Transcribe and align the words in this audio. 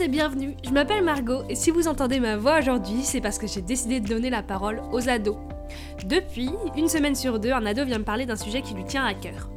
et 0.00 0.08
bienvenue, 0.08 0.56
je 0.64 0.70
m'appelle 0.70 1.04
Margot 1.04 1.42
et 1.50 1.54
si 1.54 1.70
vous 1.70 1.86
entendez 1.86 2.20
ma 2.20 2.38
voix 2.38 2.60
aujourd'hui, 2.60 3.02
c'est 3.02 3.20
parce 3.20 3.38
que 3.38 3.46
j'ai 3.46 3.60
décidé 3.60 4.00
de 4.00 4.08
donner 4.08 4.30
la 4.30 4.42
parole 4.42 4.80
aux 4.92 5.10
ados. 5.10 5.36
Depuis, 6.06 6.48
une 6.74 6.88
semaine 6.88 7.14
sur 7.14 7.38
deux, 7.38 7.52
un 7.52 7.66
ado 7.66 7.84
vient 7.84 7.98
me 7.98 8.04
parler 8.04 8.24
d'un 8.24 8.36
sujet 8.36 8.62
qui 8.62 8.72
lui 8.72 8.84
tient 8.84 9.04
à 9.04 9.12
cœur. 9.12 9.50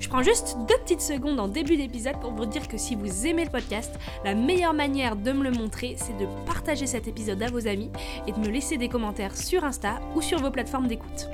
Je 0.00 0.08
prends 0.08 0.24
juste 0.24 0.56
deux 0.68 0.76
petites 0.78 1.02
secondes 1.02 1.38
en 1.38 1.46
début 1.46 1.76
d'épisode 1.76 2.18
pour 2.20 2.32
vous 2.32 2.46
dire 2.46 2.66
que 2.66 2.78
si 2.78 2.96
vous 2.96 3.28
aimez 3.28 3.44
le 3.44 3.50
podcast, 3.50 3.94
la 4.24 4.34
meilleure 4.34 4.74
manière 4.74 5.14
de 5.14 5.30
me 5.30 5.44
le 5.44 5.52
montrer, 5.52 5.94
c'est 5.98 6.16
de 6.16 6.26
partager 6.46 6.86
cet 6.86 7.06
épisode 7.06 7.42
à 7.42 7.50
vos 7.50 7.68
amis 7.68 7.90
et 8.26 8.32
de 8.32 8.38
me 8.38 8.48
laisser 8.48 8.78
des 8.78 8.88
commentaires 8.88 9.36
sur 9.36 9.62
Insta 9.62 10.00
ou 10.16 10.22
sur 10.22 10.40
vos 10.40 10.50
plateformes 10.50 10.88
d'écoute. 10.88 11.28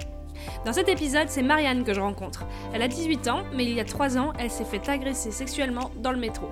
Dans 0.66 0.72
cet 0.74 0.88
épisode, 0.88 1.28
c'est 1.28 1.42
Marianne 1.42 1.84
que 1.84 1.94
je 1.94 2.00
rencontre. 2.00 2.44
Elle 2.74 2.82
a 2.82 2.88
18 2.88 3.28
ans, 3.28 3.44
mais 3.54 3.64
il 3.64 3.72
y 3.72 3.80
a 3.80 3.84
3 3.84 4.18
ans, 4.18 4.32
elle 4.38 4.50
s'est 4.50 4.64
fait 4.64 4.88
agresser 4.88 5.30
sexuellement 5.30 5.90
dans 6.02 6.12
le 6.12 6.18
métro. 6.18 6.48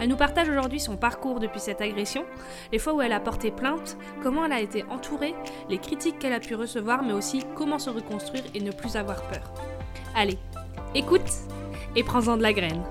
Elle 0.00 0.08
nous 0.08 0.16
partage 0.16 0.48
aujourd'hui 0.48 0.80
son 0.80 0.96
parcours 0.96 1.40
depuis 1.40 1.60
cette 1.60 1.82
agression, 1.82 2.24
les 2.72 2.78
fois 2.78 2.94
où 2.94 3.02
elle 3.02 3.12
a 3.12 3.20
porté 3.20 3.50
plainte, 3.50 3.98
comment 4.22 4.46
elle 4.46 4.52
a 4.52 4.60
été 4.60 4.82
entourée, 4.84 5.34
les 5.68 5.78
critiques 5.78 6.18
qu'elle 6.18 6.32
a 6.32 6.40
pu 6.40 6.54
recevoir, 6.54 7.02
mais 7.02 7.12
aussi 7.12 7.44
comment 7.54 7.78
se 7.78 7.90
reconstruire 7.90 8.44
et 8.54 8.60
ne 8.60 8.72
plus 8.72 8.96
avoir 8.96 9.22
peur. 9.28 9.52
Allez, 10.14 10.38
écoute 10.94 11.30
et 11.96 12.02
prends-en 12.02 12.36
de 12.36 12.42
la 12.42 12.52
graine. 12.52 12.82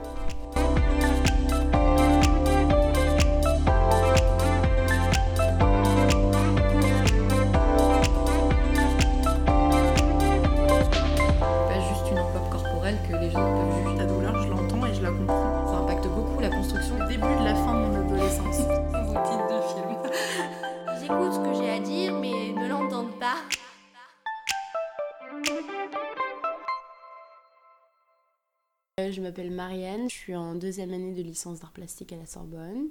Je 29.08 29.22
m'appelle 29.22 29.50
Marianne, 29.50 30.10
je 30.10 30.16
suis 30.16 30.36
en 30.36 30.56
deuxième 30.56 30.94
année 30.94 31.14
de 31.14 31.22
licence 31.22 31.62
d'art 31.62 31.72
plastique 31.72 32.12
à 32.12 32.18
la 32.18 32.26
Sorbonne. 32.26 32.90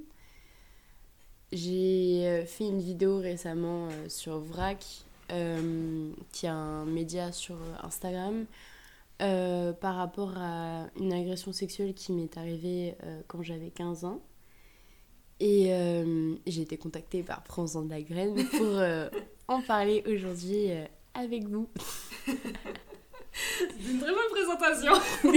J'ai 1.53 2.27
euh, 2.27 2.47
fait 2.47 2.65
une 2.65 2.81
vidéo 2.81 3.19
récemment 3.19 3.89
euh, 3.89 4.09
sur 4.09 4.39
VRAC, 4.39 5.05
euh, 5.33 6.11
qui 6.33 6.47
est 6.47 6.48
un 6.48 6.87
média 6.87 7.31
sur 7.31 7.56
Instagram, 7.83 8.47
euh, 9.20 9.73
par 9.75 9.97
rapport 9.97 10.33
à 10.37 10.87
une 10.98 11.12
agression 11.12 11.53
sexuelle 11.53 11.92
qui 11.92 12.12
m'est 12.12 12.39
arrivée 12.39 12.95
euh, 13.05 13.20
quand 13.28 13.43
j'avais 13.43 13.69
15 13.69 14.05
ans. 14.06 14.20
Et 15.41 15.75
euh, 15.75 16.34
j'ai 16.47 16.62
été 16.62 16.78
contactée 16.78 17.22
par 17.22 17.43
Prends-en 17.45 17.83
de 17.83 17.91
la 17.91 18.00
graine 18.00 18.34
pour 18.56 18.67
euh, 18.67 19.11
en 19.47 19.61
parler 19.61 20.03
aujourd'hui 20.06 20.70
euh, 20.70 20.87
avec 21.15 21.47
vous. 21.48 21.69
C'est 23.58 23.91
une 23.91 23.98
très 24.00 24.11
bonne 24.12 24.31
présentation. 24.31 24.92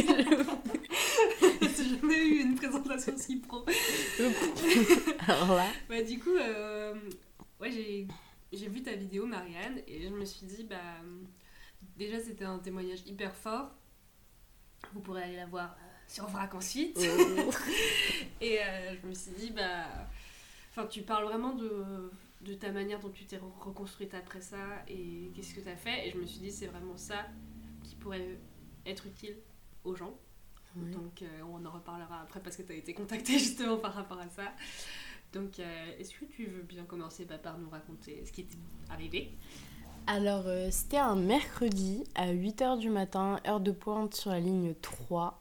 J'ai 1.62 1.96
jamais 2.00 2.18
eu 2.28 2.42
une 2.42 2.56
présentation 2.56 3.14
si 3.18 3.38
pro. 3.38 3.66
Alors 5.28 5.56
là, 5.56 5.68
Bah, 5.90 6.02
du 6.04 6.20
coup, 6.20 6.36
euh, 6.36 6.94
ouais, 7.60 7.72
j'ai, 7.72 8.08
j'ai 8.54 8.68
vu 8.68 8.82
ta 8.82 8.94
vidéo, 8.94 9.26
Marianne, 9.26 9.82
et 9.88 10.02
je 10.04 10.10
me 10.10 10.26
suis 10.26 10.46
dit, 10.46 10.64
bah, 10.64 10.78
déjà, 11.98 12.20
c'était 12.20 12.46
un 12.46 12.60
témoignage 12.60 13.00
hyper 13.06 13.36
fort. 13.36 13.72
Vous 14.94 15.00
pourrez 15.02 15.24
aller 15.24 15.36
la 15.38 15.46
voir 15.46 15.76
euh, 15.80 15.84
sur 16.08 16.28
VRAC 16.28 16.54
ensuite. 16.56 16.98
Et 18.42 18.60
euh, 18.60 18.96
je 19.02 19.08
me 19.08 19.14
suis 19.14 19.32
dit, 19.32 19.52
bah. 19.52 19.86
Enfin, 20.72 20.88
tu 20.88 21.02
parles 21.02 21.26
vraiment 21.26 21.54
de, 21.54 22.10
de 22.42 22.54
ta 22.54 22.72
manière 22.72 23.00
dont 23.00 23.10
tu 23.10 23.26
t'es 23.26 23.36
re- 23.38 23.60
reconstruite 23.60 24.14
après 24.14 24.40
ça 24.42 24.58
et 24.88 25.30
qu'est-ce 25.36 25.54
que 25.54 25.60
tu 25.60 25.68
as 25.70 25.76
fait. 25.76 26.08
Et 26.08 26.12
je 26.12 26.18
me 26.18 26.26
suis 26.26 26.40
dit, 26.40 26.50
c'est 26.52 26.68
vraiment 26.68 26.96
ça 26.96 27.28
pourrait 28.02 28.38
être 28.86 29.06
utile 29.06 29.38
aux 29.84 29.96
gens. 29.96 30.14
Donc, 30.76 31.22
euh, 31.22 31.28
on 31.52 31.66
en 31.66 31.72
reparlera 31.72 32.22
après 32.22 32.40
parce 32.40 32.56
que 32.56 32.62
tu 32.62 32.72
as 32.72 32.76
été 32.76 32.94
contactée 32.94 33.34
justement 33.40 33.78
par 33.78 33.94
rapport 33.94 34.20
à 34.20 34.30
ça. 34.30 34.54
Donc, 35.34 35.60
euh, 35.60 36.00
est-ce 36.00 36.14
que 36.14 36.26
tu 36.26 36.46
veux 36.46 36.64
bien 36.64 36.84
commencer 36.84 37.26
bah, 37.26 37.38
par 37.38 37.58
nous 37.58 37.70
raconter 37.70 38.24
ce 38.26 38.32
qui 38.32 38.46
t'est 38.46 38.58
arrivé? 38.90 39.32
Alors, 40.08 40.44
euh, 40.48 40.70
c'était 40.72 40.98
un 40.98 41.16
mercredi 41.16 42.04
à 42.16 42.34
8h 42.34 42.80
du 42.80 42.90
matin, 42.90 43.40
heure 43.48 43.60
de 43.60 43.72
pointe 43.72 44.16
sur 44.16 44.32
la 44.32 44.40
ligne 44.40 44.74
3. 44.82 45.40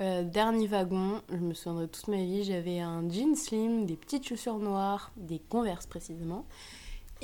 Euh, 0.00 0.24
dernier 0.24 0.66
wagon, 0.66 1.22
je 1.30 1.36
me 1.36 1.54
souviendrai 1.54 1.88
toute 1.88 2.08
ma 2.08 2.16
vie, 2.16 2.44
j'avais 2.44 2.80
un 2.80 3.08
jean 3.08 3.34
slim, 3.36 3.86
des 3.86 3.96
petites 3.96 4.26
chaussures 4.26 4.58
noires, 4.58 5.12
des 5.16 5.38
converses 5.38 5.86
précisément, 5.86 6.46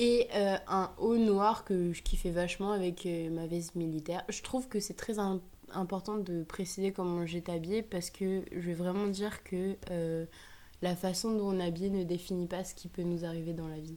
et 0.02 0.28
euh, 0.34 0.56
un 0.66 0.90
haut 0.98 1.16
noir 1.16 1.64
que 1.64 1.92
je 1.92 2.02
kiffais 2.02 2.30
vachement 2.30 2.72
avec 2.72 3.06
euh, 3.06 3.30
ma 3.30 3.46
veste 3.46 3.74
militaire. 3.76 4.24
Je 4.28 4.42
trouve 4.42 4.66
que 4.68 4.80
c'est 4.80 4.94
très 4.94 5.18
im- 5.18 5.40
important 5.72 6.16
de 6.16 6.42
préciser 6.42 6.92
comment 6.92 7.24
j'étais 7.26 7.52
habillée 7.52 7.82
parce 7.82 8.10
que 8.10 8.42
je 8.50 8.58
vais 8.60 8.74
vraiment 8.74 9.06
dire 9.06 9.44
que 9.44 9.76
euh, 9.90 10.24
la 10.82 10.96
façon 10.96 11.36
dont 11.36 11.48
on 11.54 11.60
est 11.60 11.64
habillé 11.66 11.90
ne 11.90 12.02
définit 12.04 12.46
pas 12.46 12.64
ce 12.64 12.74
qui 12.74 12.88
peut 12.88 13.02
nous 13.02 13.24
arriver 13.24 13.52
dans 13.52 13.68
la 13.68 13.78
vie. 13.78 13.96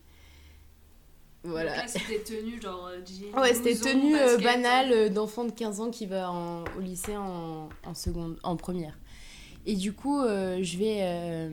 Voilà. 1.43 1.71
Donc 1.75 1.81
là, 1.83 1.87
c'était 1.87 2.19
tenue 2.23 2.59
genre 2.61 2.89
jean, 3.05 3.39
Ouais, 3.39 3.53
c'était 3.53 3.75
tenue 3.75 4.15
banale 4.43 5.13
d'enfant 5.13 5.45
de 5.45 5.51
15 5.51 5.79
ans 5.79 5.91
qui 5.91 6.05
va 6.07 6.31
en- 6.31 6.63
au 6.77 6.79
lycée 6.81 7.15
en, 7.17 7.69
en 7.85 7.93
seconde, 7.93 8.37
en 8.43 8.55
première. 8.55 8.97
Et 9.67 9.75
du 9.75 9.93
coup, 9.93 10.21
je, 10.23 10.77
vais, 10.77 11.51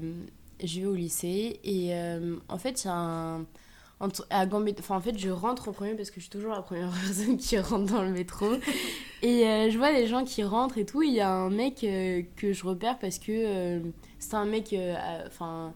je 0.66 0.80
vais 0.80 0.86
au 0.86 0.94
lycée 0.94 1.60
et 1.64 1.94
euh, 1.94 2.36
en 2.48 2.58
fait, 2.58 2.84
il 2.84 2.86
y 2.86 2.91
a 2.91 2.94
un. 2.94 3.46
À 4.30 4.46
Gambetta- 4.46 4.80
enfin, 4.80 4.96
en 4.96 5.00
fait, 5.00 5.16
je 5.18 5.30
rentre 5.30 5.68
en 5.68 5.72
premier 5.72 5.94
parce 5.94 6.10
que 6.10 6.16
je 6.16 6.22
suis 6.22 6.30
toujours 6.30 6.52
la 6.52 6.62
première 6.62 6.90
personne 7.04 7.36
qui 7.36 7.58
rentre 7.58 7.92
dans 7.92 8.02
le 8.02 8.10
métro. 8.10 8.46
et 9.22 9.46
euh, 9.46 9.70
je 9.70 9.78
vois 9.78 9.92
les 9.92 10.06
gens 10.06 10.24
qui 10.24 10.42
rentrent 10.42 10.78
et 10.78 10.86
tout. 10.86 11.02
Il 11.02 11.12
y 11.12 11.20
a 11.20 11.30
un 11.30 11.50
mec 11.50 11.84
euh, 11.84 12.22
que 12.36 12.52
je 12.52 12.64
repère 12.66 12.98
parce 12.98 13.18
que 13.18 13.32
euh, 13.32 13.80
c'est 14.18 14.34
un 14.34 14.46
mec. 14.46 14.74
Enfin 15.26 15.74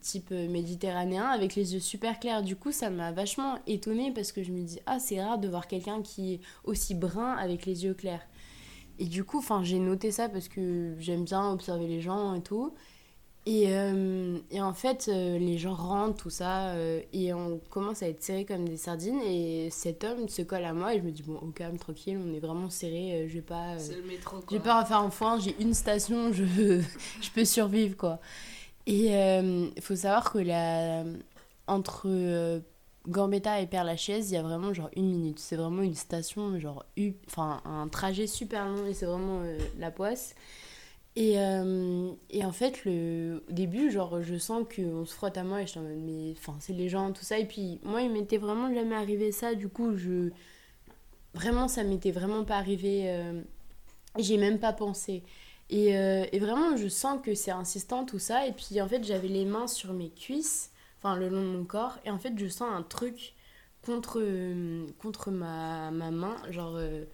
type 0.00 0.30
méditerranéen 0.30 1.24
avec 1.24 1.56
les 1.56 1.74
yeux 1.74 1.80
super 1.80 2.20
clairs. 2.20 2.42
Du 2.42 2.54
coup, 2.54 2.70
ça 2.70 2.88
m'a 2.88 3.10
vachement 3.10 3.58
étonnée 3.66 4.12
parce 4.12 4.30
que 4.30 4.42
je 4.44 4.52
me 4.52 4.62
dis 4.62 4.78
ah, 4.86 4.98
c'est 5.00 5.22
rare 5.22 5.38
de 5.38 5.48
voir 5.48 5.66
quelqu'un 5.66 6.02
qui 6.02 6.34
est 6.34 6.40
aussi 6.64 6.94
brun 6.94 7.32
avec 7.32 7.66
les 7.66 7.84
yeux 7.84 7.94
clairs. 7.94 8.24
Et 9.00 9.06
du 9.06 9.24
coup, 9.24 9.38
enfin, 9.38 9.62
j'ai 9.64 9.78
noté 9.78 10.10
ça 10.10 10.28
parce 10.28 10.48
que 10.48 10.94
j'aime 10.98 11.24
bien 11.24 11.50
observer 11.50 11.86
les 11.86 12.00
gens 12.00 12.34
et 12.34 12.42
tout. 12.42 12.74
Et, 13.46 13.68
euh, 13.68 14.38
et 14.50 14.60
en 14.60 14.74
fait, 14.74 15.08
euh, 15.08 15.38
les 15.38 15.56
gens 15.56 15.72
rentrent, 15.72 16.22
tout 16.22 16.30
ça, 16.30 16.70
euh, 16.72 17.00
et 17.14 17.32
on 17.32 17.58
commence 17.70 18.02
à 18.02 18.08
être 18.08 18.22
serrés 18.22 18.44
comme 18.44 18.68
des 18.68 18.76
sardines. 18.76 19.20
Et 19.22 19.70
cet 19.70 20.04
homme 20.04 20.28
se 20.28 20.42
colle 20.42 20.64
à 20.64 20.74
moi 20.74 20.94
et 20.94 20.98
je 20.98 21.02
me 21.02 21.10
dis, 21.10 21.22
bon, 21.22 21.36
au 21.36 21.46
calme, 21.46 21.78
tranquille, 21.78 22.18
on 22.22 22.34
est 22.34 22.40
vraiment 22.40 22.68
serrés, 22.68 23.22
euh, 23.22 23.28
je 23.28 23.34
vais 23.34 23.40
pas. 23.40 23.78
C'est 23.78 23.96
le 23.96 24.02
métro. 24.02 24.36
j'ai 24.50 24.56
quoi. 24.58 24.64
pas 24.64 24.80
à 24.80 24.84
faire 24.84 24.98
un 24.98 25.10
foin, 25.10 25.38
j'ai 25.38 25.56
une 25.60 25.72
station, 25.72 26.30
je, 26.32 26.44
je 27.22 27.30
peux 27.34 27.44
survivre 27.44 27.96
quoi. 27.96 28.20
Et 28.86 29.12
il 29.12 29.82
faut 29.82 29.96
savoir 29.96 30.32
que 30.32 30.38
la, 30.38 31.04
entre 31.66 32.62
Gambetta 33.06 33.60
et 33.60 33.66
Père-Lachaise, 33.66 34.30
il 34.30 34.34
y 34.34 34.36
a 34.38 34.42
vraiment 34.42 34.72
genre 34.72 34.88
une 34.96 35.10
minute. 35.10 35.38
C'est 35.38 35.56
vraiment 35.56 35.82
une 35.82 35.94
station, 35.94 36.58
genre, 36.58 36.86
enfin 37.26 37.60
un 37.66 37.88
trajet 37.88 38.26
super 38.26 38.66
long 38.66 38.86
et 38.86 38.94
c'est 38.94 39.04
vraiment 39.04 39.42
la 39.78 39.90
poisse. 39.90 40.34
Et, 41.18 41.40
euh, 41.40 42.12
et 42.30 42.44
en 42.44 42.52
fait, 42.52 42.84
le, 42.84 43.42
au 43.48 43.52
début, 43.52 43.90
genre, 43.90 44.22
je 44.22 44.36
sens 44.38 44.64
qu'on 44.74 45.04
se 45.04 45.14
frotte 45.14 45.36
à 45.36 45.42
moi 45.44 45.62
et 45.62 45.66
je 45.66 45.72
suis 45.72 45.80
en 45.80 45.82
mode, 45.82 45.98
mais 45.98 46.32
enfin, 46.38 46.56
c'est 46.60 46.72
les 46.74 46.88
gens, 46.88 47.12
tout 47.12 47.24
ça. 47.24 47.38
Et 47.40 47.46
puis, 47.46 47.80
moi, 47.82 48.02
il 48.02 48.12
m'était 48.12 48.38
vraiment 48.38 48.72
jamais 48.72 48.94
arrivé 48.94 49.32
ça. 49.32 49.54
Du 49.54 49.68
coup, 49.68 49.96
je. 49.96 50.30
Vraiment, 51.34 51.68
ça 51.68 51.84
m'était 51.84 52.10
vraiment 52.10 52.44
pas 52.44 52.56
arrivé. 52.56 53.04
euh, 53.10 53.42
J'ai 54.18 54.38
même 54.38 54.60
pas 54.60 54.72
pensé. 54.74 55.24
Et, 55.70 55.96
euh, 55.98 56.26
et 56.32 56.38
vraiment, 56.40 56.76
je 56.76 56.88
sens 56.88 57.20
que 57.22 57.34
c'est 57.34 57.52
insistant 57.52 58.04
tout 58.06 58.18
ça. 58.20 58.46
Et 58.46 58.52
puis 58.52 58.80
en 58.82 58.88
fait, 58.88 59.04
j'avais 59.04 59.28
les 59.28 59.44
mains 59.46 59.68
sur 59.68 59.92
mes 59.94 60.10
cuisses, 60.10 60.72
enfin 60.98 61.16
le 61.16 61.28
long 61.30 61.42
de 61.42 61.58
mon 61.58 61.64
corps. 61.66 61.98
Et 62.06 62.10
en 62.12 62.18
fait, 62.18 62.34
je 62.38 62.48
sens 62.48 62.68
un 62.74 62.82
truc 62.82 63.34
contre, 63.84 64.20
contre 64.98 65.30
ma, 65.30 65.90
ma 65.90 66.10
main, 66.10 66.36
genre 66.50 66.76
euh, 66.76 67.04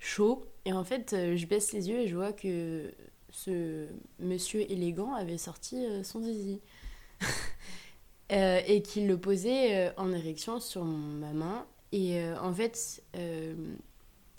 chaud. 0.00 0.44
Et 0.64 0.72
en 0.72 0.84
fait, 0.84 1.10
je 1.36 1.46
baisse 1.46 1.72
les 1.72 1.88
yeux 1.90 2.00
et 2.00 2.08
je 2.08 2.16
vois 2.16 2.32
que 2.32 2.92
ce 3.30 3.86
monsieur 4.18 4.70
élégant 4.70 5.14
avait 5.14 5.38
sorti 5.38 5.84
euh, 5.84 6.02
son 6.02 6.22
zizi. 6.22 6.60
Euh, 8.30 8.60
et 8.66 8.82
qu'il 8.82 9.06
le 9.06 9.18
posait 9.18 9.88
euh, 9.88 9.90
en 9.96 10.12
érection 10.12 10.60
sur 10.60 10.84
ma 10.84 11.32
main. 11.32 11.64
Et 11.92 12.22
en 12.42 12.52
fait, 12.52 13.02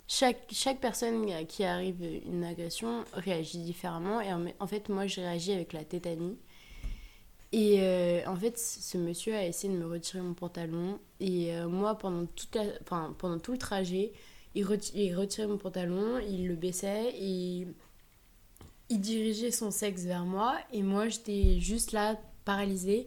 chaque, 0.06 0.46
chaque 0.52 0.80
personne 0.80 1.26
qui 1.48 1.64
arrive 1.64 2.00
une 2.24 2.44
agression 2.44 3.04
réagit 3.14 3.58
différemment. 3.58 4.20
Et 4.20 4.32
en, 4.60 4.66
fait, 4.68 4.88
moi, 4.90 5.08
j'ai 5.08 5.22
réagi 5.22 5.52
avec 5.52 5.72
la 5.72 5.82
tétanie. 5.82 6.38
Et 7.50 7.80
en 8.28 8.36
fait, 8.36 8.56
ce 8.58 8.96
monsieur 8.96 9.34
a 9.34 9.44
essayé 9.44 9.74
de 9.74 9.78
me 9.78 9.86
retirer 9.88 10.22
mon 10.22 10.34
pantalon. 10.34 11.00
Et 11.18 11.50
moi, 11.68 11.98
pendant, 11.98 12.26
toute 12.26 12.54
la, 12.54 12.66
pendant 13.18 13.40
tout 13.40 13.50
le 13.50 13.58
trajet, 13.58 14.12
il, 14.54 14.64
reti- 14.64 14.92
il 14.94 15.16
retirait 15.16 15.48
mon 15.48 15.58
pantalon, 15.58 16.20
il 16.20 16.46
le 16.46 16.54
baissait 16.54 17.12
et 17.18 17.66
il 18.90 19.00
dirigeait 19.00 19.50
son 19.52 19.70
sexe 19.70 20.02
vers 20.04 20.24
moi. 20.26 20.56
Et 20.72 20.82
moi, 20.82 21.08
j'étais 21.08 21.60
juste 21.60 21.92
là, 21.92 22.18
paralysée, 22.44 23.06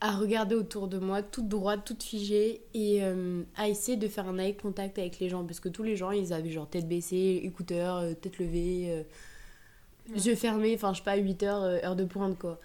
à 0.00 0.12
regarder 0.16 0.54
autour 0.54 0.88
de 0.88 0.98
moi, 0.98 1.22
toute 1.22 1.48
droite, 1.48 1.82
toute 1.84 2.02
figée, 2.02 2.62
et 2.74 3.02
euh, 3.04 3.42
à 3.56 3.68
essayer 3.68 3.96
de 3.96 4.08
faire 4.08 4.28
un 4.28 4.38
eye 4.38 4.56
contact 4.56 4.98
avec 4.98 5.18
les 5.20 5.28
gens. 5.30 5.44
Parce 5.44 5.60
que 5.60 5.68
tous 5.70 5.82
les 5.82 5.96
gens, 5.96 6.10
ils 6.10 6.32
avaient 6.32 6.50
genre 6.50 6.68
tête 6.68 6.88
baissée, 6.88 7.40
écouteurs, 7.44 7.96
euh, 7.96 8.14
tête 8.14 8.38
levée, 8.38 8.86
euh, 8.90 9.02
yeux 10.16 10.34
fermés, 10.34 10.74
enfin 10.74 10.92
je 10.92 10.98
sais 10.98 11.04
pas, 11.04 11.16
8 11.16 11.42
heures, 11.42 11.62
euh, 11.62 11.78
heure 11.82 11.96
de 11.96 12.04
pointe 12.04 12.38
quoi. 12.38 12.60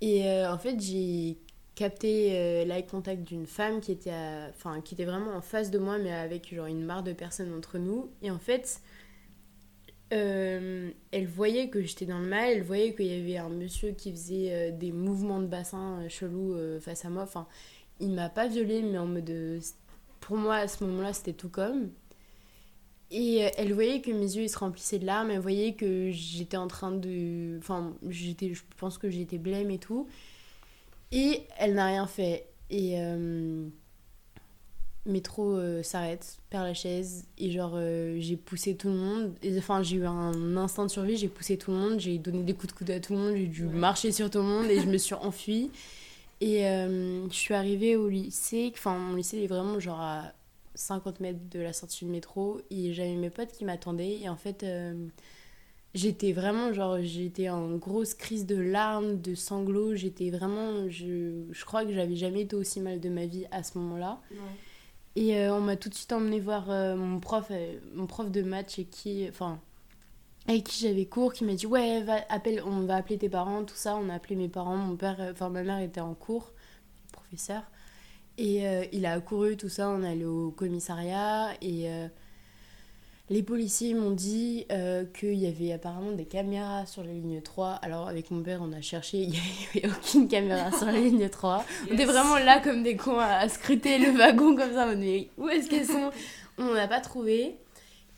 Et 0.00 0.22
en 0.46 0.58
fait, 0.58 0.80
j'ai 0.80 1.38
capté 1.74 2.64
l'eye 2.64 2.86
contact 2.86 3.24
d'une 3.24 3.46
femme 3.46 3.80
qui 3.80 3.90
était, 3.92 4.10
à- 4.12 4.48
enfin, 4.50 4.80
qui 4.80 4.94
était 4.94 5.04
vraiment 5.04 5.32
en 5.36 5.40
face 5.40 5.70
de 5.72 5.78
moi, 5.78 5.98
mais 5.98 6.12
avec 6.12 6.54
genre 6.54 6.66
une 6.66 6.84
mare 6.84 7.02
de 7.02 7.12
personnes 7.12 7.52
entre 7.52 7.78
nous. 7.78 8.08
Et 8.22 8.30
en 8.30 8.38
fait, 8.38 8.80
euh, 10.12 10.90
elle 11.10 11.26
voyait 11.26 11.68
que 11.68 11.82
j'étais 11.82 12.06
dans 12.06 12.18
le 12.18 12.26
mal, 12.26 12.50
elle 12.50 12.62
voyait 12.62 12.94
qu'il 12.94 13.06
y 13.06 13.20
avait 13.20 13.36
un 13.36 13.50
monsieur 13.50 13.92
qui 13.92 14.10
faisait 14.10 14.52
euh, 14.52 14.70
des 14.70 14.90
mouvements 14.90 15.40
de 15.40 15.46
bassin 15.46 16.00
euh, 16.00 16.08
chelous 16.08 16.56
face 16.80 17.04
à 17.04 17.10
moi. 17.10 17.22
Enfin, 17.22 17.46
il 18.00 18.12
m'a 18.12 18.28
pas 18.28 18.46
violée, 18.48 18.82
mais 18.82 18.98
en 18.98 19.06
mode. 19.06 19.60
pour 20.20 20.36
moi, 20.36 20.56
à 20.56 20.68
ce 20.68 20.84
moment-là, 20.84 21.12
c'était 21.12 21.34
tout 21.34 21.50
comme. 21.50 21.90
Et 23.10 23.38
elle 23.56 23.72
voyait 23.72 24.02
que 24.02 24.10
mes 24.10 24.36
yeux 24.36 24.42
ils 24.42 24.50
se 24.50 24.58
remplissaient 24.58 24.98
de 24.98 25.06
larmes, 25.06 25.30
elle 25.30 25.40
voyait 25.40 25.72
que 25.74 26.10
j'étais 26.10 26.58
en 26.58 26.68
train 26.68 26.92
de. 26.92 27.58
Enfin, 27.58 27.96
j'étais, 28.08 28.54
je 28.54 28.62
pense 28.76 28.98
que 28.98 29.10
j'étais 29.10 29.38
blême 29.38 29.70
et 29.70 29.78
tout. 29.78 30.08
Et 31.12 31.42
elle 31.58 31.74
n'a 31.74 31.86
rien 31.86 32.06
fait. 32.06 32.46
Et. 32.70 32.98
Métro 35.08 35.52
euh, 35.56 35.82
s'arrête, 35.82 36.38
perd 36.50 36.64
la 36.64 36.74
chaise, 36.74 37.24
et 37.38 37.50
genre 37.50 37.72
euh, 37.74 38.16
j'ai 38.20 38.36
poussé 38.36 38.74
tout 38.76 38.88
le 38.88 38.94
monde. 38.94 39.32
Enfin, 39.58 39.82
j'ai 39.82 39.96
eu 39.96 40.06
un 40.06 40.56
instinct 40.56 40.84
de 40.86 40.90
survie, 40.90 41.16
j'ai 41.16 41.28
poussé 41.28 41.56
tout 41.58 41.70
le 41.70 41.76
monde, 41.78 41.98
j'ai 42.00 42.18
donné 42.18 42.42
des 42.42 42.54
coups 42.54 42.72
de 42.72 42.78
coude 42.78 42.90
à 42.90 43.00
tout 43.00 43.14
le 43.14 43.18
monde, 43.18 43.34
j'ai 43.36 43.46
dû 43.46 43.66
Ouais. 43.66 43.72
marcher 43.72 44.12
sur 44.12 44.30
tout 44.30 44.38
le 44.38 44.44
monde 44.44 44.66
et 44.66 44.80
je 44.80 44.86
me 44.86 44.98
suis 44.98 45.14
enfuie. 45.14 45.70
Et 46.40 46.66
euh, 46.66 47.28
je 47.28 47.34
suis 47.34 47.54
arrivée 47.54 47.96
au 47.96 48.08
lycée, 48.08 48.70
enfin 48.74 48.96
mon 48.96 49.16
lycée 49.16 49.38
il 49.38 49.44
est 49.44 49.48
vraiment 49.48 49.80
genre 49.80 50.00
à 50.00 50.32
50 50.76 51.18
mètres 51.20 51.40
de 51.50 51.58
la 51.58 51.72
sortie 51.72 52.04
du 52.04 52.10
métro 52.10 52.60
et 52.70 52.92
j'avais 52.94 53.16
mes 53.16 53.30
potes 53.30 53.50
qui 53.50 53.64
m'attendaient 53.64 54.20
et 54.22 54.28
en 54.28 54.36
fait 54.36 54.64
j'étais 55.94 56.30
vraiment 56.32 56.72
genre 56.72 56.98
j'étais 57.02 57.48
en 57.48 57.74
grosse 57.76 58.14
crise 58.14 58.46
de 58.46 58.54
larmes, 58.54 59.20
de 59.20 59.34
sanglots, 59.34 59.96
j'étais 59.96 60.30
vraiment 60.30 60.88
je, 60.88 61.42
je 61.50 61.64
crois 61.64 61.84
que 61.84 61.92
j'avais 61.92 62.14
jamais 62.14 62.42
été 62.42 62.54
aussi 62.54 62.80
mal 62.80 63.00
de 63.00 63.08
ma 63.08 63.26
vie 63.26 63.46
à 63.50 63.64
ce 63.64 63.76
moment-là. 63.78 64.20
Et 65.18 65.36
euh, 65.36 65.52
on 65.52 65.60
m'a 65.60 65.74
tout 65.74 65.88
de 65.88 65.94
suite 65.94 66.12
emmené 66.12 66.38
voir 66.38 66.70
euh, 66.70 66.94
mon 66.94 67.18
prof, 67.18 67.48
euh, 67.50 67.80
mon 67.92 68.06
prof 68.06 68.30
de 68.30 68.40
maths 68.42 68.78
et 68.78 68.84
qui, 68.84 69.26
enfin, 69.28 69.58
avec 70.46 70.62
qui 70.62 70.80
j'avais 70.86 71.06
cours, 71.06 71.32
qui 71.32 71.42
m'a 71.42 71.54
dit 71.54 71.66
ouais, 71.66 72.04
va, 72.04 72.20
appelle, 72.28 72.62
on 72.64 72.82
va 72.82 72.94
appeler 72.94 73.18
tes 73.18 73.28
parents, 73.28 73.64
tout 73.64 73.74
ça. 73.74 73.96
On 73.96 74.10
a 74.10 74.14
appelé 74.14 74.36
mes 74.36 74.46
parents, 74.48 74.76
mon 74.76 74.94
père, 74.94 75.16
enfin 75.32 75.48
ma 75.48 75.64
mère 75.64 75.80
était 75.80 76.00
en 76.00 76.14
cours, 76.14 76.52
professeur, 77.10 77.62
et 78.38 78.62
il 78.92 79.06
a 79.06 79.14
accouru 79.14 79.56
tout 79.56 79.68
ça. 79.68 79.88
On 79.88 80.04
est 80.04 80.08
allé 80.08 80.24
au 80.24 80.52
commissariat 80.52 81.50
et 81.62 81.88
les 83.30 83.42
policiers 83.42 83.92
m'ont 83.92 84.10
dit 84.10 84.66
euh, 84.72 85.04
qu'il 85.04 85.34
y 85.34 85.46
avait 85.46 85.72
apparemment 85.72 86.12
des 86.12 86.24
caméras 86.24 86.86
sur 86.86 87.02
la 87.04 87.12
ligne 87.12 87.42
3. 87.42 87.72
Alors 87.82 88.08
avec 88.08 88.30
mon 88.30 88.42
père, 88.42 88.60
on 88.62 88.72
a 88.72 88.80
cherché, 88.80 89.18
il 89.22 89.30
n'y 89.30 89.38
avait 89.74 89.88
aucune 89.88 90.28
caméra 90.28 90.72
sur 90.72 90.86
la 90.86 90.92
ligne 90.92 91.28
3. 91.28 91.64
On 91.90 91.94
était 91.94 92.04
vraiment 92.06 92.38
là 92.38 92.60
comme 92.60 92.82
des 92.82 92.96
cons 92.96 93.18
à, 93.18 93.26
à 93.26 93.48
scruter 93.48 93.98
le 93.98 94.16
wagon 94.16 94.56
comme 94.56 94.72
ça. 94.72 94.88
On 94.88 95.00
est 95.02 95.28
où 95.36 95.48
est-ce 95.48 95.68
qu'elles 95.68 95.86
sont? 95.86 96.10
On 96.56 96.72
n'a 96.72 96.88
pas 96.88 97.00
trouvé. 97.00 97.56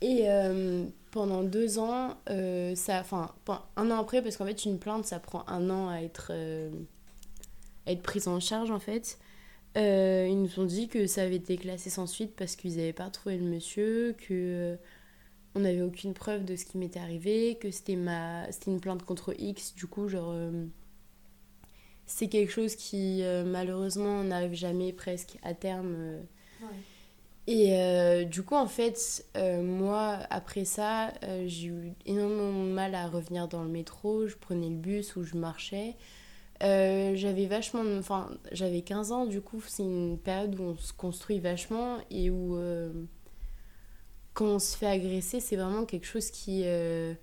Et 0.01 0.31
euh, 0.31 0.85
pendant 1.11 1.43
deux 1.43 1.79
ans, 1.79 2.17
euh, 2.31 2.75
ça, 2.77 3.01
enfin 3.01 3.35
un 3.77 3.91
an 3.91 3.99
après, 4.01 4.23
parce 4.23 4.37
qu'en 4.37 4.47
fait 4.47 4.65
une 4.65 4.79
plainte 4.79 5.05
ça 5.05 5.19
prend 5.19 5.45
un 5.49 5.69
an 5.71 5.91
à 5.91 6.01
être, 6.01 6.33
à 7.87 7.91
être 7.91 8.03
prise 8.03 8.29
en 8.29 8.39
charge 8.39 8.71
en 8.71 8.79
fait. 8.79 9.19
ils 9.77 10.41
nous 10.41 10.59
ont 10.59 10.65
dit 10.65 10.89
que 10.89 11.07
ça 11.07 11.23
avait 11.23 11.37
été 11.37 11.59
classé 11.59 11.91
sans 11.91 12.07
suite 12.07 12.35
parce 12.35 12.57
qu'ils 12.57 12.77
n'avaient 12.77 12.95
pas 12.95 13.11
trouvé 13.11 13.37
le 13.37 13.45
monsieur, 13.45 14.17
que 14.27 14.79
on 15.55 15.61
n'avait 15.61 15.83
aucune 15.83 16.15
preuve 16.15 16.45
de 16.45 16.57
ce 16.57 16.65
qui 16.65 16.79
m'était 16.79 17.01
arrivé, 17.01 17.57
que 17.61 17.71
c'était 17.71 17.97
ma, 17.97 18.51
c'était 18.53 18.71
une 18.71 18.81
plainte 18.81 19.03
contre 19.05 19.35
X. 19.39 19.75
Du 19.75 19.87
coup, 19.87 20.09
genre, 20.09 20.31
euh, 20.33 20.67
c'est 22.07 22.29
quelque 22.29 22.53
chose 22.53 22.77
qui 22.77 23.23
euh, 23.23 23.45
malheureusement 23.45 24.23
n'arrive 24.23 24.55
jamais 24.55 24.93
presque 24.93 25.39
à 25.43 25.55
terme. 25.55 25.95
euh, 25.97 26.23
et 27.47 28.25
du 28.27 28.43
coup, 28.45 28.55
en 28.55 28.69
fait, 28.69 29.27
moi, 29.35 30.21
après 30.31 30.65
ça, 30.65 31.13
j'ai 31.47 31.67
eu 31.67 31.95
énormément 32.07 32.65
de 32.65 32.71
mal 32.71 32.95
à 32.95 33.09
revenir 33.09 33.49
dans 33.49 33.65
le 33.65 33.71
métro. 33.71 34.29
Je 34.29 34.37
prenais 34.37 34.69
le 34.69 34.77
bus 34.77 35.17
ou 35.17 35.25
je 35.25 35.37
marchais. 35.37 35.97
J'avais 36.61 37.47
vachement... 37.47 37.83
Enfin, 37.99 38.31
j'avais 38.53 38.83
15 38.83 39.11
ans, 39.11 39.27
du 39.27 39.41
coup, 39.41 39.61
c'est 39.67 39.83
une 39.83 40.17
période 40.17 40.55
où 40.61 40.63
on 40.63 40.77
se 40.77 40.93
construit 40.93 41.41
vachement 41.41 41.97
et 42.11 42.31
où, 42.31 42.57
quand 44.35 44.47
on 44.47 44.59
se 44.59 44.77
fait 44.77 44.87
agresser, 44.87 45.41
c'est 45.41 45.57
vraiment 45.57 45.85
quelque 45.85 46.07
chose 46.07 46.31
qui... 46.31 46.63
euh, 46.65 47.15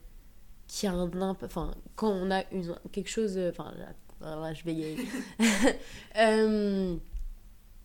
qui 0.68 0.88
a 0.88 0.92
un 0.94 1.22
imp- 1.22 1.44
Enfin, 1.44 1.74
quand 1.96 2.10
on 2.12 2.32
a 2.32 2.44
une, 2.52 2.76
quelque 2.92 3.10
chose... 3.10 3.40
Enfin, 3.50 3.74
là, 4.22 4.54
je 4.54 4.64
bégaye. 4.64 4.98
Euh, 6.20 6.96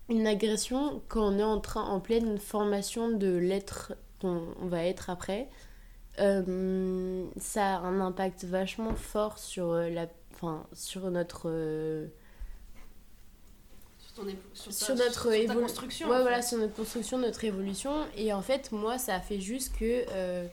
une 0.08 0.26
agression 0.26 1.02
quand 1.08 1.22
on 1.34 1.38
est 1.38 1.42
en 1.44 1.60
train 1.60 1.82
en 1.84 2.00
pleine 2.00 2.38
formation 2.38 3.10
de 3.10 3.28
l'être 3.36 3.94
qu'on 4.20 4.42
on 4.60 4.66
va 4.66 4.84
être 4.84 5.10
après 5.10 5.48
euh, 6.20 7.24
ça 7.38 7.76
a 7.76 7.80
un 7.80 8.00
impact 8.00 8.44
vachement 8.44 8.94
fort 8.94 9.38
sur 9.38 9.72
euh, 9.72 9.88
la 9.90 10.06
enfin 10.34 10.66
sur 10.72 11.10
notre 11.10 11.44
euh, 11.50 12.08
Sur, 14.14 14.24
ton 14.24 14.28
évo- 14.28 14.36
sur, 14.54 14.66
ta- 14.72 14.72
sur 14.72 14.94
notre 14.96 15.12
sur 15.12 15.30
ta 15.30 15.36
évolu- 15.36 15.60
construction. 15.62 16.08
ouais 16.08 16.16
en 16.16 16.20
voilà 16.22 16.42
sur 16.42 16.58
notre 16.58 16.74
construction 16.74 17.18
notre 17.18 17.44
évolution. 17.44 17.92
Et 18.16 18.32
en 18.32 18.42
fait 18.42 18.70
moi 18.72 18.98
ça 18.98 19.14
a 19.16 19.20
fait 19.20 19.40
juste 19.40 19.74
que 19.78 20.04
euh, 20.10 20.46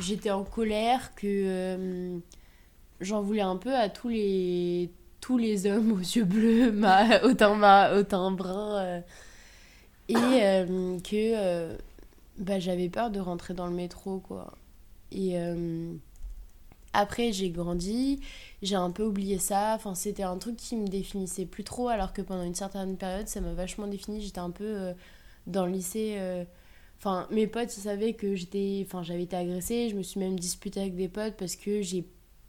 j'étais 0.00 0.30
en 0.30 0.44
colère 0.44 1.14
que 1.14 1.26
euh, 1.26 2.18
j'en 3.00 3.20
voulais 3.22 3.40
un 3.42 3.56
peu 3.56 3.74
à 3.74 3.88
tous 3.88 4.08
les 4.08 4.90
tous 5.20 5.38
les 5.38 5.66
hommes 5.66 5.92
aux 5.92 5.98
yeux 5.98 6.24
bleus 6.24 6.70
ma, 6.72 7.22
au 7.24 7.32
teint 7.34 7.54
ma- 7.54 7.94
au 7.98 8.02
teint 8.02 8.30
brun 8.30 8.76
euh, 8.78 9.00
et 10.08 10.14
que 11.02 11.76
bah, 12.38 12.58
j'avais 12.60 12.88
peur 12.88 13.10
de 13.10 13.18
rentrer 13.20 13.54
dans 13.54 13.66
le 13.66 13.72
métro 13.74 14.18
quoi. 14.20 14.52
Et 15.10 15.34
après 16.96 17.32
j'ai 17.32 17.50
grandi 17.50 18.20
j'ai 18.62 18.74
un 18.74 18.90
peu 18.90 19.04
oublié 19.04 19.38
ça. 19.38 19.74
Enfin 19.76 19.94
c'était 19.94 20.22
un 20.22 20.38
truc 20.38 20.56
qui 20.56 20.76
me 20.76 20.88
définissait 20.88 21.44
plus 21.44 21.64
trop 21.64 21.88
alors 21.88 22.12
que 22.12 22.22
pendant 22.22 22.42
une 22.42 22.54
certaine 22.54 22.96
période 22.96 23.28
ça 23.28 23.40
m'a 23.40 23.52
vachement 23.52 23.86
défini 23.86 24.20
j'étais 24.20 24.38
un 24.38 24.50
peu 24.50 24.64
euh, 24.64 24.92
dans 25.46 25.66
le 25.66 25.72
lycée 25.72 26.16
euh, 26.18 26.44
enfin 26.98 27.26
mes 27.30 27.46
potes 27.46 27.76
ils 27.76 27.82
savaient 27.82 28.14
que 28.14 28.34
j'étais 28.34 28.82
enfin 28.86 29.02
j'avais 29.02 29.24
été 29.24 29.36
agressée. 29.36 29.88
Je 29.90 29.96
me 29.96 30.02
suis 30.02 30.20
même 30.20 30.38
disputée 30.38 30.80
avec 30.80 30.96
des 30.96 31.08
potes 31.08 31.34
parce 31.36 31.56
que 31.56 31.82
j'ai 31.82 32.04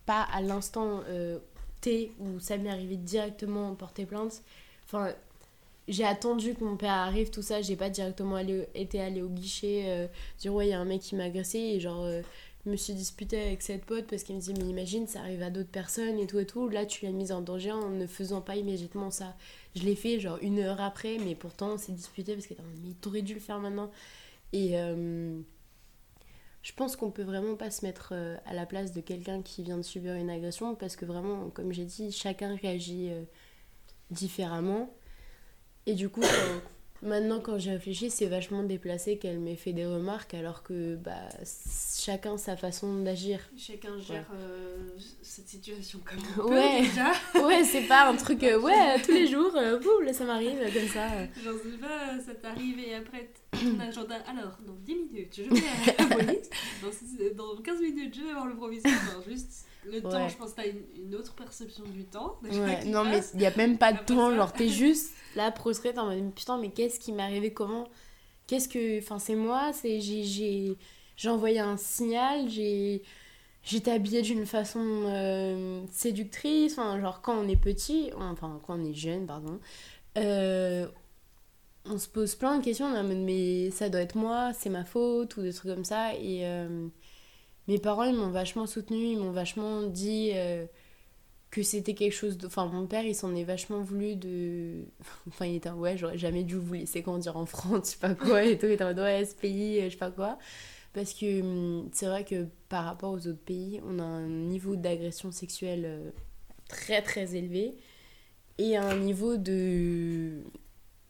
pas 0.06 0.24
à 0.34 0.42
l'instant 0.42 1.02
euh, 1.10 1.40
T 1.82 2.12
où 2.20 2.40
ça 2.40 2.58
m'est 2.58 2.70
arrivé 2.70 2.96
directement 2.96 3.76
porter 3.76 4.06
plainte. 4.06 4.42
Enfin 4.86 5.14
j'ai 5.90 6.04
attendu 6.04 6.54
que 6.54 6.64
mon 6.66 6.76
père 6.76 6.92
arrive 6.92 7.30
tout 7.30 7.42
ça. 7.42 7.62
J'ai 7.62 7.78
pas 7.78 7.90
directement 7.90 8.38
été 8.38 9.00
allée 9.02 9.22
au 9.22 9.30
guichet 9.30 9.84
euh, 9.88 10.08
dire 10.40 10.54
ouais 10.54 10.68
il 10.68 10.70
y 10.72 10.74
a 10.74 10.80
un 10.80 10.86
mec 10.86 11.02
qui 11.02 11.16
m'a 11.16 11.26
agressé 11.26 11.60
et 11.60 11.80
genre 11.80 12.06
me 12.70 12.76
suis 12.76 12.94
disputée 12.94 13.42
avec 13.42 13.62
cette 13.62 13.86
pote 13.86 14.08
parce 14.08 14.24
qu'elle 14.24 14.38
me 14.38 14.42
disait 14.42 14.54
mais 14.58 14.66
imagine 14.70 15.08
ça 15.08 15.20
arrive 15.20 15.42
à 15.42 15.50
d'autres 15.50 15.70
personnes 15.70 16.20
et 16.20 16.28
tout 16.28 16.40
et 16.40 16.46
tout. 16.46 16.70
Là 16.70 16.86
tu 16.86 17.06
l'as 17.06 17.12
mise 17.12 17.32
en 17.32 17.42
danger 17.42 17.72
en 17.72 17.90
ne 17.90 18.08
faisant 18.08 18.42
pas 18.42 18.56
immédiatement 18.56 19.12
ça. 19.12 19.36
Je 19.76 19.84
l'ai 19.84 19.96
fait 19.96 20.20
genre 20.20 20.38
une 20.42 20.60
heure 20.60 20.82
après 20.82 21.18
mais 21.18 21.36
pourtant 21.36 21.74
on 21.74 21.78
s'est 21.78 21.92
disputé 21.92 22.36
parce 22.36 22.50
mode, 22.50 22.60
mais 22.84 22.94
t'aurais 23.02 23.22
dû 23.22 23.34
le 23.34 23.40
faire 23.40 23.60
maintenant. 23.60 23.92
Et 24.54 24.80
euh, 24.80 25.40
je 26.62 26.74
pense 26.74 26.96
qu'on 26.96 27.12
peut 27.12 27.24
vraiment 27.24 27.56
pas 27.56 27.72
se 27.72 27.86
mettre 27.86 28.10
euh, 28.14 28.38
à 28.46 28.54
la 28.54 28.66
place 28.66 28.92
de 28.92 29.02
quelqu'un 29.02 29.42
qui 29.42 29.64
vient 29.64 29.78
de 29.78 29.84
subir 29.84 30.14
une 30.16 30.30
agression 30.30 30.76
parce 30.76 30.96
que 30.96 31.06
vraiment 31.06 31.50
comme 31.50 31.72
j'ai 31.72 31.86
dit 31.86 32.12
chacun 32.12 32.56
réagit 32.56 33.10
euh, 33.12 33.24
différemment. 34.12 34.94
Et 35.86 35.94
du 35.96 36.10
coup 36.10 36.24
Maintenant, 37.04 37.40
quand 37.40 37.58
j'y 37.60 37.70
réfléchis, 37.70 38.10
c'est 38.10 38.26
vachement 38.26 38.64
déplacé 38.64 39.18
qu'elle 39.18 39.40
m'ait 39.40 39.56
fait 39.56 39.74
des 39.74 39.86
remarques 39.86 40.34
alors 40.34 40.64
que 40.64 40.96
bah, 40.96 41.14
chacun 42.00 42.38
sa 42.38 42.58
façon 42.58 43.04
d'agir. 43.04 43.40
Chacun 43.58 43.98
gère 44.00 44.26
euh, 44.34 44.88
cette 45.22 45.48
situation 45.48 46.00
comme 46.04 46.18
il 46.18 46.34
peut, 46.36 46.42
Ouais. 46.50 46.82
déjà. 46.82 47.12
Ouais, 47.46 47.64
c'est 47.64 47.88
pas 47.88 48.10
un 48.10 48.16
truc, 48.16 48.44
euh, 48.44 48.60
ouais, 48.60 49.00
tous 49.04 49.12
les 49.12 49.28
jours, 49.28 49.56
euh, 49.56 49.80
boum, 49.80 50.04
là 50.04 50.14
ça 50.14 50.26
m'arrive, 50.26 50.58
comme 50.74 50.88
ça. 50.88 51.08
J'en 51.44 51.54
sais 51.54 51.78
pas, 51.80 52.20
ça 52.26 52.34
t'arrive 52.36 52.80
et 52.80 52.96
après 52.96 53.30
ton 53.52 53.80
agenda. 53.80 54.16
Alors, 54.28 54.58
dans 54.66 54.74
10 54.74 54.96
minutes, 54.96 55.34
je 55.38 55.44
vais 55.44 55.50
à 55.98 56.04
la 56.10 56.16
police. 56.26 56.50
Dans, 56.82 56.92
six- 56.92 57.36
dans 57.36 57.56
15 57.62 57.80
minutes, 57.82 58.16
je 58.16 58.22
vais 58.26 58.34
voir 58.34 58.48
le 58.48 58.56
proviseur. 58.56 58.92
Enfin, 58.92 59.22
juste 59.30 59.66
le 59.92 60.02
temps, 60.02 60.24
Ouais. 60.24 60.30
je 60.30 60.36
pense 60.38 60.52
que 60.52 60.56
t'as 60.58 60.68
une, 60.68 60.84
une 61.08 61.16
autre 61.16 61.34
perception 61.36 61.84
du 61.86 62.04
temps. 62.06 62.38
déjà, 62.44 62.62
Ouais, 62.64 62.80
qui 62.82 62.90
non, 62.90 63.04
mais 63.06 63.22
il 63.36 63.42
y 63.42 63.46
a 63.46 63.56
même 63.56 63.78
pas 63.78 63.94
de 63.94 64.00
temps, 64.04 64.34
genre 64.36 64.52
t'es 64.54 64.68
juste 64.84 65.14
là, 65.36 65.52
prostrée, 65.52 65.94
en 65.98 66.06
mode 66.08 66.34
putain, 66.34 66.58
mais 66.58 66.70
qu'est-ce 66.70 67.00
qui 67.00 67.12
m'est 67.14 67.24
arrivé, 67.24 67.54
comment 67.54 67.88
Qu'est-ce 68.48 68.70
que. 68.70 69.00
Enfin, 69.00 69.20
c'est 69.20 69.36
moi, 69.36 69.72
c'est 69.74 70.00
j'ai- 70.00 70.24
j'ai 70.24 70.78
j'ai 71.18 71.30
envoyé 71.30 71.60
un 71.60 71.78
signal, 71.78 72.48
j'ai 72.50 73.02
j'étais 73.64 73.92
habillée 73.92 74.22
d'une 74.22 74.46
façon 74.46 74.80
euh, 75.08 75.82
séductrice, 75.92 76.74
enfin, 76.78 77.00
genre 77.02 77.22
quand 77.22 77.36
on 77.38 77.48
est 77.50 77.58
petit, 77.62 78.12
enfin 78.16 78.60
quand 78.66 78.80
on 78.80 78.86
est 78.86 78.94
jeune, 78.94 79.26
pardon, 79.28 79.60
euh, 80.18 80.88
on 81.86 81.98
se 81.98 82.08
pose 82.08 82.36
plein 82.36 82.58
de 82.60 82.64
questions, 82.64 82.86
on 82.88 82.96
est 82.96 83.00
en 83.00 83.04
mode, 83.04 83.18
mais 83.18 83.70
ça 83.72 83.90
doit 83.90 84.02
être 84.02 84.16
moi, 84.16 84.52
c'est 84.54 84.70
ma 84.70 84.84
faute, 84.86 85.36
ou 85.38 85.42
des 85.42 85.54
trucs 85.54 85.74
comme 85.74 85.86
ça, 85.86 86.14
et 86.16 86.46
euh, 86.46 86.88
mes 87.68 87.80
parents, 87.80 88.04
ils 88.04 88.16
m'ont 88.16 88.32
vachement 88.32 88.66
soutenue, 88.68 89.12
ils 89.12 89.18
m'ont 89.20 89.32
vachement 89.32 89.84
dit 89.84 90.34
que 91.52 91.64
c'était 91.64 91.94
quelque 91.94 92.14
chose 92.14 92.38
de... 92.38 92.48
Enfin, 92.48 92.66
mon 92.68 92.88
père, 92.88 93.04
il 93.04 93.16
s'en 93.16 93.36
est 93.36 93.44
vachement 93.44 93.82
voulu 93.82 94.16
de... 94.16 94.86
Enfin, 95.28 95.46
il 95.46 95.56
était 95.56 95.70
en 95.70 95.78
ouais, 95.78 95.98
j'aurais 95.98 96.18
jamais 96.18 96.44
dû 96.44 96.56
vous 96.56 96.74
laisser 96.74 97.02
grandir 97.02 97.38
en 97.38 97.46
France, 97.46 97.80
je 97.86 97.92
sais 97.92 97.98
pas 98.00 98.16
quoi, 98.16 98.44
et 98.44 98.58
tout, 98.58 98.66
il 98.66 98.74
était 98.74 98.84
en 98.84 98.96
ouais, 98.96 99.26
ce 99.26 99.36
pays, 99.36 99.82
je 99.86 99.90
sais 99.90 99.98
pas 99.98 100.12
quoi. 100.12 100.38
Parce 100.94 101.14
que 101.14 101.42
hum, 101.42 101.90
c'est 101.94 102.08
vrai 102.08 102.26
que 102.26 102.48
par 102.70 102.86
rapport 102.86 103.12
aux 103.12 103.28
autres 103.28 103.44
pays, 103.44 103.82
on 103.86 104.00
a 104.00 104.04
un 104.04 104.28
niveau 104.28 104.76
d'agression 104.76 105.32
sexuelle 105.32 105.84
euh, 105.86 106.10
très 106.70 107.02
très 107.02 107.36
élevé 107.36 107.76
et 108.58 108.78
un 108.78 108.96
niveau 108.98 109.38
de, 109.38 110.44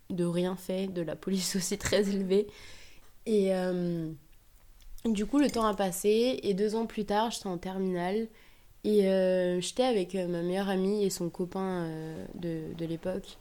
de 0.09 0.25
rien 0.25 0.55
fait 0.55 0.87
de 0.87 1.01
la 1.01 1.15
police 1.15 1.55
aussi 1.57 1.77
très 1.77 2.09
élevé. 2.09 2.47
Et 3.25 3.53
hum, 3.55 4.15
du 5.13 5.25
coup, 5.25 5.39
le 5.39 5.49
temps 5.49 5.65
a 5.65 5.75
passé 5.75 6.39
et 6.43 6.53
deux 6.53 6.75
ans 6.75 6.85
plus 6.85 7.05
tard, 7.05 7.31
j'étais 7.31 7.47
en 7.47 7.57
terminale 7.57 8.27
et 8.83 9.07
euh, 9.07 9.59
j'étais 9.61 9.83
avec 9.83 10.15
euh, 10.15 10.27
ma 10.27 10.41
meilleure 10.41 10.69
amie 10.69 11.03
et 11.03 11.09
son 11.09 11.29
copain 11.29 11.89
de, 12.35 12.73
de 12.75 12.85
l'époque 12.85 13.37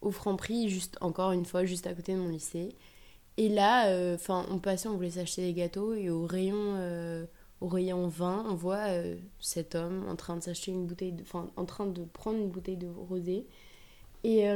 au 0.00 0.10
Franprix, 0.10 0.68
juste 0.68 0.96
encore 1.00 1.32
une 1.32 1.44
fois, 1.44 1.64
juste 1.64 1.86
à 1.86 1.94
côté 1.94 2.14
de 2.14 2.18
mon 2.18 2.28
lycée. 2.28 2.74
Et 3.36 3.48
là, 3.48 3.88
euh, 3.88 4.14
enfin, 4.14 4.46
on 4.50 4.58
passait, 4.58 4.88
on 4.88 4.96
voulait 4.96 5.10
s'acheter 5.10 5.42
des 5.42 5.54
gâteaux 5.54 5.94
et 5.94 6.10
au 6.10 6.26
rayon, 6.26 6.74
euh, 6.78 7.24
au 7.60 7.68
rayon 7.68 8.08
vin, 8.08 8.44
on 8.48 8.54
voit 8.54 8.88
euh, 8.88 9.16
cet 9.40 9.74
homme 9.74 10.06
en 10.08 10.16
train 10.16 10.36
de 10.36 10.42
s'acheter 10.42 10.72
une 10.72 10.86
bouteille, 10.86 11.14
en 11.56 11.64
train 11.64 11.86
de 11.86 12.04
prendre 12.04 12.38
une 12.38 12.50
bouteille 12.50 12.76
de 12.76 12.88
rosé. 12.88 13.46
Et 14.22 14.46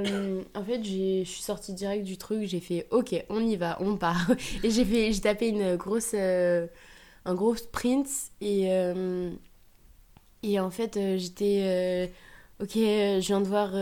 en 0.55 0.63
fait, 0.65 0.83
je 0.85 1.25
suis 1.25 1.43
sortie 1.43 1.73
direct 1.73 2.05
du 2.05 2.19
truc, 2.19 2.43
j'ai 2.45 2.61
fait 2.61 2.87
OK, 2.91 3.15
on 3.31 3.41
y 3.41 3.57
va, 3.57 3.79
on 3.81 3.97
part. 3.97 4.31
Et 4.63 4.71
j'ai 4.71 5.21
tapé 5.21 5.49
une 5.49 5.77
grosse, 5.77 6.15
un 6.15 7.35
gros 7.35 7.57
sprint 7.57 8.07
et 8.41 8.69
et 10.43 10.61
en 10.61 10.71
fait, 10.71 10.99
j'étais 11.17 12.13
OK, 12.61 12.75
je 12.75 13.27
viens 13.27 13.41
de 13.41 13.49
voir 13.49 13.75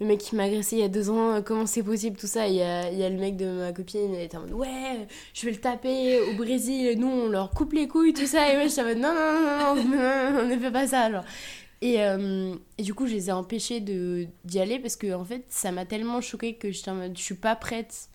le 0.00 0.06
mec 0.06 0.18
qui 0.18 0.34
m'a 0.34 0.44
agressé 0.44 0.76
il 0.76 0.80
y 0.80 0.82
a 0.82 0.88
deux 0.88 1.10
ans, 1.10 1.34
euh, 1.34 1.40
comment 1.42 1.66
c'est 1.66 1.82
possible, 1.82 2.16
tout 2.16 2.26
ça. 2.26 2.48
Il 2.48 2.54
y 2.54 2.62
a, 2.62 2.90
il 2.90 2.98
y 2.98 3.04
a 3.04 3.10
le 3.10 3.18
mec 3.18 3.36
de 3.36 3.46
ma 3.46 3.72
copine, 3.72 4.14
il 4.14 4.20
était 4.20 4.36
en 4.36 4.40
mode 4.40 4.52
ouais, 4.52 5.06
je 5.34 5.44
vais 5.44 5.52
le 5.52 5.58
taper 5.58 6.20
au 6.20 6.34
Brésil, 6.36 6.98
nous 6.98 7.06
on 7.06 7.28
leur 7.28 7.50
coupe 7.50 7.74
les 7.74 7.86
couilles, 7.86 8.14
tout 8.14 8.26
ça. 8.26 8.50
Et 8.50 8.56
moi 8.56 8.66
j'étais 8.66 8.80
en 8.80 8.84
mode 8.84 8.98
non, 8.98 9.12
non, 9.14 9.32
non, 9.32 9.74
non, 9.74 9.90
non, 10.32 10.40
on 10.40 10.48
ne 10.48 10.58
fait 10.58 10.70
pas 10.70 10.86
ça. 10.86 11.10
Et, 11.82 12.02
euh, 12.02 12.54
et, 12.76 12.82
du 12.82 12.92
coup, 12.94 13.06
je 13.06 13.14
les 13.14 13.28
ai 13.30 13.32
empêchés 13.32 13.80
d'y 13.80 14.60
aller 14.60 14.78
parce 14.78 14.96
que 14.96 15.14
en 15.14 15.24
fait, 15.24 15.46
ça 15.48 15.72
m'a 15.72 15.86
tellement 15.86 16.20
choqué 16.20 16.56
que 16.56 16.68
en 16.90 16.94
mode 16.94 17.16
je 17.16 17.22
suis 17.22 17.34
pas 17.34 17.56
prête 17.56 18.08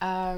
à. 0.00 0.36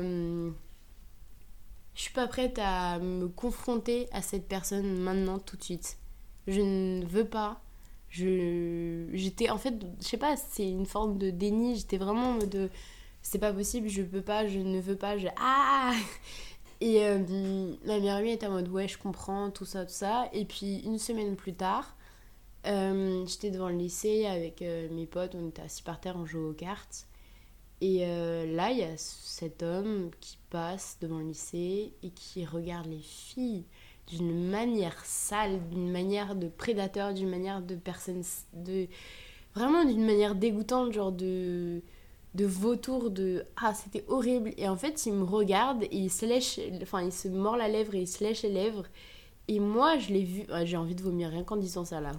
Je 1.95 2.03
suis 2.03 2.13
pas 2.13 2.27
prête 2.27 2.59
à 2.63 2.99
me 2.99 3.27
confronter 3.27 4.07
à 4.13 4.21
cette 4.21 4.47
personne 4.49 4.99
maintenant, 4.99 5.39
tout 5.39 5.57
de 5.57 5.65
suite. 5.65 5.97
Je 6.47 6.61
ne 6.61 7.07
veux 7.07 7.25
pas 7.25 7.63
je 8.17 9.09
j'étais 9.13 9.51
en 9.51 9.59
fait 9.59 9.75
je 10.01 10.07
sais 10.07 10.17
pas 10.17 10.37
c'est 10.37 10.69
une 10.69 10.87
forme 10.87 11.19
de 11.19 11.31
déni 11.31 11.77
j'étais 11.77 11.99
vraiment 11.99 12.39
de 12.39 12.71
c'est 13.23 13.39
pas 13.39 13.53
possible 13.53 13.89
je 13.89 14.03
peux 14.03 14.23
pas 14.23 14.47
je 14.47 14.59
ne 14.59 14.81
veux 14.81 14.97
pas 14.97 15.19
je 15.19 15.29
ah 15.39 15.93
et 16.81 17.05
euh, 17.05 17.19
ma 17.85 17.99
meilleure 17.99 18.17
amie 18.17 18.33
était 18.33 18.47
en 18.47 18.53
mode 18.53 18.69
ouais 18.69 18.89
je 18.89 18.99
comprends 18.99 19.51
tout 19.51 19.65
ça 19.65 19.85
tout 19.85 19.93
ça 19.93 20.29
et 20.33 20.45
puis 20.45 20.81
une 20.81 20.99
semaine 20.99 21.37
plus 21.37 21.55
tard 21.55 21.97
euh, 22.67 23.27
j'étais 23.27 23.51
devant 23.51 23.69
le 23.69 23.77
lycée 23.77 24.27
avec 24.27 24.63
euh, 24.63 24.89
mes 24.91 25.07
potes 25.07 25.35
on 25.35 25.49
était 25.49 25.63
assis 25.63 25.83
par 25.83 26.01
terre 26.01 26.17
on 26.17 26.27
jouait 26.27 26.51
aux 26.51 26.55
cartes 26.55 27.07
et 27.81 28.07
là 28.07 28.71
il 28.71 28.79
y 28.79 28.83
a 28.83 28.97
cet 28.97 29.63
homme 29.63 30.11
qui 30.21 30.39
passe 30.49 30.97
devant 31.03 31.19
le 31.19 31.27
lycée 31.27 31.93
et 32.03 32.09
qui 32.09 32.47
regarde 32.47 32.87
les 32.87 33.03
filles 33.03 33.65
d'une 34.07 34.49
manière 34.49 35.05
sale, 35.05 35.61
d'une 35.69 35.91
manière 35.91 36.37
de 36.37 36.49
prédateur, 36.49 37.13
d'une 37.13 37.29
manière 37.29 37.61
de 37.61 37.75
personne. 37.75 38.23
De, 38.53 38.87
vraiment 39.55 39.85
d'une 39.85 40.05
manière 40.05 40.35
dégoûtante, 40.35 40.93
genre 40.93 41.13
de 41.13 41.83
de 42.35 42.45
vautour 42.45 43.11
de 43.11 43.47
ah 43.57 43.73
c'était 43.73 44.05
horrible 44.09 44.53
et 44.59 44.69
en 44.69 44.77
fait 44.77 45.07
il 45.07 45.15
me 45.15 45.25
regarde 45.25 45.85
et 45.85 45.97
il 45.97 46.11
se 46.11 46.27
lèche 46.27 46.61
enfin 46.83 47.01
il 47.01 47.13
se 47.13 47.29
mord 47.29 47.57
la 47.57 47.67
lèvre 47.67 47.95
et 47.95 48.03
il 48.03 48.07
se 48.07 48.23
lèche 48.23 48.43
les 48.43 48.51
lèvres 48.51 48.85
et 49.49 49.61
moi 49.61 49.99
je 49.99 50.09
l'ai 50.09 50.25
vu 50.25 50.45
j'ai 50.65 50.77
envie 50.77 50.95
de 50.95 51.03
vomir 51.03 51.31
rien 51.31 51.45
qu'en 51.45 51.57
disant 51.57 51.85
ça 51.85 52.01
là 52.01 52.13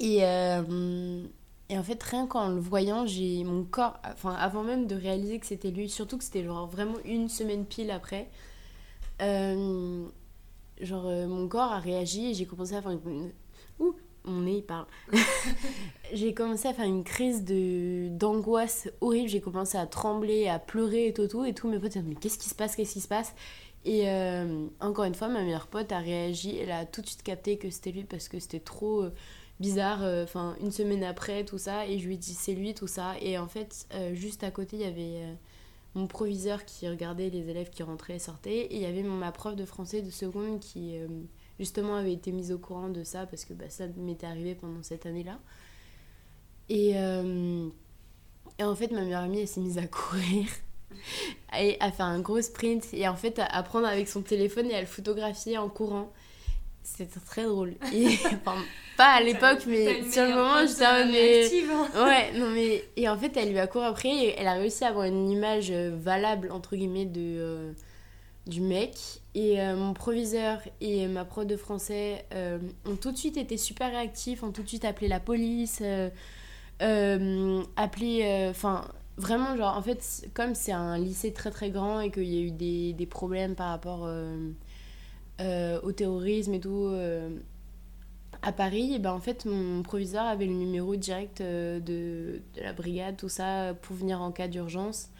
et 0.00 0.24
euh, 0.24 1.22
et 1.70 1.78
en 1.78 1.82
fait 1.82 2.02
rien 2.02 2.26
qu'en 2.26 2.48
le 2.48 2.60
voyant 2.60 3.06
j'ai 3.06 3.44
mon 3.44 3.64
corps 3.64 3.98
enfin 4.04 4.34
avant 4.34 4.62
même 4.62 4.86
de 4.86 4.94
réaliser 4.94 5.38
que 5.38 5.46
c'était 5.46 5.70
lui 5.70 5.88
surtout 5.88 6.18
que 6.18 6.24
c'était 6.24 6.44
genre 6.44 6.66
vraiment 6.66 6.98
une 7.04 7.28
semaine 7.28 7.64
pile 7.64 7.90
après 7.90 8.28
euh, 9.20 10.06
genre, 10.80 11.06
euh, 11.06 11.26
mon 11.26 11.48
corps 11.48 11.72
a 11.72 11.78
réagi 11.78 12.30
et 12.30 12.34
j'ai 12.34 12.46
commencé 12.46 12.74
à 12.74 12.82
faire 12.82 12.92
une. 12.92 13.32
Ouh, 13.80 13.94
mon 14.24 14.42
nez, 14.42 14.58
il 14.58 14.62
parle. 14.62 14.86
j'ai 16.12 16.34
commencé 16.34 16.68
à 16.68 16.74
faire 16.74 16.84
une 16.84 17.04
crise 17.04 17.44
d'angoisse 17.44 18.88
horrible. 19.00 19.28
J'ai 19.28 19.40
commencé 19.40 19.78
à 19.78 19.86
trembler, 19.86 20.48
à 20.48 20.58
pleurer 20.58 21.08
et 21.08 21.12
tout, 21.12 21.26
tout. 21.26 21.44
Et 21.44 21.54
tous 21.54 21.68
mes 21.68 21.78
potes 21.78 21.96
mais 21.96 22.14
qu'est-ce 22.14 22.38
qui 22.38 22.48
se 22.48 22.54
passe 22.54 22.76
Qu'est-ce 22.76 22.92
qui 22.92 23.00
se 23.00 23.08
passe? 23.08 23.34
Et 23.84 24.08
euh, 24.08 24.66
encore 24.80 25.04
une 25.04 25.14
fois, 25.14 25.28
ma 25.28 25.42
meilleure 25.42 25.68
pote 25.68 25.92
a 25.92 25.98
réagi. 25.98 26.56
Elle 26.56 26.72
a 26.72 26.84
tout 26.86 27.00
de 27.00 27.06
suite 27.06 27.22
capté 27.22 27.58
que 27.58 27.70
c'était 27.70 27.92
lui 27.92 28.04
parce 28.04 28.28
que 28.28 28.38
c'était 28.38 28.60
trop 28.60 29.04
bizarre. 29.60 30.02
Enfin, 30.22 30.56
une 30.60 30.72
semaine 30.72 31.04
après, 31.04 31.44
tout 31.44 31.58
ça. 31.58 31.86
Et 31.86 31.98
je 31.98 32.06
lui 32.06 32.14
ai 32.14 32.18
dit, 32.18 32.34
c'est 32.34 32.54
lui, 32.54 32.74
tout 32.74 32.86
ça. 32.86 33.14
Et 33.20 33.38
en 33.38 33.48
fait, 33.48 33.86
juste 34.12 34.44
à 34.44 34.50
côté, 34.50 34.76
il 34.76 34.82
y 34.82 34.86
avait 34.86 35.36
mon 35.94 36.06
proviseur 36.06 36.64
qui 36.64 36.88
regardait 36.88 37.30
les 37.30 37.48
élèves 37.48 37.70
qui 37.70 37.82
rentraient 37.82 38.16
et 38.16 38.20
sortaient. 38.20 38.66
Et 38.66 38.76
il 38.76 38.82
y 38.82 38.86
avait 38.86 39.02
ma 39.02 39.32
prof 39.32 39.56
de 39.56 39.64
français 39.64 40.02
de 40.02 40.10
seconde 40.10 40.60
qui, 40.60 40.96
euh, 40.96 41.08
justement, 41.58 41.96
avait 41.96 42.12
été 42.12 42.32
mise 42.32 42.52
au 42.52 42.58
courant 42.58 42.88
de 42.88 43.04
ça 43.04 43.26
parce 43.26 43.44
que 43.44 43.54
bah, 43.54 43.68
ça 43.68 43.86
m'était 43.96 44.26
arrivé 44.26 44.54
pendant 44.54 44.82
cette 44.82 45.06
année-là. 45.06 45.38
Et, 46.68 46.92
euh, 46.96 47.68
et, 48.58 48.64
en 48.64 48.74
fait, 48.74 48.90
ma 48.90 49.02
meilleure 49.02 49.22
amie, 49.22 49.40
elle 49.40 49.48
s'est 49.48 49.60
mise 49.60 49.78
à 49.78 49.86
courir. 49.86 50.46
Et 51.58 51.76
à 51.80 51.90
faire 51.92 52.06
un 52.06 52.20
gros 52.20 52.40
sprint 52.40 52.86
et 52.92 53.08
en 53.08 53.16
fait 53.16 53.40
à, 53.40 53.62
prendre 53.62 53.86
avec 53.86 54.08
son 54.08 54.22
téléphone 54.22 54.70
et 54.70 54.74
à 54.74 54.80
le 54.80 54.86
photographier 54.86 55.58
en 55.58 55.68
courant 55.68 56.12
c'était 56.96 57.20
très 57.20 57.44
drôle. 57.44 57.74
Et, 57.92 58.06
enfin, 58.24 58.56
pas 58.96 59.10
à 59.14 59.20
l'époque, 59.20 59.64
mais 59.66 60.02
sur 60.10 60.24
le 60.24 60.34
moment, 60.34 60.66
j'étais 60.66 60.86
en 60.86 61.06
mais... 61.06 61.46
Hein. 61.70 61.88
Ouais, 62.04 62.38
non 62.38 62.50
mais... 62.50 62.84
Et 62.96 63.08
en 63.08 63.16
fait, 63.16 63.36
elle 63.36 63.50
lui 63.50 63.58
a 63.58 63.66
couru 63.66 63.84
après 63.84 64.08
et 64.08 64.34
elle 64.38 64.48
a 64.48 64.54
réussi 64.54 64.84
à 64.84 64.88
avoir 64.88 65.04
une 65.04 65.30
image 65.30 65.70
euh, 65.70 65.94
valable, 65.94 66.50
entre 66.50 66.76
guillemets, 66.76 67.04
de, 67.04 67.20
euh, 67.20 67.72
du 68.46 68.60
mec. 68.60 68.96
Et 69.34 69.60
euh, 69.60 69.76
mon 69.76 69.92
proviseur 69.92 70.60
et 70.80 71.06
ma 71.06 71.24
prof 71.24 71.46
de 71.46 71.56
français 71.56 72.24
ont 72.86 72.96
tout 72.96 73.12
de 73.12 73.16
suite 73.16 73.36
été 73.36 73.56
super 73.56 73.90
réactifs, 73.90 74.42
ont 74.42 74.50
tout 74.50 74.62
de 74.62 74.68
suite 74.68 74.84
appelé 74.84 75.08
la 75.08 75.20
police, 75.20 75.82
appelé... 76.80 78.48
Enfin, 78.50 78.88
vraiment, 79.18 79.56
genre, 79.56 79.76
en 79.76 79.82
fait, 79.82 80.28
comme 80.34 80.54
c'est 80.54 80.72
un 80.72 80.96
lycée 80.98 81.32
très 81.32 81.50
très 81.50 81.70
grand 81.70 82.00
et 82.00 82.10
qu'il 82.10 82.24
y 82.24 82.38
a 82.38 82.40
eu 82.40 82.50
des, 82.50 82.92
des 82.94 83.06
problèmes 83.06 83.54
par 83.54 83.68
rapport 83.68 84.08
euh, 85.40 85.80
au 85.82 85.92
terrorisme 85.92 86.54
et 86.54 86.58
tout 86.60 86.86
euh, 86.86 87.30
à 88.42 88.50
Paris, 88.50 88.94
et 88.94 88.98
ben 88.98 89.12
en 89.12 89.20
fait 89.20 89.44
mon 89.44 89.84
proviseur 89.84 90.24
avait 90.24 90.46
le 90.46 90.52
numéro 90.52 90.96
direct 90.96 91.40
euh, 91.40 91.78
de, 91.78 92.42
de, 92.56 92.60
la 92.62 92.72
brigade, 92.72 93.16
tout 93.16 93.28
ça, 93.28 93.72
pour 93.82 93.94
venir 93.94 94.20
en 94.20 94.32
cas 94.32 94.48
d'urgence. 94.48 95.10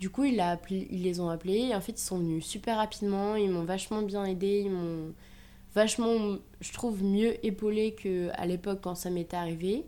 Du 0.00 0.10
coup, 0.10 0.24
il 0.24 0.38
a 0.40 0.50
appelé, 0.50 0.86
ils 0.90 1.02
les 1.02 1.20
ont 1.20 1.30
appelés 1.30 1.68
et 1.70 1.74
en 1.74 1.80
fait 1.80 1.92
ils 1.92 2.04
sont 2.04 2.18
venus 2.18 2.44
super 2.44 2.76
rapidement, 2.76 3.36
ils 3.36 3.50
m'ont 3.50 3.64
vachement 3.64 4.02
bien 4.02 4.26
aidé, 4.26 4.64
ils 4.66 4.70
m'ont 4.70 5.14
vachement, 5.74 6.36
je 6.60 6.72
trouve, 6.74 7.02
mieux 7.02 7.44
épaulé 7.44 7.94
qu'à 7.94 8.44
l'époque 8.44 8.80
quand 8.82 8.96
ça 8.96 9.08
m'était 9.08 9.36
arrivé. 9.38 9.86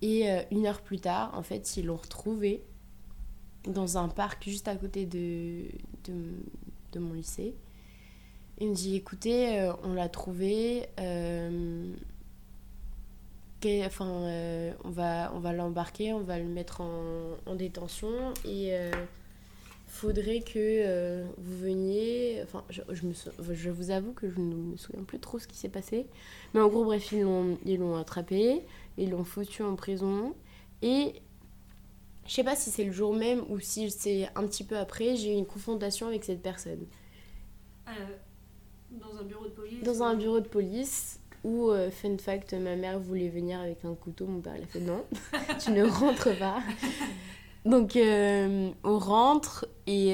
Et 0.00 0.28
une 0.52 0.66
heure 0.66 0.80
plus 0.80 1.00
tard, 1.00 1.32
en 1.36 1.42
fait, 1.42 1.76
ils 1.76 1.86
l'ont 1.86 1.96
retrouvé 1.96 2.62
dans 3.68 3.98
un 3.98 4.08
parc 4.08 4.44
juste 4.44 4.68
à 4.68 4.76
côté 4.76 5.06
de, 5.06 5.66
de, 6.04 6.98
mon 6.98 7.12
lycée. 7.12 7.54
Il 8.60 8.70
me 8.70 8.74
dit 8.74 8.96
écoutez, 8.96 9.60
euh, 9.60 9.72
on 9.84 9.94
l'a 9.94 10.08
trouvé. 10.08 10.86
Euh, 10.98 11.92
enfin, 13.86 14.08
euh, 14.08 14.72
on 14.84 14.90
va, 14.90 15.32
on 15.34 15.38
va 15.38 15.52
l'embarquer, 15.52 16.12
on 16.12 16.20
va 16.20 16.38
le 16.38 16.44
mettre 16.44 16.80
en, 16.80 17.54
détention 17.54 18.34
et 18.44 18.72
faudrait 19.86 20.40
que 20.40 21.24
vous 21.38 21.58
veniez. 21.58 22.40
Enfin, 22.42 22.64
je, 22.70 22.82
je 22.90 23.70
vous 23.70 23.90
avoue 23.90 24.12
que 24.12 24.28
je 24.28 24.38
ne 24.38 24.54
me 24.54 24.76
souviens 24.76 25.04
plus 25.04 25.18
trop 25.20 25.38
ce 25.38 25.46
qui 25.46 25.56
s'est 25.56 25.68
passé. 25.68 26.06
Mais 26.52 26.60
en 26.60 26.68
gros, 26.68 26.84
bref, 26.84 27.12
ils 27.12 27.22
l'ont, 27.22 27.58
ils 27.64 27.78
l'ont 27.78 27.96
attrapé, 27.96 28.62
ils 28.98 29.10
l'ont 29.10 29.24
foutu 29.24 29.62
en 29.62 29.76
prison. 29.76 30.34
Et 30.82 31.14
je 32.26 32.34
sais 32.34 32.44
pas 32.44 32.54
si 32.54 32.70
c'est 32.70 32.84
le 32.84 32.92
jour 32.92 33.14
même 33.14 33.42
ou 33.48 33.58
si 33.58 33.90
c'est 33.90 34.28
un 34.34 34.46
petit 34.46 34.64
peu 34.64 34.76
après, 34.76 35.16
j'ai 35.16 35.32
eu 35.32 35.36
une 35.38 35.46
confrontation 35.46 36.06
avec 36.06 36.24
cette 36.24 36.42
personne. 36.42 36.84
Euh, 37.88 37.92
dans 38.90 39.18
un 39.18 39.22
bureau 39.22 39.44
de 39.44 39.50
police 39.50 39.82
dans 39.82 40.02
un 40.02 40.14
bureau 40.14 40.40
de 40.40 40.48
police 40.48 41.20
où, 41.42 41.70
euh, 41.70 41.90
fun 41.90 42.18
fact, 42.18 42.52
ma 42.52 42.76
mère 42.76 42.98
voulait 42.98 43.30
venir 43.30 43.60
avec 43.60 43.84
un 43.84 43.94
couteau, 43.94 44.26
mon 44.26 44.40
père 44.40 44.56
il 44.56 44.64
a 44.64 44.66
fait 44.66 44.80
non, 44.80 45.04
tu 45.64 45.70
ne 45.70 45.84
rentres 45.84 46.36
pas. 46.38 46.58
Donc 47.64 47.96
euh, 47.96 48.70
on 48.84 48.98
rentre 48.98 49.66
et, 49.86 50.10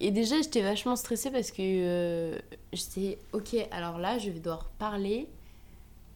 et 0.00 0.10
déjà 0.10 0.36
j'étais 0.42 0.62
vachement 0.62 0.96
stressée 0.96 1.30
parce 1.30 1.50
que 1.50 2.38
j'étais 2.72 3.18
ok, 3.32 3.56
alors 3.70 3.98
là 3.98 4.18
je 4.18 4.30
vais 4.30 4.40
devoir 4.40 4.66
parler 4.78 5.28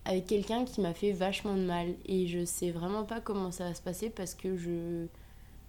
avec 0.09 0.27
quelqu'un 0.27 0.65
qui 0.65 0.81
m'a 0.81 0.95
fait 0.95 1.13
vachement 1.13 1.55
de 1.55 1.63
mal 1.63 1.95
et 2.07 2.27
je 2.27 2.45
sais 2.45 2.71
vraiment 2.71 3.05
pas 3.05 3.21
comment 3.21 3.53
ça 3.53 3.65
va 3.65 3.75
se 3.75 3.83
passer 3.83 4.11
parce 4.11 4.35
que 4.35 4.57
je 4.57 5.07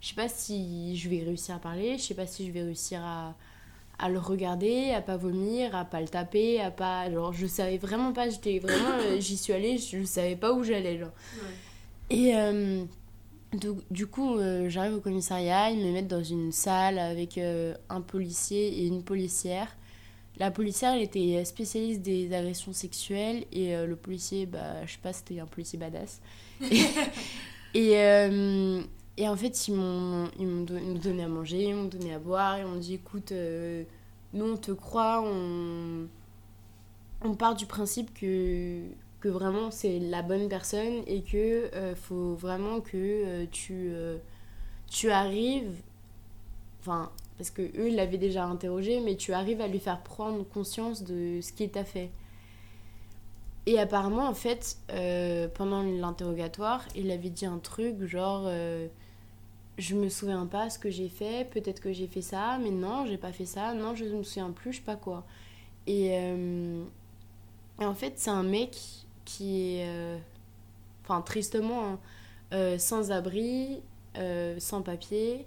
je 0.01 0.07
sais 0.07 0.15
pas 0.15 0.29
si 0.29 0.95
je 0.95 1.09
vais 1.09 1.23
réussir 1.23 1.55
à 1.55 1.59
parler, 1.59 1.97
je 1.97 2.03
sais 2.03 2.13
pas 2.13 2.25
si 2.25 2.47
je 2.47 2.51
vais 2.51 2.63
réussir 2.63 3.01
à 3.03 3.35
à 4.01 4.07
le 4.09 4.17
regarder, 4.17 4.91
à 4.91 5.01
pas 5.01 5.17
vomir, 5.17 5.75
à 5.75 5.83
pas 5.83 5.99
le 5.99 6.07
taper, 6.07 6.61
à 6.61 6.71
pas 6.71 7.11
genre 7.11 7.33
je 7.33 7.45
savais 7.47 7.77
vraiment 7.77 8.13
pas, 8.13 8.29
j'étais 8.29 8.59
vraiment 8.59 8.97
euh, 9.01 9.19
j'y 9.19 9.37
suis 9.37 9.53
allée, 9.53 9.77
je 9.77 10.03
savais 10.05 10.37
pas 10.37 10.53
où 10.53 10.63
j'allais 10.63 10.97
genre. 10.97 11.11
Ouais. 11.35 11.49
Et 12.09 12.35
euh, 12.35 12.83
du, 13.53 13.67
du 13.91 14.07
coup, 14.07 14.37
euh, 14.37 14.69
j'arrive 14.69 14.95
au 14.95 14.99
commissariat, 15.01 15.69
ils 15.71 15.85
me 15.85 15.91
mettent 15.91 16.07
dans 16.07 16.23
une 16.23 16.51
salle 16.51 16.97
avec 16.99 17.37
euh, 17.37 17.75
un 17.89 18.01
policier 18.01 18.79
et 18.79 18.85
une 18.87 19.03
policière. 19.03 19.75
La 20.39 20.51
policière, 20.51 20.93
elle 20.93 21.01
était 21.01 21.43
spécialiste 21.45 22.01
des 22.01 22.33
agressions 22.33 22.73
sexuelles 22.73 23.45
et 23.51 23.75
euh, 23.75 23.85
le 23.85 23.95
policier, 23.95 24.45
bah, 24.45 24.85
je 24.85 24.93
sais 24.93 24.99
pas, 25.01 25.13
c'était 25.13 25.39
un 25.39 25.45
policier 25.47 25.77
badass. 25.79 26.21
Et, 26.71 26.85
et, 27.73 27.97
euh, 27.99 28.81
et 29.17 29.27
en 29.29 29.35
fait, 29.35 29.67
ils 29.67 29.75
m'ont 29.75 30.29
don- 30.37 30.95
donné 30.95 31.23
à 31.23 31.27
manger, 31.27 31.65
ils 31.65 31.75
m'ont 31.75 31.85
donné 31.85 32.13
à 32.13 32.19
boire, 32.19 32.57
ils 32.59 32.65
m'ont 32.65 32.77
dit 32.79 32.95
écoute, 32.95 33.31
euh, 33.31 33.83
nous 34.33 34.45
on 34.53 34.57
te 34.57 34.71
croit, 34.71 35.21
on, 35.23 36.07
on 37.21 37.35
part 37.35 37.55
du 37.55 37.65
principe 37.65 38.13
que, 38.13 38.81
que 39.19 39.27
vraiment 39.29 39.71
c'est 39.71 39.99
la 39.99 40.21
bonne 40.21 40.47
personne 40.47 41.03
et 41.07 41.21
que 41.23 41.69
faut 41.95 42.35
vraiment 42.35 42.79
que 42.81 43.45
tu, 43.45 43.91
tu 44.89 45.11
arrives, 45.11 45.71
enfin, 46.81 47.11
parce 47.37 47.49
que 47.51 47.61
eux 47.61 47.89
ils 47.89 47.95
l'avaient 47.95 48.17
déjà 48.17 48.45
interrogé, 48.45 49.01
mais 49.01 49.15
tu 49.15 49.33
arrives 49.33 49.61
à 49.61 49.67
lui 49.67 49.79
faire 49.79 50.01
prendre 50.01 50.43
conscience 50.47 51.03
de 51.03 51.39
ce 51.41 51.53
qui 51.53 51.69
t'a 51.69 51.83
fait. 51.83 52.11
Et 53.65 53.77
apparemment, 53.79 54.27
en 54.27 54.33
fait, 54.33 54.77
euh, 54.91 55.47
pendant 55.47 55.83
l'interrogatoire, 55.83 56.83
il 56.95 57.11
avait 57.11 57.29
dit 57.29 57.45
un 57.45 57.59
truc 57.59 58.03
genre 58.05 58.43
euh, 58.47 58.87
Je 59.77 59.95
me 59.95 60.09
souviens 60.09 60.45
pas 60.47 60.69
ce 60.69 60.79
que 60.79 60.89
j'ai 60.89 61.09
fait, 61.09 61.49
peut-être 61.51 61.81
que 61.81 61.93
j'ai 61.93 62.07
fait 62.07 62.21
ça, 62.21 62.57
mais 62.61 62.71
non, 62.71 63.05
j'ai 63.05 63.17
pas 63.17 63.31
fait 63.31 63.45
ça, 63.45 63.73
non, 63.73 63.95
je 63.95 64.05
me 64.05 64.23
souviens 64.23 64.51
plus, 64.51 64.73
je 64.73 64.77
sais 64.77 64.83
pas 64.83 64.95
quoi. 64.95 65.25
Et, 65.87 66.11
euh, 66.13 66.83
en 67.79 67.93
fait, 67.95 68.13
c'est 68.17 68.31
un 68.31 68.43
mec 68.43 68.77
qui 69.25 69.77
est, 69.77 69.87
euh, 69.89 70.17
enfin, 71.03 71.21
tristement, 71.21 71.99
hein, 72.51 72.77
sans 72.79 73.11
abri, 73.11 73.81
sans 74.59 74.81
papier, 74.81 75.45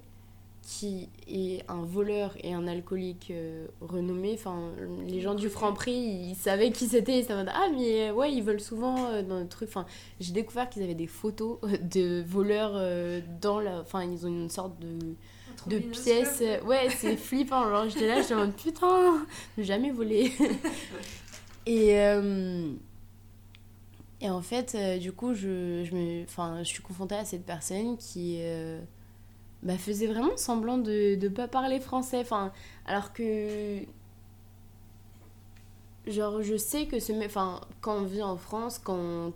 qui 0.62 1.08
est 1.26 1.68
un 1.68 1.82
voleur 1.82 2.36
et 2.40 2.54
un 2.54 2.68
alcoolique 2.68 3.28
euh, 3.30 3.66
renommé. 3.80 4.32
Enfin, 4.34 4.70
les 5.06 5.20
gens 5.20 5.34
du 5.34 5.48
Franprix, 5.48 5.92
ils 5.92 6.36
savaient 6.36 6.70
qui 6.70 6.86
c'était. 6.86 7.18
Ils 7.18 7.22
s'étaient 7.22 7.50
ah 7.52 7.66
mais 7.76 8.10
euh, 8.10 8.12
ouais, 8.12 8.32
ils 8.32 8.42
volent 8.42 8.60
souvent 8.60 9.06
euh, 9.06 9.22
dans 9.22 9.40
le 9.40 9.48
truc. 9.48 9.68
Enfin, 9.68 9.86
j'ai 10.20 10.32
découvert 10.32 10.70
qu'ils 10.70 10.84
avaient 10.84 10.94
des 10.94 11.08
photos 11.08 11.58
de 11.82 12.22
voleurs 12.22 12.80
dans 13.40 13.58
la. 13.58 13.80
Enfin, 13.80 14.04
ils 14.04 14.24
ont 14.24 14.30
une 14.30 14.50
sorte 14.50 14.78
de 14.78 14.98
de 15.66 15.78
pièces. 15.78 16.42
Ouais, 16.64 16.88
c'est 16.90 17.16
flippant. 17.18 17.68
Genre, 17.68 17.88
j'étais 17.88 18.06
là, 18.06 18.20
j'étais 18.20 18.34
en 18.34 18.38
mode 18.38 18.54
putain, 18.54 19.26
jamais 19.58 19.90
volé. 19.90 20.32
et, 21.66 21.90
et 24.20 24.30
en 24.30 24.42
fait, 24.42 24.76
du 25.00 25.12
coup, 25.12 25.34
je, 25.34 25.84
je, 25.84 25.94
me, 25.94 26.22
enfin, 26.22 26.58
je 26.62 26.68
suis 26.68 26.82
confrontée 26.82 27.16
à 27.16 27.24
cette 27.24 27.44
personne 27.44 27.96
qui 27.96 28.40
bah, 29.62 29.78
faisait 29.78 30.06
vraiment 30.06 30.36
semblant 30.36 30.78
de 30.78 31.16
ne 31.20 31.28
pas 31.28 31.48
parler 31.48 31.80
français. 31.80 32.20
Enfin, 32.20 32.52
alors 32.86 33.12
que. 33.12 33.80
Genre, 36.06 36.42
je 36.42 36.56
sais 36.56 36.86
que 36.86 36.98
ce. 36.98 37.12
Enfin, 37.24 37.60
quand 37.80 37.98
on 37.98 38.04
vit 38.04 38.22
en 38.22 38.36
France, 38.36 38.80
quand 38.82 38.96
on 38.96 39.32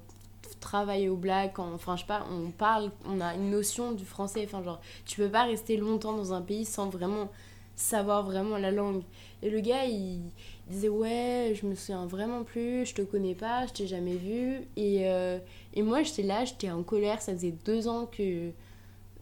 travaille 0.60 1.08
au 1.08 1.16
black, 1.16 1.54
quand. 1.54 1.72
Enfin, 1.72 1.96
je 1.96 2.02
sais 2.02 2.06
pas, 2.06 2.26
on 2.30 2.50
parle, 2.50 2.90
on 3.06 3.20
a 3.20 3.34
une 3.34 3.50
notion 3.50 3.92
du 3.92 4.04
français. 4.04 4.42
Enfin, 4.44 4.62
genre 4.62 4.80
tu 5.04 5.16
peux 5.16 5.30
pas 5.30 5.44
rester 5.44 5.76
longtemps 5.76 6.16
dans 6.16 6.32
un 6.32 6.42
pays 6.42 6.64
sans 6.64 6.88
vraiment 6.88 7.30
savoir 7.76 8.24
vraiment 8.24 8.58
la 8.58 8.72
langue. 8.72 9.02
Et 9.42 9.50
le 9.50 9.60
gars, 9.60 9.84
il, 9.84 10.22
il 10.68 10.72
disait 10.72 10.88
ouais, 10.88 11.52
je 11.54 11.66
me 11.66 11.74
souviens 11.74 12.06
vraiment 12.06 12.42
plus, 12.42 12.86
je 12.86 12.94
te 12.94 13.02
connais 13.02 13.34
pas, 13.34 13.66
je 13.66 13.72
t'ai 13.74 13.86
jamais 13.86 14.16
vu. 14.16 14.62
Et, 14.76 15.08
euh, 15.08 15.38
et 15.74 15.82
moi, 15.82 16.02
j'étais 16.02 16.22
là, 16.22 16.44
j'étais 16.44 16.70
en 16.70 16.82
colère, 16.82 17.22
ça 17.22 17.32
faisait 17.32 17.54
deux 17.64 17.86
ans 17.86 18.06
que 18.06 18.50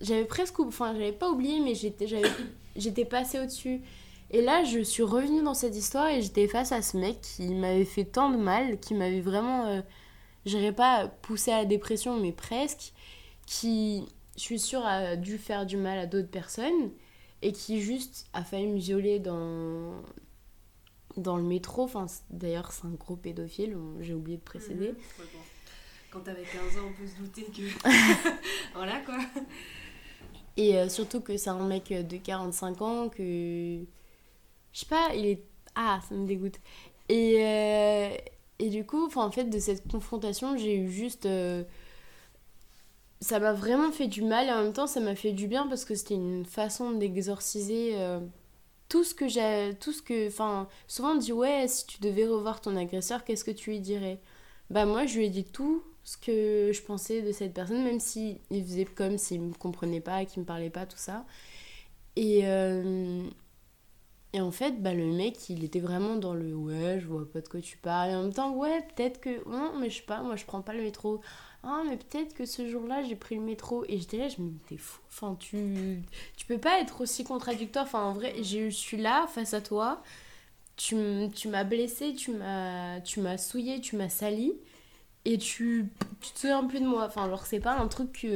j'avais 0.04 0.24
presque, 0.24 0.60
enfin, 0.60 0.92
j'avais 0.94 1.12
pas 1.12 1.30
oublié, 1.30 1.60
mais 1.60 1.74
j'étais, 1.74 2.06
j'avais, 2.06 2.30
j'étais 2.76 3.04
passée 3.04 3.40
au-dessus. 3.40 3.80
Et 4.30 4.42
là, 4.42 4.64
je 4.64 4.80
suis 4.80 5.02
revenue 5.02 5.42
dans 5.42 5.54
cette 5.54 5.76
histoire 5.76 6.08
et 6.08 6.22
j'étais 6.22 6.48
face 6.48 6.72
à 6.72 6.82
ce 6.82 6.96
mec 6.96 7.20
qui 7.20 7.54
m'avait 7.54 7.84
fait 7.84 8.04
tant 8.04 8.30
de 8.30 8.36
mal, 8.36 8.78
qui 8.80 8.94
m'avait 8.94 9.20
vraiment, 9.20 9.66
euh, 9.66 9.80
je 10.44 10.56
dirais 10.56 10.72
pas 10.72 11.08
poussé 11.08 11.52
à 11.52 11.58
la 11.58 11.64
dépression, 11.64 12.18
mais 12.18 12.32
presque, 12.32 12.92
qui, 13.46 14.06
je 14.36 14.42
suis 14.42 14.58
sûre, 14.58 14.84
a 14.84 15.16
dû 15.16 15.38
faire 15.38 15.66
du 15.66 15.76
mal 15.76 15.98
à 15.98 16.06
d'autres 16.06 16.30
personnes 16.30 16.90
et 17.42 17.52
qui 17.52 17.80
juste 17.80 18.26
a 18.32 18.42
failli 18.42 18.66
me 18.66 18.78
violer 18.78 19.20
dans, 19.20 20.02
dans 21.16 21.36
le 21.36 21.42
métro. 21.42 21.84
Enfin, 21.84 22.06
d'ailleurs, 22.30 22.72
c'est 22.72 22.86
un 22.86 22.90
gros 22.90 23.16
pédophile, 23.16 23.76
j'ai 24.00 24.14
oublié 24.14 24.38
de 24.38 24.42
préciser. 24.42 24.92
Mhm. 24.92 24.96
Quand 26.10 26.20
t'avais 26.20 26.44
15 26.44 26.78
ans, 26.78 26.88
on 26.88 26.92
peut 26.92 27.06
se 27.06 27.16
douter 27.16 27.42
que. 27.42 27.62
voilà 28.74 29.00
quoi. 29.00 29.18
Et 30.56 30.78
euh, 30.78 30.88
surtout 30.88 31.20
que 31.20 31.36
c'est 31.36 31.50
un 31.50 31.66
mec 31.66 31.88
de 31.92 32.16
45 32.16 32.80
ans 32.82 33.08
que. 33.08 33.80
Je 34.72 34.80
sais 34.80 34.86
pas, 34.86 35.10
il 35.14 35.26
est. 35.26 35.44
Ah, 35.74 36.00
ça 36.08 36.14
me 36.14 36.26
dégoûte. 36.26 36.56
Et, 37.08 37.36
euh, 37.44 38.10
et 38.60 38.70
du 38.70 38.86
coup, 38.86 39.10
en 39.16 39.30
fait, 39.30 39.44
de 39.46 39.58
cette 39.58 39.88
confrontation, 39.90 40.56
j'ai 40.56 40.76
eu 40.76 40.90
juste. 40.90 41.26
euh, 41.26 41.64
Ça 43.20 43.40
m'a 43.40 43.52
vraiment 43.54 43.90
fait 43.90 44.06
du 44.08 44.22
mal 44.22 44.46
et 44.48 44.52
en 44.52 44.62
même 44.64 44.72
temps, 44.72 44.86
ça 44.86 45.00
m'a 45.00 45.14
fait 45.14 45.32
du 45.32 45.48
bien 45.48 45.66
parce 45.66 45.84
que 45.84 45.94
c'était 45.94 46.14
une 46.14 46.44
façon 46.44 46.92
d'exorciser 46.92 47.92
euh, 47.98 48.20
tout 48.88 49.04
ce 49.04 49.14
que 49.14 49.28
j'ai. 49.28 49.76
Tout 49.80 49.92
ce 49.92 50.02
que. 50.02 50.28
Enfin, 50.28 50.68
souvent 50.88 51.12
on 51.12 51.16
dit, 51.16 51.32
ouais, 51.32 51.68
si 51.68 51.86
tu 51.86 52.00
devais 52.00 52.26
revoir 52.26 52.60
ton 52.62 52.76
agresseur, 52.76 53.24
qu'est-ce 53.24 53.44
que 53.44 53.50
tu 53.52 53.70
lui 53.70 53.80
dirais? 53.80 54.20
Bah, 54.70 54.86
moi, 54.86 55.06
je 55.06 55.18
lui 55.18 55.26
ai 55.26 55.30
dit 55.30 55.44
tout 55.44 55.82
ce 56.04 56.16
que 56.18 56.70
je 56.72 56.82
pensais 56.82 57.22
de 57.22 57.32
cette 57.32 57.54
personne, 57.54 57.82
même 57.84 58.00
si 58.00 58.40
il 58.50 58.62
faisait 58.64 58.84
comme 58.84 59.18
s'il 59.18 59.40
me 59.40 59.54
comprenait 59.54 60.00
pas, 60.00 60.24
qu'il 60.24 60.42
me 60.42 60.46
parlait 60.46 60.70
pas, 60.70 60.86
tout 60.86 60.98
ça. 60.98 61.24
Et, 62.16 62.42
euh, 62.44 63.24
et 64.32 64.40
en 64.40 64.50
fait, 64.50 64.82
bah, 64.82 64.94
le 64.94 65.06
mec, 65.06 65.48
il 65.48 65.62
était 65.64 65.80
vraiment 65.80 66.16
dans 66.16 66.34
le 66.34 66.54
ouais, 66.54 66.98
je 67.00 67.06
vois 67.06 67.30
pas 67.30 67.40
de 67.40 67.48
quoi 67.48 67.60
tu 67.60 67.76
parles. 67.78 68.10
Et 68.10 68.14
en 68.16 68.22
même 68.24 68.32
temps, 68.32 68.52
ouais, 68.54 68.82
peut-être 68.94 69.20
que. 69.20 69.48
Non, 69.48 69.78
mais 69.78 69.90
je 69.90 69.98
sais 69.98 70.02
pas, 70.02 70.22
moi 70.22 70.36
je 70.36 70.44
prends 70.44 70.62
pas 70.62 70.72
le 70.74 70.82
métro. 70.82 71.20
Ah, 71.62 71.82
mais 71.88 71.96
peut-être 71.96 72.34
que 72.34 72.44
ce 72.44 72.68
jour-là, 72.68 73.02
j'ai 73.04 73.16
pris 73.16 73.36
le 73.36 73.42
métro. 73.42 73.84
Et 73.88 73.98
j'étais 73.98 74.18
là, 74.18 74.28
je 74.28 74.42
me 74.42 74.50
dis, 74.50 74.58
t'es 74.68 74.76
fou. 74.76 75.00
Enfin, 75.08 75.36
tu, 75.38 76.02
tu 76.36 76.46
peux 76.46 76.58
pas 76.58 76.80
être 76.80 77.00
aussi 77.00 77.24
contradictoire. 77.24 77.84
Enfin, 77.86 78.02
en 78.04 78.12
vrai, 78.12 78.42
je 78.42 78.70
suis 78.70 78.96
là 78.98 79.26
face 79.28 79.54
à 79.54 79.60
toi. 79.60 80.02
Tu, 80.76 80.96
tu 81.34 81.48
m'as 81.48 81.64
blessé, 81.64 82.14
tu 82.14 82.32
m'as 82.32 83.00
tu 83.00 83.20
m'as 83.20 83.38
souillé, 83.38 83.80
tu 83.80 83.96
m'as 83.96 84.08
sali. 84.08 84.54
Et 85.24 85.38
tu, 85.38 85.90
tu 86.20 86.32
te 86.32 86.38
souviens 86.38 86.64
plus 86.64 86.80
de 86.80 86.86
moi. 86.86 87.06
Enfin, 87.06 87.28
genre, 87.28 87.46
c'est 87.46 87.60
pas 87.60 87.78
un 87.78 87.88
truc 87.88 88.26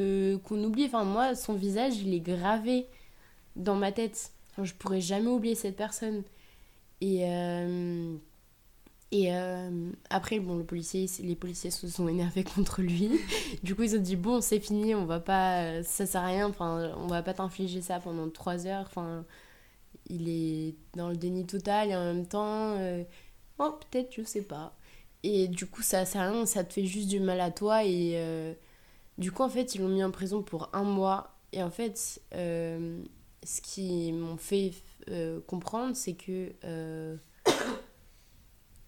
qu'on 0.44 0.64
oublie. 0.64 0.86
Enfin, 0.86 1.04
moi, 1.04 1.34
son 1.34 1.54
visage, 1.54 1.96
il 1.98 2.14
est 2.14 2.20
gravé 2.20 2.86
dans 3.56 3.76
ma 3.76 3.92
tête. 3.92 4.32
Je 4.62 4.72
pourrais 4.74 5.00
jamais 5.00 5.28
oublier 5.28 5.54
cette 5.54 5.76
personne. 5.76 6.22
Et, 7.00 7.24
euh, 7.24 8.16
et 9.12 9.34
euh, 9.34 9.90
après, 10.10 10.40
bon, 10.40 10.56
le 10.56 10.64
policier, 10.64 11.06
les 11.20 11.36
policiers 11.36 11.70
se 11.70 11.88
sont 11.88 12.08
énervés 12.08 12.44
contre 12.56 12.82
lui. 12.82 13.10
Du 13.62 13.74
coup, 13.74 13.82
ils 13.84 13.96
ont 13.96 14.00
dit 14.00 14.16
bon, 14.16 14.40
c'est 14.40 14.60
fini, 14.60 14.94
on 14.94 15.06
va 15.06 15.20
pas, 15.20 15.82
ça 15.84 16.06
sert 16.06 16.22
à 16.22 16.26
rien. 16.26 16.48
Enfin, 16.48 16.92
on 16.98 17.06
va 17.06 17.22
pas 17.22 17.34
t'infliger 17.34 17.82
ça 17.82 18.00
pendant 18.00 18.28
trois 18.30 18.66
heures. 18.66 18.84
Enfin, 18.86 19.24
il 20.08 20.28
est 20.28 20.74
dans 20.96 21.08
le 21.10 21.16
déni 21.16 21.46
total 21.46 21.90
et 21.90 21.96
en 21.96 22.04
même 22.04 22.26
temps, 22.26 22.76
euh, 22.78 23.04
oh, 23.58 23.78
peut-être, 23.90 24.12
je 24.14 24.22
sais 24.24 24.42
pas. 24.42 24.74
Et 25.22 25.48
du 25.48 25.66
coup, 25.66 25.82
ça 25.82 26.04
sert 26.04 26.22
à 26.22 26.30
rien, 26.30 26.46
ça 26.46 26.64
te 26.64 26.72
fait 26.72 26.84
juste 26.84 27.08
du 27.08 27.20
mal 27.20 27.40
à 27.40 27.50
toi. 27.50 27.84
Et 27.84 28.12
euh, 28.14 28.54
du 29.18 29.32
coup, 29.32 29.42
en 29.42 29.48
fait, 29.48 29.74
ils 29.74 29.80
l'ont 29.80 29.88
mis 29.88 30.04
en 30.04 30.10
prison 30.10 30.42
pour 30.42 30.70
un 30.72 30.84
mois. 30.84 31.34
Et 31.52 31.62
en 31.62 31.70
fait, 31.70 32.20
euh, 32.34 33.02
ce 33.42 33.60
qu'ils 33.60 34.14
m'ont 34.14 34.36
fait 34.36 34.72
euh, 35.10 35.40
comprendre, 35.46 35.96
c'est 35.96 36.14
que 36.14 36.52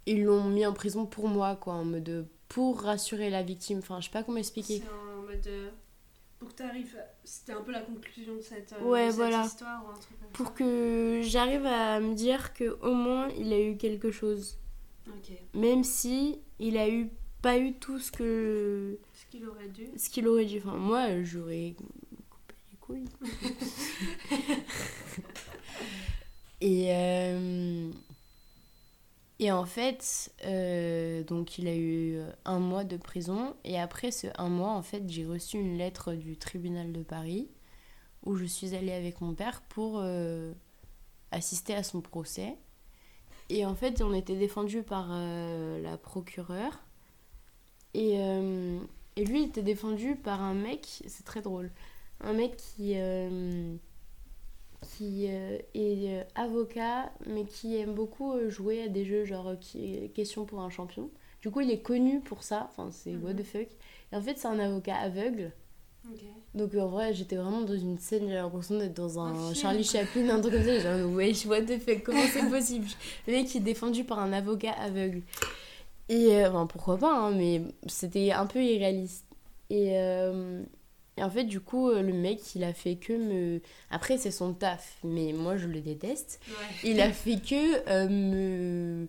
ils 0.06 0.22
l'ont 0.22 0.44
mis 0.44 0.64
en 0.66 0.72
prison 0.72 1.06
pour 1.06 1.28
moi, 1.28 1.56
quoi, 1.56 1.74
en 1.74 1.84
mode 1.84 2.26
pour 2.48 2.82
rassurer 2.82 3.30
la 3.30 3.42
victime. 3.42 3.78
Enfin, 3.78 4.00
je 4.00 4.06
sais 4.06 4.12
pas 4.12 4.22
comment 4.22 4.38
expliquer. 4.38 4.82
C'est 4.84 4.88
en 4.88 5.22
mode. 5.22 5.72
Pour 6.38 6.48
que 6.48 6.54
tu 6.54 6.62
arrives. 6.62 6.96
C'était 7.22 7.52
un 7.52 7.60
peu 7.60 7.70
la 7.70 7.82
conclusion 7.82 8.34
de 8.34 8.40
cette, 8.40 8.74
Ouais, 8.82 9.06
de 9.06 9.10
cette 9.10 9.20
voilà. 9.20 9.44
histoire 9.44 9.84
ou 9.84 9.90
un 9.90 9.98
truc 9.98 10.18
comme 10.18 10.30
Pour 10.32 10.54
que 10.54 11.20
j'arrive 11.22 11.66
à 11.66 12.00
me 12.00 12.14
dire 12.14 12.54
que 12.54 12.78
au 12.82 12.94
moins 12.94 13.28
il 13.36 13.52
a 13.52 13.60
eu 13.60 13.76
quelque 13.76 14.10
chose. 14.10 14.59
Même 15.54 15.84
si 15.84 16.40
il 16.58 16.76
a 16.76 16.88
eu 16.88 17.10
pas 17.42 17.58
eu 17.58 17.74
tout 17.74 17.98
ce 17.98 18.12
que 18.12 18.98
Ce 19.14 19.26
qu'il 19.30 19.46
aurait 19.48 19.68
dû. 19.68 19.86
ce 19.96 20.10
qu'il 20.10 20.28
aurait 20.28 20.44
dû. 20.44 20.58
Enfin, 20.58 20.76
moi, 20.76 21.22
j'aurais 21.22 21.74
coupé 22.28 22.54
les 22.70 22.76
couilles. 22.78 23.04
et, 26.60 26.94
euh, 26.94 27.90
et 29.38 29.50
en 29.50 29.64
fait, 29.64 30.32
euh, 30.44 31.22
donc 31.24 31.56
il 31.58 31.66
a 31.66 31.74
eu 31.74 32.20
un 32.44 32.58
mois 32.58 32.84
de 32.84 32.96
prison. 32.98 33.54
Et 33.64 33.78
après 33.80 34.10
ce 34.10 34.26
un 34.36 34.48
mois, 34.50 34.72
en 34.72 34.82
fait, 34.82 35.02
j'ai 35.08 35.24
reçu 35.24 35.58
une 35.58 35.78
lettre 35.78 36.12
du 36.12 36.36
tribunal 36.36 36.92
de 36.92 37.02
Paris 37.02 37.48
où 38.24 38.36
je 38.36 38.44
suis 38.44 38.74
allée 38.74 38.92
avec 38.92 39.22
mon 39.22 39.32
père 39.34 39.62
pour 39.70 40.00
euh, 40.02 40.52
assister 41.30 41.74
à 41.74 41.82
son 41.82 42.02
procès. 42.02 42.54
Et 43.50 43.66
en 43.66 43.74
fait, 43.74 44.00
on 44.00 44.14
était 44.14 44.36
défendu 44.36 44.82
par 44.82 45.08
euh, 45.10 45.82
la 45.82 45.98
procureure. 45.98 46.78
Et, 47.94 48.20
euh, 48.20 48.78
et 49.16 49.24
lui, 49.24 49.42
il 49.42 49.48
était 49.48 49.62
défendu 49.62 50.14
par 50.14 50.40
un 50.40 50.54
mec, 50.54 51.02
c'est 51.08 51.24
très 51.24 51.42
drôle, 51.42 51.72
un 52.20 52.32
mec 52.32 52.56
qui, 52.56 52.92
euh, 52.94 53.74
qui 54.82 55.26
est 55.26 56.26
avocat, 56.36 57.12
mais 57.26 57.44
qui 57.44 57.76
aime 57.76 57.94
beaucoup 57.94 58.32
jouer 58.48 58.84
à 58.84 58.88
des 58.88 59.04
jeux 59.04 59.24
genre 59.24 59.58
qui, 59.60 60.08
Question 60.14 60.44
pour 60.44 60.60
un 60.60 60.70
champion. 60.70 61.10
Du 61.42 61.50
coup, 61.50 61.60
il 61.60 61.70
est 61.72 61.82
connu 61.82 62.20
pour 62.20 62.44
ça, 62.44 62.68
enfin, 62.70 62.92
c'est 62.92 63.16
what 63.16 63.34
the 63.34 63.42
fuck. 63.42 63.68
Et 64.12 64.16
en 64.16 64.22
fait, 64.22 64.38
c'est 64.38 64.48
un 64.48 64.60
avocat 64.60 64.96
aveugle. 64.96 65.52
Donc 66.54 66.74
en 66.74 66.88
vrai, 66.88 67.14
j'étais 67.14 67.36
vraiment 67.36 67.60
dans 67.60 67.76
une 67.76 67.98
scène, 67.98 68.26
j'ai 68.28 68.34
l'impression 68.34 68.78
d'être 68.78 68.94
dans 68.94 69.20
un. 69.20 69.54
Charlie 69.54 69.84
Chaplin, 69.84 70.28
un 70.30 70.40
truc 70.40 70.54
comme 70.54 70.64
ça. 70.64 70.80
J'ai 70.80 71.04
dit, 71.04 71.14
wesh, 71.14 71.46
what 71.46 71.62
the 71.62 71.78
fuck, 71.78 72.02
comment 72.02 72.22
c'est 72.32 72.48
possible? 72.50 72.86
Le 73.26 73.34
mec 73.34 73.46
qui 73.46 73.58
est 73.58 73.60
défendu 73.60 74.04
par 74.04 74.18
un 74.18 74.32
avocat 74.32 74.72
aveugle. 74.72 75.22
Et 76.08 76.34
euh, 76.34 76.48
enfin, 76.50 76.66
pourquoi 76.66 76.98
pas, 76.98 77.16
hein, 77.16 77.30
mais 77.30 77.62
c'était 77.86 78.32
un 78.32 78.46
peu 78.46 78.60
irréaliste. 78.60 79.24
Et, 79.70 79.96
euh, 79.96 80.62
et 81.16 81.22
en 81.22 81.30
fait, 81.30 81.44
du 81.44 81.60
coup, 81.60 81.88
euh, 81.88 82.02
le 82.02 82.12
mec, 82.12 82.40
il 82.54 82.64
a 82.64 82.72
fait 82.72 82.96
que 82.96 83.12
me. 83.12 83.60
Après, 83.90 84.18
c'est 84.18 84.30
son 84.30 84.52
taf, 84.52 84.96
mais 85.04 85.32
moi, 85.32 85.56
je 85.56 85.68
le 85.68 85.80
déteste. 85.80 86.40
Ouais. 86.48 86.90
Il 86.90 87.00
a 87.00 87.12
fait 87.12 87.36
que 87.36 87.88
euh, 87.88 88.08
me 88.08 89.06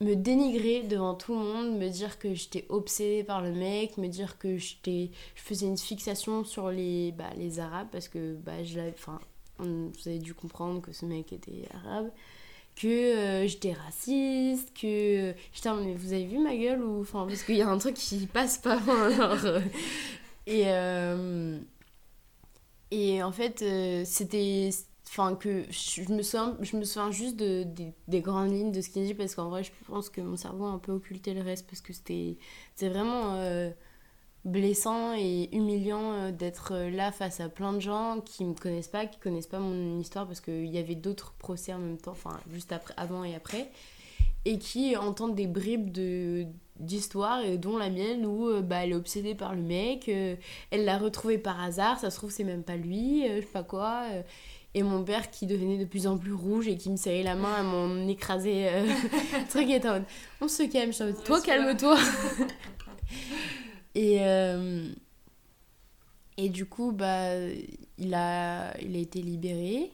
me 0.00 0.14
dénigrer 0.14 0.82
devant 0.82 1.14
tout 1.14 1.32
le 1.32 1.40
monde, 1.40 1.78
me 1.78 1.88
dire 1.88 2.18
que 2.18 2.32
j'étais 2.34 2.64
obsédée 2.68 3.24
par 3.24 3.42
le 3.42 3.52
mec, 3.52 3.96
me 3.98 4.06
dire 4.06 4.38
que 4.38 4.56
j'étais 4.56 5.10
je 5.34 5.42
faisais 5.42 5.66
une 5.66 5.78
fixation 5.78 6.44
sur 6.44 6.70
les 6.70 7.12
bah, 7.12 7.30
les 7.36 7.58
arabes 7.58 7.88
parce 7.90 8.08
que 8.08 8.34
bah 8.36 8.62
je 8.62 8.80
enfin 8.90 9.20
vous 9.58 9.90
avez 10.06 10.18
dû 10.20 10.34
comprendre 10.34 10.80
que 10.80 10.92
ce 10.92 11.04
mec 11.04 11.32
était 11.32 11.68
arabe 11.74 12.10
que 12.76 12.86
euh, 12.86 13.46
j'étais 13.48 13.72
raciste 13.72 14.72
que 14.80 15.32
putain 15.52 15.74
mais 15.80 15.94
vous 15.94 16.12
avez 16.12 16.26
vu 16.26 16.38
ma 16.38 16.54
gueule 16.56 16.82
ou 16.82 17.00
enfin 17.00 17.26
parce 17.26 17.42
qu'il 17.42 17.56
y 17.56 17.62
a 17.62 17.68
un 17.68 17.78
truc 17.78 17.94
qui 17.94 18.26
passe 18.26 18.58
pas 18.58 18.78
genre, 19.16 19.44
euh, 19.44 19.60
et 20.46 20.62
euh, 20.66 21.58
et 22.92 23.20
en 23.22 23.32
fait 23.32 23.64
c'était 24.04 24.70
enfin 25.10 25.34
que 25.36 25.64
je 25.70 26.10
me 26.12 26.22
souviens 26.22 27.10
juste 27.10 27.36
de, 27.36 27.62
des- 27.64 27.92
des 28.08 28.20
grandes 28.20 28.50
lignes 28.52 28.72
de 28.72 28.80
ce 28.80 28.90
qu'il 28.90 29.04
dit 29.04 29.14
parce 29.14 29.34
qu'en 29.34 29.48
vrai 29.48 29.64
je 29.64 29.70
pense 29.86 30.10
que 30.10 30.20
mon 30.20 30.36
cerveau 30.36 30.64
a 30.66 30.70
un 30.70 30.78
peu 30.78 30.92
occulté 30.92 31.34
le 31.34 31.42
reste 31.42 31.66
parce 31.66 31.80
que 31.80 31.92
c'était 31.92 32.36
vraiment 32.80 33.34
euh, 33.36 33.70
blessant 34.44 35.14
et 35.14 35.48
humiliant 35.52 36.12
euh, 36.12 36.32
d'être 36.32 36.72
euh, 36.74 36.90
là 36.90 37.12
face 37.12 37.40
à 37.40 37.48
plein 37.48 37.72
de 37.72 37.80
gens 37.80 38.20
qui 38.24 38.44
me 38.44 38.54
connaissent 38.54 38.88
pas 38.88 39.06
qui 39.06 39.18
connaissent 39.18 39.46
pas 39.48 39.58
mon 39.58 39.98
histoire 39.98 40.26
parce 40.26 40.40
qu'il 40.40 40.66
y 40.66 40.78
avait 40.78 40.94
d'autres 40.94 41.32
procès 41.38 41.72
en 41.74 41.78
même 41.78 41.98
temps 41.98 42.12
enfin 42.12 42.38
juste 42.50 42.72
après 42.72 42.94
avant 42.96 43.24
et 43.24 43.34
après 43.34 43.70
et 44.44 44.58
qui 44.58 44.96
entendent 44.96 45.34
des 45.34 45.46
bribes 45.48 45.90
de 45.90 46.46
d'histoire 46.78 47.40
dont 47.58 47.76
la 47.76 47.90
mienne 47.90 48.24
où 48.24 48.62
bah, 48.62 48.84
elle 48.84 48.92
est 48.92 48.94
obsédée 48.94 49.34
par 49.34 49.54
le 49.56 49.62
mec 49.62 50.06
elle 50.08 50.84
l'a 50.84 50.96
retrouvé 50.96 51.36
par 51.36 51.60
hasard 51.60 51.98
ça 51.98 52.08
se 52.08 52.16
trouve 52.16 52.30
c'est 52.30 52.44
même 52.44 52.62
pas 52.62 52.76
lui 52.76 53.24
je 53.26 53.40
sais 53.40 53.46
pas 53.52 53.64
quoi 53.64 54.04
et 54.74 54.82
mon 54.82 55.02
père 55.02 55.30
qui 55.30 55.46
devenait 55.46 55.78
de 55.78 55.84
plus 55.84 56.06
en 56.06 56.18
plus 56.18 56.32
rouge 56.32 56.68
et 56.68 56.76
qui 56.76 56.90
me 56.90 56.96
serrait 56.96 57.22
la 57.22 57.34
main 57.34 57.54
à 57.54 57.62
m'en 57.62 58.06
écraser 58.06 58.68
euh, 58.68 58.86
truc 59.48 59.68
en 59.84 60.04
on 60.40 60.48
se 60.48 60.64
calme 60.64 60.92
je 60.92 61.04
suis 61.04 61.24
toi 61.24 61.40
calme-toi. 61.40 61.98
Et 63.94 64.18
euh, 64.20 64.86
et 66.36 66.50
du 66.50 66.66
coup 66.66 66.92
bah 66.92 67.30
il 67.96 68.14
a 68.14 68.78
il 68.80 68.94
a 68.94 68.98
été 68.98 69.20
libéré. 69.22 69.90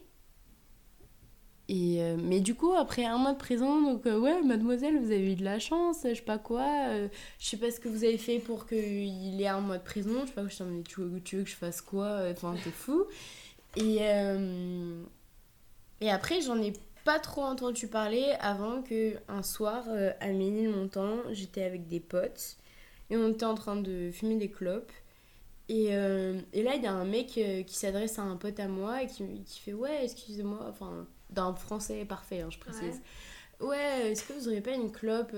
Et 1.69 2.03
euh, 2.03 2.17
mais 2.21 2.41
du 2.41 2.55
coup 2.55 2.75
après 2.75 3.07
un 3.07 3.17
mois 3.17 3.33
de 3.33 3.39
prison 3.39 3.81
donc 3.81 4.05
euh, 4.05 4.19
ouais 4.19 4.43
mademoiselle 4.43 4.99
vous 4.99 5.11
avez 5.11 5.33
eu 5.33 5.35
de 5.35 5.45
la 5.45 5.59
chance 5.59 6.01
je 6.05 6.13
sais 6.13 6.21
pas 6.21 6.37
quoi 6.37 6.67
euh, 6.89 7.09
je 7.39 7.47
sais 7.47 7.57
pas 7.57 7.71
ce 7.71 7.81
que 7.81 7.89
vous 7.89 8.05
avez 8.05 8.19
fait 8.19 8.39
pour 8.39 8.67
qu'il 8.67 9.41
ait 9.41 9.47
un 9.47 9.61
mois 9.61 9.79
de 9.79 9.83
prison 9.83 10.21
je 10.23 10.27
sais 10.27 10.35
pas 10.35 10.47
je 10.47 10.55
suis 10.55 10.65
tu 10.87 11.01
veux, 11.01 11.21
tu 11.23 11.37
veux 11.37 11.45
que 11.45 11.49
je 11.49 11.57
fasse 11.57 11.81
quoi 11.81 12.21
enfin 12.31 12.55
t'es 12.63 12.71
fou 12.71 13.05
et 13.77 13.99
euh, 14.01 15.03
et 16.01 16.11
après 16.11 16.41
j'en 16.41 16.61
ai 16.61 16.73
pas 17.05 17.19
trop 17.19 17.43
entendu 17.43 17.87
parler 17.87 18.35
avant 18.41 18.83
que 18.83 19.15
un 19.29 19.43
soir 19.43 19.85
euh, 19.89 20.13
à 20.21 20.29
Ménilmontant 20.29 21.19
j'étais 21.33 21.63
avec 21.63 21.87
des 21.87 22.01
potes 22.01 22.57
et 23.11 23.17
on 23.17 23.29
était 23.29 23.45
en 23.45 23.55
train 23.55 23.77
de 23.77 24.11
fumer 24.11 24.37
des 24.37 24.51
clopes. 24.51 24.93
Et, 25.69 25.89
euh, 25.95 26.41
et 26.53 26.63
là 26.63 26.75
il 26.75 26.83
y 26.83 26.87
a 26.87 26.93
un 26.93 27.05
mec 27.07 27.39
euh, 27.39 27.63
qui 27.63 27.75
s'adresse 27.75 28.19
à 28.19 28.23
un 28.23 28.37
pote 28.37 28.61
à 28.61 28.69
moi 28.69 29.03
et 29.03 29.07
qui, 29.07 29.25
qui 29.45 29.61
fait 29.61 29.73
ouais 29.73 30.05
excusez-moi 30.05 30.67
enfin 30.69 31.07
d'un 31.31 31.55
français 31.55 32.05
parfait 32.05 32.41
hein, 32.43 32.49
je 32.51 32.59
précise. 32.59 33.01
Ouais, 33.61 34.11
est-ce 34.11 34.25
que 34.25 34.33
vous 34.35 34.49
auriez 34.49 34.61
pas 34.61 34.73
une 34.73 34.93
clope 34.93 35.35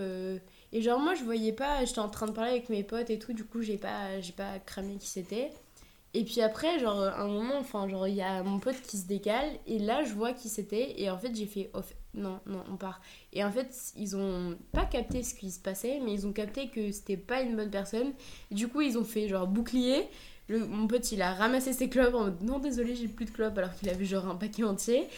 et 0.72 0.83
genre 0.83 0.99
moi 0.99 1.14
je 1.14 1.22
voyais 1.22 1.53
pas 1.53 1.85
j'étais 1.85 2.01
en 2.01 2.09
train 2.09 2.27
de 2.27 2.33
parler 2.33 2.51
avec 2.53 2.68
mes 2.70 2.83
potes 2.83 3.11
et 3.11 3.18
tout 3.18 3.35
du 3.35 3.44
coup 3.44 3.62
j'ai 3.62 3.79
pas 3.79 4.20
j'ai 4.20 4.33
pas 4.33 4.59
cramé 4.59 4.96
qui 4.96 5.07
c'était 5.07 5.53
et 6.16 6.24
puis 6.24 6.40
après 6.40 6.79
genre 6.79 7.00
un 7.02 7.26
moment 7.29 7.59
enfin 7.59 7.87
genre 7.88 8.09
il 8.09 8.14
y 8.14 8.22
a 8.22 8.42
mon 8.42 8.59
pote 8.59 8.81
qui 8.83 8.96
se 8.96 9.07
décale 9.07 9.50
et 9.66 9.79
là 9.79 10.02
je 10.02 10.14
vois 10.14 10.33
qui 10.33 10.48
c'était 10.48 10.98
et 11.00 11.11
en 11.11 11.18
fait 11.18 11.35
j'ai 11.37 11.44
fait 11.46 11.70
oh, 11.74 11.81
non 12.14 12.40
non 12.46 12.64
on 12.70 12.76
part. 12.76 13.00
Et 13.35 13.44
en 13.44 13.52
fait 13.52 13.92
ils 13.96 14.16
ont 14.16 14.57
pas 14.72 14.87
capté 14.87 15.22
ce 15.22 15.35
qui 15.35 15.50
se 15.50 15.61
passait 15.61 16.00
mais 16.02 16.14
ils 16.14 16.26
ont 16.26 16.33
capté 16.33 16.68
que 16.68 16.90
c'était 16.90 17.18
pas 17.18 17.42
une 17.42 17.55
bonne 17.55 17.70
personne. 17.70 18.12
Du 18.50 18.66
coup 18.68 18.81
ils 18.81 18.96
ont 18.96 19.05
fait 19.05 19.29
genre 19.29 19.46
bouclier. 19.46 20.09
Mon 20.48 20.87
pote 20.87 21.12
il 21.12 21.20
a 21.22 21.35
ramassé 21.35 21.72
ses 21.74 21.88
clopes 21.90 22.14
en 22.14 22.24
mode 22.24 22.40
non 22.42 22.59
désolé 22.61 22.94
j'ai 22.96 23.09
plus 23.09 23.26
de 23.26 23.31
clopes 23.31 23.59
alors 23.59 23.74
qu'il 23.74 23.88
avait 23.90 24.05
genre 24.07 24.26
un 24.29 24.37
paquet 24.37 24.64
entier. 24.64 25.09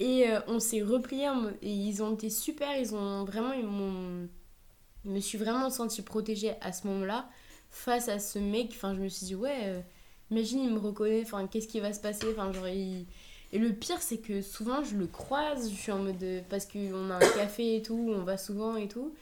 Et 0.00 0.28
euh, 0.28 0.40
on 0.48 0.58
s'est 0.60 0.82
replié 0.82 1.28
en 1.28 1.36
mode- 1.36 1.56
et 1.62 1.72
ils 1.72 2.02
ont 2.02 2.12
été 2.14 2.28
super 2.30 2.76
ils 2.76 2.94
ont 2.94 3.24
vraiment 3.24 3.52
ils 3.52 3.66
m'ont 3.66 4.28
je 5.04 5.10
me 5.10 5.20
suis 5.20 5.38
vraiment 5.38 5.70
sentie 5.70 6.02
protégée 6.02 6.54
à 6.60 6.72
ce 6.72 6.86
moment-là 6.88 7.28
face 7.70 8.08
à 8.08 8.18
ce 8.18 8.38
mec. 8.38 8.68
Enfin 8.72 8.94
je 8.94 9.00
me 9.00 9.08
suis 9.08 9.26
dit 9.26 9.34
ouais 9.34 9.58
euh, 9.64 9.80
imagine 10.32 10.60
il 10.64 10.72
me 10.72 10.78
reconnaît 10.78 11.22
enfin 11.24 11.46
qu'est-ce 11.46 11.68
qui 11.68 11.78
va 11.80 11.92
se 11.92 12.00
passer 12.00 12.26
enfin 12.32 12.52
genre 12.52 12.66
il- 12.68 13.06
et 13.52 13.58
le 13.58 13.72
pire 13.72 14.00
c'est 14.00 14.18
que 14.18 14.40
souvent 14.42 14.82
je 14.82 14.96
le 14.96 15.06
croise 15.06 15.70
je 15.70 15.74
suis 15.76 15.92
en 15.92 15.98
mode 15.98 16.18
de- 16.18 16.40
parce 16.50 16.66
qu'on 16.66 17.10
a 17.10 17.16
un 17.16 17.18
café 17.36 17.76
et 17.76 17.82
tout 17.82 18.12
on 18.16 18.22
va 18.24 18.36
souvent 18.38 18.76
et 18.76 18.88
tout 18.88 19.12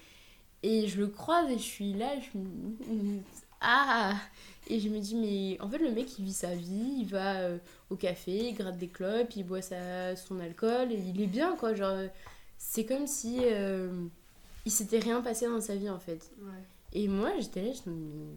et 0.63 0.87
je 0.89 0.99
le 1.01 1.09
croise 1.09 1.51
et 1.51 1.59
je 1.59 1.63
suis 1.63 1.93
là 1.95 2.11
je 2.21 2.39
me... 2.39 3.19
ah 3.61 4.15
et 4.69 4.79
je 4.79 4.89
me 4.89 5.01
dis 5.01 5.17
mais 5.17 5.61
en 5.61 5.69
fait 5.69 5.79
le 5.79 5.91
mec 5.91 6.19
il 6.19 6.25
vit 6.25 6.33
sa 6.33 6.55
vie 6.55 6.99
il 7.01 7.07
va 7.07 7.41
euh, 7.41 7.59
au 7.91 7.97
café 7.97 8.49
il 8.49 8.55
gratte 8.55 8.79
des 8.79 8.89
clopes 8.89 9.35
il 9.37 9.45
boit 9.45 9.63
sa, 9.63 10.15
son 10.17 10.39
alcool 10.41 10.93
et 10.93 10.99
il 10.99 11.21
est 11.21 11.27
bien 11.27 11.57
quoi 11.57 11.75
genre 11.75 11.91
euh, 11.91 12.07
c'est 12.57 12.85
comme 12.85 13.07
si 13.07 13.39
euh, 13.43 13.91
il 14.67 14.71
s'était 14.71 14.99
rien 14.99 15.23
passé 15.23 15.47
dans 15.47 15.61
sa 15.61 15.75
vie 15.75 15.91
en 15.91 15.99
fait 15.99 16.31
Ouais. 16.41 16.63
et 16.93 17.09
moi, 17.09 17.31
j'étais 17.41 17.63
là, 17.63 17.71
je 17.73 17.91
me 17.91 18.35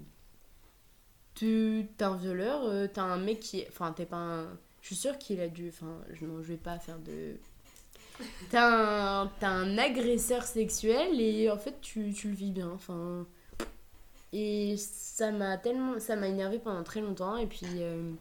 t'es 1.36 2.04
un 2.04 2.16
violeur, 2.16 2.64
euh, 2.66 2.88
t'as 2.92 3.04
un 3.04 3.18
mec 3.18 3.40
qui. 3.40 3.64
Enfin, 3.70 3.92
t'es 3.94 4.06
pas 4.06 4.18
un. 4.18 4.44
Je 4.82 4.88
suis 4.88 4.96
sûre 4.96 5.18
qu'il 5.18 5.40
a 5.42 5.48
dû. 5.48 5.70
Enfin, 5.70 6.00
je, 6.12 6.26
non, 6.26 6.42
je 6.42 6.48
vais 6.50 6.58
pas 6.58 6.78
faire 6.80 7.00
de. 7.00 7.36
T'as 8.52 9.24
un, 9.24 9.32
un 9.42 9.78
agresseur 9.78 10.44
sexuel 10.44 11.20
et 11.20 11.50
en 11.50 11.58
fait, 11.58 11.82
tu, 11.82 12.14
tu 12.14 12.30
le 12.30 12.36
vis 12.36 12.52
bien. 12.52 12.70
Enfin. 12.70 13.26
Et 14.32 14.76
ça 14.78 15.32
m'a 15.32 15.58
tellement. 15.58 16.00
Ça 16.00 16.16
m'a 16.16 16.28
énervé 16.28 16.60
pendant 16.60 16.84
très 16.84 17.02
longtemps. 17.02 17.38
Et 17.38 17.48
puis. 17.48 17.66
euh, 17.78 18.12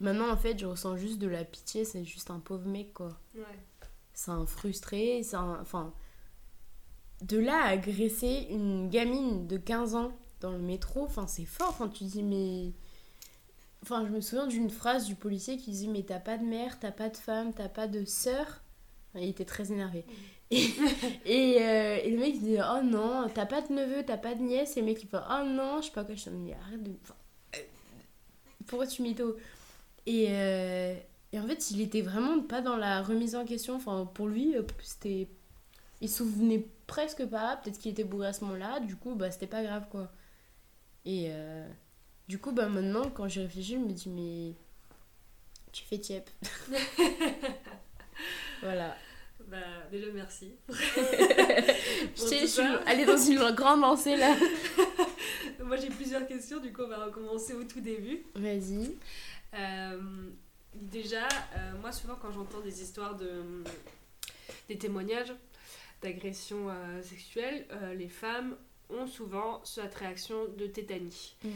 maintenant, 0.00 0.30
en 0.30 0.36
fait, 0.36 0.58
je 0.58 0.66
ressens 0.66 0.96
juste 0.96 1.18
de 1.18 1.28
la 1.28 1.44
pitié. 1.44 1.84
C'est 1.84 2.04
juste 2.04 2.30
un 2.30 2.40
pauvre 2.40 2.66
mec, 2.66 2.92
quoi 2.94 3.18
Ouais. 3.34 3.42
c'est 4.14 4.30
un 4.30 4.46
frustré, 4.46 5.22
c'est 5.22 5.36
un... 5.36 5.58
Enfin, 5.60 5.92
de 7.22 7.38
là 7.38 7.62
à 7.64 7.68
agresser 7.70 8.46
une 8.50 8.88
gamine 8.90 9.46
de 9.48 9.56
15 9.56 9.94
ans 9.96 10.12
dans 10.40 10.52
le 10.52 10.58
métro, 10.58 11.04
enfin, 11.04 11.26
c'est 11.26 11.44
fort. 11.44 11.70
Enfin, 11.70 11.88
tu 11.88 12.04
dis, 12.04 12.22
mais... 12.22 12.72
Enfin, 13.82 14.04
je 14.06 14.10
me 14.10 14.20
souviens 14.20 14.46
d'une 14.46 14.70
phrase 14.70 15.06
du 15.06 15.14
policier 15.14 15.56
qui 15.56 15.70
disait, 15.70 15.86
mais 15.86 16.02
t'as 16.02 16.18
pas 16.18 16.36
de 16.36 16.44
mère, 16.44 16.78
t'as 16.80 16.90
pas 16.90 17.08
de 17.08 17.16
femme, 17.16 17.52
t'as 17.52 17.68
pas 17.68 17.86
de 17.86 18.04
sœur. 18.04 18.62
Enfin, 19.10 19.24
il 19.24 19.28
était 19.28 19.44
très 19.44 19.72
énervé. 19.72 20.04
Et, 20.50 20.66
et, 21.24 21.62
euh, 21.62 21.98
et 22.02 22.10
le 22.10 22.18
mec 22.18 22.34
il 22.34 22.42
dit, 22.42 22.56
oh 22.58 22.82
non, 22.82 23.28
t'as 23.32 23.46
pas 23.46 23.60
de 23.62 23.72
neveu, 23.72 24.02
t'as 24.04 24.16
pas 24.16 24.34
de 24.34 24.42
nièce. 24.42 24.76
Et 24.76 24.80
le 24.80 24.86
mec 24.86 25.02
il 25.02 25.08
fait, 25.08 25.18
oh 25.18 25.44
non, 25.44 25.80
je 25.80 25.86
sais 25.86 25.92
pas 25.92 26.04
quoi. 26.04 26.14
Je 26.14 26.30
mais 26.30 26.54
arrête 26.54 26.82
de... 26.82 26.92
Enfin, 27.02 27.14
euh, 27.56 27.60
pourquoi 28.66 28.86
tu 28.86 29.02
mythos 29.02 29.36
et, 30.06 30.28
euh, 30.30 30.94
et 31.32 31.38
en 31.38 31.46
fait, 31.46 31.70
il 31.70 31.82
était 31.82 32.00
vraiment 32.00 32.40
pas 32.40 32.62
dans 32.62 32.76
la 32.76 33.02
remise 33.02 33.36
en 33.36 33.44
question. 33.44 33.76
Enfin, 33.76 34.08
pour 34.14 34.26
lui, 34.26 34.54
c'était. 34.82 35.28
Il 36.00 36.08
se 36.08 36.18
souvenait 36.18 36.66
presque 36.86 37.26
pas. 37.26 37.56
Peut-être 37.56 37.78
qu'il 37.78 37.90
était 37.90 38.04
bourré 38.04 38.28
à 38.28 38.32
ce 38.32 38.44
moment-là. 38.44 38.80
Du 38.80 38.96
coup, 38.96 39.14
bah, 39.14 39.30
c'était 39.30 39.46
pas 39.46 39.62
grave, 39.62 39.84
quoi. 39.90 40.10
Et 41.04 41.26
euh, 41.30 41.66
du 42.28 42.38
coup, 42.38 42.52
bah, 42.52 42.68
maintenant, 42.68 43.10
quand 43.10 43.28
j'y 43.28 43.40
réfléchis, 43.40 43.74
je 43.74 43.78
me 43.78 43.92
dis, 43.92 44.08
mais. 44.08 44.54
Tu 45.72 45.84
fais 45.84 45.98
tiep. 45.98 46.28
voilà. 48.62 48.96
Bah, 49.46 49.56
déjà, 49.90 50.06
merci. 50.12 50.52
Je 50.68 52.20
sais, 52.20 52.40
je 52.40 52.46
suis 52.46 52.62
allée 52.86 53.06
dans 53.06 53.16
une 53.16 53.50
grande 53.54 53.80
lancée 53.80 54.16
là. 54.16 54.34
Moi, 55.64 55.76
j'ai 55.76 55.88
plusieurs 55.88 56.26
questions, 56.26 56.60
du 56.60 56.72
coup, 56.72 56.82
on 56.82 56.88
va 56.88 57.06
recommencer 57.06 57.54
au 57.54 57.64
tout 57.64 57.80
début. 57.80 58.24
Vas-y. 58.34 58.96
Euh, 59.54 60.30
déjà, 60.74 61.26
euh, 61.56 61.72
moi, 61.80 61.92
souvent, 61.92 62.16
quand 62.20 62.30
j'entends 62.30 62.60
des 62.60 62.82
histoires 62.82 63.16
de. 63.16 63.42
des 64.68 64.76
témoignages 64.78 65.32
d'agressions 66.02 66.68
euh, 66.68 67.02
sexuelles, 67.02 67.66
les 67.96 68.08
femmes 68.08 68.56
ont 68.90 69.06
souvent 69.06 69.60
cette 69.64 69.94
réaction 69.94 70.46
de 70.56 70.66
tétanie. 70.66 71.36
Mm. 71.44 71.48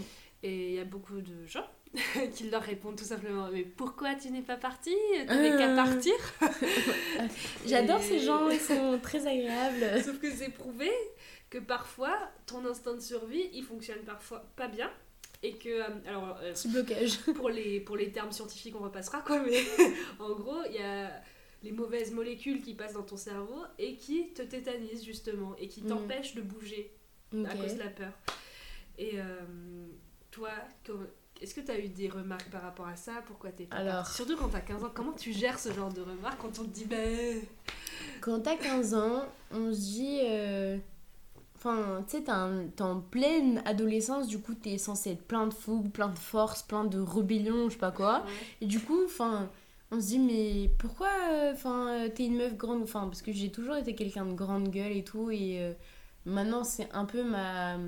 Et 0.44 0.68
il 0.70 0.74
y 0.74 0.80
a 0.80 0.84
beaucoup 0.84 1.20
de 1.20 1.46
gens 1.46 1.66
qui 2.34 2.50
leur 2.50 2.62
répondent 2.62 2.96
tout 2.96 3.04
simplement 3.04 3.48
Mais 3.52 3.62
pourquoi 3.62 4.14
tu 4.16 4.30
n'es 4.30 4.42
pas 4.42 4.56
partie? 4.56 4.96
T'avais 5.26 5.50
qu'à 5.50 5.72
Euh. 5.72 5.76
partir 5.76 6.14
J'adore 7.66 8.00
Et- 8.00 8.02
ces 8.02 8.18
gens, 8.20 8.48
ils 8.50 8.60
sont 8.60 8.98
très 9.02 9.26
agréables. 9.26 10.02
Sauf 10.04 10.18
que 10.18 10.30
c'est 10.30 10.50
prouvé 10.50 10.90
que 11.50 11.58
parfois, 11.58 12.18
ton 12.46 12.64
instinct 12.66 12.94
de 12.94 13.00
survie, 13.00 13.48
il 13.52 13.62
fonctionne 13.62 14.00
parfois 14.04 14.40
pas 14.56 14.68
bien. 14.68 14.90
Et 15.44 15.54
que. 15.54 15.68
euh, 15.68 15.84
alors, 16.06 16.38
euh, 16.42 16.52
Petit 16.52 16.68
blocage. 16.68 17.18
pour 17.34 17.48
les, 17.50 17.80
pour 17.80 17.96
les 17.96 18.10
termes 18.12 18.32
scientifiques, 18.32 18.74
on 18.78 18.84
repassera 18.84 19.20
quoi, 19.22 19.40
mais 19.40 19.58
en 20.20 20.30
gros, 20.30 20.62
il 20.68 20.76
y 20.76 20.82
a 20.82 21.10
les 21.64 21.72
mauvaises 21.72 22.12
molécules 22.12 22.62
qui 22.62 22.74
passent 22.74 22.94
dans 22.94 23.02
ton 23.02 23.16
cerveau 23.16 23.62
et 23.78 23.96
qui 23.96 24.32
te 24.32 24.42
tétanisent 24.42 25.04
justement 25.04 25.54
et 25.58 25.68
qui 25.68 25.82
Mm. 25.82 25.88
t'empêchent 25.88 26.34
de 26.34 26.42
bouger 26.42 26.90
à 27.34 27.54
Ok. 27.54 27.60
cause 27.60 27.74
de 27.74 27.78
la 27.78 27.88
peur. 27.90 28.12
Et 28.98 29.12
euh, 29.14 29.24
toi, 30.30 30.50
est-ce 31.40 31.54
que 31.54 31.60
tu 31.60 31.70
as 31.70 31.78
eu 31.78 31.88
des 31.88 32.08
remarques 32.08 32.50
par 32.50 32.62
rapport 32.62 32.86
à 32.86 32.96
ça? 32.96 33.22
Pourquoi 33.26 33.50
t'es 33.50 33.64
pas 33.64 33.76
Alors. 33.76 33.94
partie? 34.04 34.14
Surtout 34.16 34.36
quand 34.36 34.48
t'as 34.48 34.60
15 34.60 34.84
ans, 34.84 34.90
comment 34.94 35.12
tu 35.12 35.32
gères 35.32 35.58
ce 35.58 35.72
genre 35.72 35.92
de 35.92 36.02
remarques 36.02 36.40
quand 36.40 36.58
on 36.60 36.64
te 36.64 36.68
dit 36.70 36.84
ben. 36.84 37.40
Quand 38.20 38.40
t'as 38.40 38.56
15 38.56 38.94
ans, 38.94 39.24
on 39.50 39.72
se 39.72 39.78
dit. 39.80 40.20
euh, 40.24 40.78
Enfin, 41.56 42.04
tu 42.08 42.16
sais, 42.16 42.24
t'es 42.24 42.82
en 42.82 43.00
pleine 43.00 43.62
adolescence, 43.64 44.26
du 44.26 44.40
coup, 44.40 44.52
t'es 44.52 44.78
censé 44.78 45.10
être 45.12 45.22
plein 45.22 45.46
de 45.46 45.54
fougue, 45.54 45.92
plein 45.92 46.08
de 46.08 46.18
force, 46.18 46.64
plein 46.64 46.82
de 46.84 46.98
rébellion, 46.98 47.68
je 47.68 47.74
sais 47.74 47.78
pas 47.78 47.92
quoi. 47.92 48.24
Et 48.60 48.66
du 48.66 48.80
coup, 48.80 48.98
enfin, 49.04 49.48
on 49.92 50.00
se 50.00 50.06
dit, 50.08 50.18
mais 50.18 50.70
pourquoi 50.80 51.06
euh, 51.30 51.52
enfin, 51.52 51.86
euh, 51.88 52.08
t'es 52.08 52.26
une 52.26 52.36
meuf 52.36 52.56
grande? 52.56 52.82
Enfin, 52.82 53.02
parce 53.06 53.22
que 53.22 53.30
j'ai 53.30 53.52
toujours 53.52 53.76
été 53.76 53.94
quelqu'un 53.94 54.26
de 54.26 54.32
grande 54.34 54.70
gueule 54.70 54.90
et 54.90 55.04
tout, 55.04 55.30
et 55.30 55.58
euh, 55.60 55.72
maintenant, 56.24 56.64
c'est 56.64 56.90
un 56.92 57.04
peu 57.04 57.22
ma. 57.24 57.78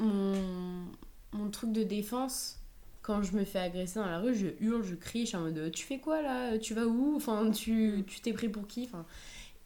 Mon, 0.00 1.50
truc 1.52 1.72
de 1.72 1.82
défense. 1.82 2.56
Quand 3.02 3.22
je 3.22 3.32
me 3.36 3.44
fais 3.44 3.60
agresser 3.60 4.00
dans 4.00 4.06
la 4.06 4.18
rue, 4.18 4.34
je 4.34 4.48
hurle, 4.60 4.82
je 4.82 4.94
crie, 4.94 5.22
je 5.22 5.28
suis 5.28 5.36
en 5.36 5.40
mode 5.40 5.70
Tu 5.72 5.84
fais 5.84 5.98
quoi 5.98 6.20
là? 6.20 6.58
Tu 6.58 6.74
vas 6.74 6.86
où? 6.86 7.16
Enfin, 7.16 7.50
tu 7.50 8.04
tu 8.06 8.20
t'es 8.20 8.32
pris 8.32 8.48
pour 8.48 8.66
qui? 8.66 8.84
Enfin, 8.84 9.06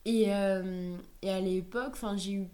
et, 0.04 0.26
euh, 0.34 0.96
et 1.22 1.30
à 1.30 1.40
l'époque, 1.40 1.92
enfin, 1.92 2.16
j'ai 2.16 2.32
eu 2.32 2.48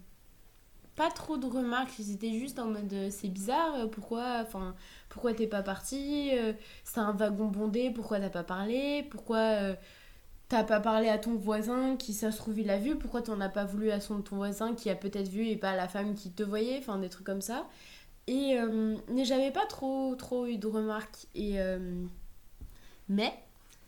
pas 0.95 1.09
trop 1.11 1.37
de 1.37 1.45
remarques. 1.45 1.91
C'était 2.01 2.39
juste 2.39 2.59
en 2.59 2.67
mode 2.67 2.91
euh, 2.93 3.09
C'est 3.11 3.29
bizarre, 3.29 3.75
euh, 3.75 3.87
pourquoi 3.87 4.41
Enfin, 4.41 4.75
pourquoi 5.09 5.33
t'es 5.33 5.47
pas 5.47 5.63
parti 5.63 6.31
C'est 6.83 6.99
un 6.99 7.13
wagon 7.13 7.47
bondé, 7.47 7.91
pourquoi 7.91 8.19
t'as 8.19 8.29
pas 8.29 8.43
parlé 8.43 9.03
Pourquoi 9.11 9.75
t'as 10.49 10.63
pas 10.63 10.79
parlé 10.79 11.07
à 11.07 11.19
ton 11.19 11.35
voisin 11.35 11.95
qui, 11.95 12.13
ça 12.13 12.31
se 12.31 12.37
trouve, 12.37 12.59
il 12.59 12.69
a 12.71 12.79
vu 12.79 12.95
Pourquoi 12.95 13.21
t'en 13.21 13.39
as 13.39 13.49
pas 13.49 13.65
voulu 13.65 13.91
à 13.91 14.01
son, 14.01 14.21
ton 14.21 14.35
voisin 14.37 14.73
qui 14.73 14.89
a 14.89 14.95
peut-être 14.95 15.29
vu 15.29 15.47
et 15.47 15.55
pas 15.55 15.71
à 15.71 15.75
la 15.75 15.87
femme 15.87 16.15
qui 16.15 16.31
te 16.31 16.43
voyait 16.43 16.79
Enfin, 16.79 16.97
des 16.97 17.09
trucs 17.09 17.25
comme 17.25 17.41
ça. 17.41 17.67
Et 18.27 18.59
euh, 18.59 18.95
j'avais 19.23 19.51
pas 19.51 19.65
trop, 19.67 20.15
trop 20.15 20.47
eu 20.47 20.57
de 20.57 20.67
remarques. 20.67 21.27
Et, 21.35 21.61
euh, 21.61 22.03
mais 23.07 23.31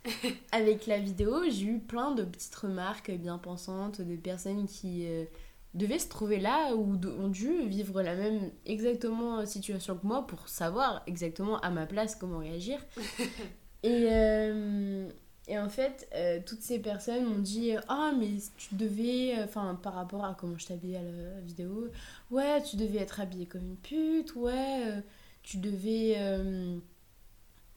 avec 0.52 0.86
la 0.86 1.00
vidéo, 1.00 1.44
j'ai 1.50 1.66
eu 1.66 1.80
plein 1.80 2.12
de 2.12 2.24
petites 2.24 2.56
remarques 2.56 3.12
bien 3.12 3.40
pensantes 3.40 4.00
de 4.00 4.16
personnes 4.16 4.68
qui 4.68 5.08
euh, 5.08 5.26
devaient 5.74 6.00
se 6.00 6.10
trouver 6.10 6.40
là 6.40 6.76
ou 6.76 6.96
ont 7.06 7.28
dû 7.28 7.68
vivre 7.68 8.04
la 8.04 8.16
même 8.16 8.52
exactement 8.68 9.46
situation 9.48 9.96
que 9.98 10.06
moi 10.06 10.28
pour 10.28 10.48
savoir 10.48 11.02
exactement 11.08 11.60
à 11.62 11.72
ma 11.72 11.88
place 11.88 12.16
comment 12.16 12.40
réagir. 12.40 12.80
et, 13.84 14.06
euh, 14.12 15.10
et 15.52 15.60
en 15.60 15.68
fait, 15.68 16.08
euh, 16.16 16.40
toutes 16.46 16.62
ces 16.62 16.80
personnes 16.80 17.26
m'ont 17.26 17.40
dit 17.40 17.74
Ah, 17.90 18.14
mais 18.18 18.30
tu 18.56 18.76
devais, 18.76 19.38
euh, 19.38 19.44
enfin, 19.44 19.78
par 19.84 19.96
rapport 19.96 20.24
à 20.24 20.34
comment 20.34 20.58
je 20.58 20.66
t'habillais 20.68 20.96
à 20.96 21.02
la 21.04 21.42
vidéo, 21.42 21.90
ouais, 22.32 22.64
tu 22.64 22.78
devais 22.78 23.00
être 23.00 23.20
habillée 23.20 23.48
comme 23.48 23.64
une 23.64 23.76
pute, 23.76 24.34
ouais, 24.36 24.84
euh, 24.88 25.02
tu 25.44 25.58
devais. 25.58 26.16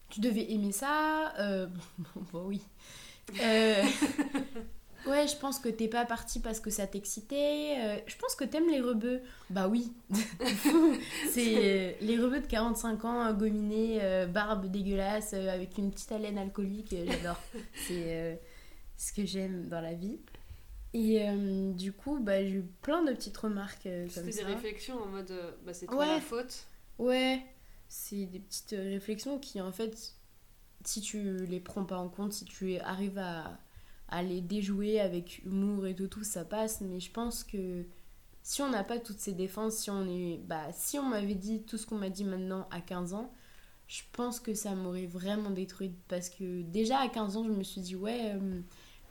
tu 0.09 0.21
devais 0.21 0.53
aimer 0.53 0.71
ça. 0.71 1.35
Bon, 2.33 2.45
oui. 2.47 2.63
Ouais, 5.07 5.27
je 5.29 5.37
pense 5.37 5.59
que 5.59 5.69
t'es 5.69 5.89
pas 5.89 6.07
partie 6.07 6.41
parce 6.41 6.61
que 6.61 6.71
ça 6.71 6.87
t'excitait. 6.87 7.77
Euh, 7.79 7.97
je 8.07 8.17
pense 8.17 8.35
que 8.35 8.45
t'aimes 8.45 8.69
les 8.71 8.81
rebeux. 8.81 9.21
Bah 9.51 9.69
oui. 9.69 9.93
c'est 11.31 11.55
euh, 11.57 11.93
les 12.01 12.19
rebeux 12.19 12.41
de 12.41 12.47
45 12.47 13.05
ans, 13.05 13.25
euh, 13.27 13.33
gominés, 13.33 13.99
euh, 14.03 14.27
barbe 14.27 14.67
dégueulasse, 14.71 15.33
euh, 15.35 15.53
avec 15.53 15.77
une 15.79 15.91
petite 15.91 16.11
haleine 16.13 16.39
alcoolique. 16.39 16.95
J'adore. 17.07 17.41
c'est 17.87 18.41
ce 18.97 19.13
que 19.13 19.27
j'aime 19.27 19.69
dans 19.69 19.81
la 19.81 19.95
vie. 19.95 20.19
Et 20.95 21.27
du 21.75 21.93
coup, 21.93 22.21
bah, 22.21 22.41
j'ai 22.43 22.51
eu 22.51 22.63
plein 22.81 23.03
de 23.03 23.13
petites 23.13 23.37
remarques 23.37 23.89
C'était 24.09 24.31
ça. 24.31 24.45
des 24.45 24.55
réflexions 24.55 25.03
en 25.03 25.07
mode 25.07 25.33
bah, 25.67 25.75
c'est 25.75 25.87
toi 25.87 25.97
Ouais. 25.99 26.07
la 26.07 26.21
faute. 26.21 26.67
Ouais, 26.99 27.43
c'est 27.89 28.27
des 28.27 28.39
petites 28.39 28.77
réflexions 28.79 29.41
qui, 29.41 29.61
en 29.61 29.73
fait, 29.73 30.15
si 30.85 31.01
tu 31.01 31.45
les 31.47 31.59
prends 31.59 31.85
pas 31.85 31.99
en 31.99 32.09
compte, 32.09 32.33
si 32.33 32.45
tu 32.45 32.79
arrives 32.79 33.19
à, 33.19 33.59
à 34.15 34.23
les 34.23 34.41
déjouer 34.41 35.01
avec 35.01 35.43
humour 35.45 35.87
et 35.87 35.95
tout, 35.95 36.09
tout, 36.09 36.25
ça 36.25 36.45
passe. 36.45 36.81
Mais 36.81 37.01
je 37.01 37.11
pense 37.11 37.45
que 37.45 37.85
si 38.43 38.63
on 38.63 38.71
n'a 38.71 38.85
pas 38.85 38.99
toutes 39.01 39.19
ces 39.21 39.33
défenses, 39.33 39.77
si 39.79 39.91
on 39.91 40.07
est. 40.09 40.39
Bah, 40.47 40.69
si 40.73 40.99
on 40.99 41.05
m'avait 41.09 41.35
dit 41.35 41.63
tout 41.63 41.79
ce 41.79 41.87
qu'on 41.87 41.99
m'a 41.99 42.11
dit 42.11 42.25
maintenant 42.25 42.67
à 42.71 42.81
15 42.81 43.15
ans, 43.15 43.33
je 43.89 44.03
pense 44.13 44.41
que 44.41 44.55
ça 44.55 44.75
m'aurait 44.75 45.07
vraiment 45.07 45.51
détruite. 45.51 45.97
Parce 46.09 46.29
que 46.31 46.63
déjà 46.63 46.99
à 47.01 47.09
15 47.09 47.37
ans, 47.37 47.45
je 47.45 47.51
me 47.53 47.63
suis 47.65 47.81
dit, 47.81 47.97
ouais. 47.97 48.33
euh, 48.35 48.61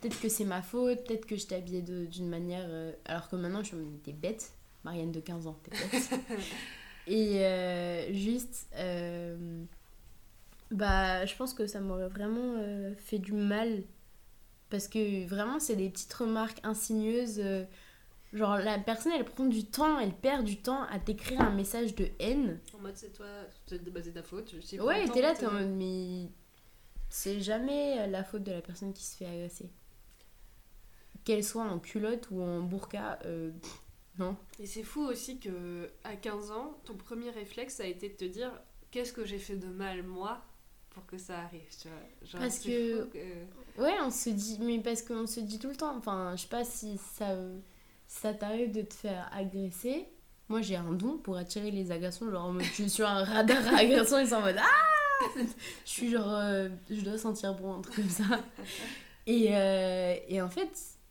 Peut-être 0.02 0.20
que 0.20 0.28
c'est 0.30 0.44
ma 0.46 0.62
faute, 0.62 1.06
peut-être 1.06 1.26
que 1.26 1.38
je 1.38 1.48
de- 1.82 2.06
d'une 2.06 2.28
manière. 2.28 2.66
euh, 2.68 2.92
alors 3.06 3.30
que 3.30 3.38
maintenant, 3.38 3.60
je 3.62 3.68
suis 3.68 3.76
en 3.78 3.80
mode, 3.80 4.04
t'es 4.04 4.12
bête. 4.14 4.52
Marianne 4.84 5.12
de 5.14 5.22
15 5.22 5.48
ans, 5.48 5.58
t'es 5.64 5.72
bête. 5.72 6.20
Et 7.08 7.46
euh, 7.46 8.14
juste, 8.14 8.68
bah, 10.72 11.26
je 11.26 11.36
pense 11.36 11.54
que 11.54 11.68
ça 11.68 11.80
m'aurait 11.80 12.10
vraiment 12.10 12.56
fait 12.98 13.20
du 13.20 13.34
mal. 13.34 13.84
Parce 14.74 14.88
que 14.88 15.28
vraiment, 15.28 15.60
c'est 15.60 15.76
des 15.76 15.88
petites 15.88 16.16
remarques 16.16 16.58
insinueuses. 16.64 17.38
euh, 17.38 17.64
genre, 18.34 18.58
la 18.58 18.80
personne, 18.80 19.12
elle 19.16 19.24
prend 19.24 19.46
du 19.46 19.66
temps, 19.66 20.00
elle 20.00 20.16
perd 20.16 20.44
du 20.44 20.64
temps 20.64 20.82
à 20.86 20.98
t'écrire 20.98 21.42
un 21.42 21.52
message 21.52 21.94
de 21.94 22.08
haine. 22.20 22.60
En 22.74 22.80
mode 22.80 22.98
c'est 22.98 23.14
toi, 23.14 23.28
c'est 23.68 23.88
bah, 23.92 24.02
ta 24.02 24.24
faute. 24.24 24.52
je 24.56 24.62
sais 24.62 24.78
pas 24.78 24.86
Ouais, 24.86 25.08
t'es 25.10 25.22
là, 25.22 25.36
t'es 25.36 25.46
en 25.46 25.52
mode, 25.52 25.76
mais 25.76 26.28
c'est 27.08 27.40
jamais 27.40 28.08
la 28.08 28.24
faute 28.24 28.42
de 28.42 28.52
la 28.52 28.64
personne 28.64 28.94
qui 28.94 29.04
se 29.04 29.16
fait 29.16 29.28
agresser. 29.28 29.70
Qu'elle 31.24 31.44
soit 31.44 31.66
en 31.66 31.78
culotte 31.78 32.30
ou 32.32 32.42
en 32.42 32.62
burqa, 32.62 33.20
euh, 33.26 33.52
non. 34.18 34.36
Et 34.58 34.66
c'est 34.66 34.82
fou 34.82 35.02
aussi 35.02 35.40
que 35.40 35.92
à 36.04 36.16
15 36.16 36.50
ans, 36.50 36.82
ton 36.84 36.96
premier 36.96 37.30
réflexe 37.30 37.80
a 37.80 37.86
été 37.86 38.10
de 38.10 38.16
te 38.16 38.26
dire 38.26 38.52
qu'est-ce 38.90 39.14
que 39.14 39.24
j'ai 39.24 39.38
fait 39.38 39.56
de 39.56 39.68
mal 39.68 40.02
moi? 40.02 40.44
Pour 40.94 41.06
que 41.06 41.18
ça 41.18 41.40
arrive, 41.40 41.62
tu 41.82 41.88
vois. 41.88 42.28
Genre, 42.28 42.42
Parce 42.42 42.60
que- 42.60 43.08
Ouais, 43.78 43.94
on 44.02 44.12
se 44.12 44.30
dit, 44.30 44.58
mais 44.62 44.80
parce 44.80 45.02
qu'on 45.02 45.26
se 45.28 45.40
dit 45.40 45.60
tout 45.60 45.70
le 45.70 45.76
temps, 45.76 45.96
enfin, 45.98 46.34
je 46.36 46.42
sais 46.44 46.48
pas 46.48 46.64
si 46.64 46.98
ça, 47.16 47.36
ça 48.08 48.34
t'arrive 48.34 48.72
de 48.72 48.82
te 48.84 48.94
faire 48.94 49.30
agresser. 49.34 50.06
Moi, 50.50 50.62
j'ai 50.62 50.76
un 50.76 50.92
don 50.92 51.18
pour 51.18 51.38
attirer 51.38 51.72
les 51.72 51.92
agressions, 51.92 52.30
genre 52.30 52.46
en 52.46 52.54
mode, 52.54 52.64
je 52.64 52.72
suis 52.74 52.90
sur 52.90 53.08
un 53.08 53.24
radar 53.24 53.66
à 53.74 53.80
agression, 53.80 54.20
ils 54.20 54.28
sont 54.28 54.36
en 54.36 54.42
mode 54.42 54.58
Ah 54.60 55.26
Je 55.86 55.90
suis 55.90 56.10
genre, 56.12 56.34
euh, 56.36 56.70
je 56.90 57.02
dois 57.02 57.18
sentir 57.18 57.54
bon, 57.56 57.76
un 57.76 57.82
truc 57.82 57.96
comme 57.96 58.10
ça. 58.10 58.24
Et, 59.26 59.48
euh, 59.56 60.16
et 60.28 60.42
en 60.42 60.50
fait, 60.50 60.70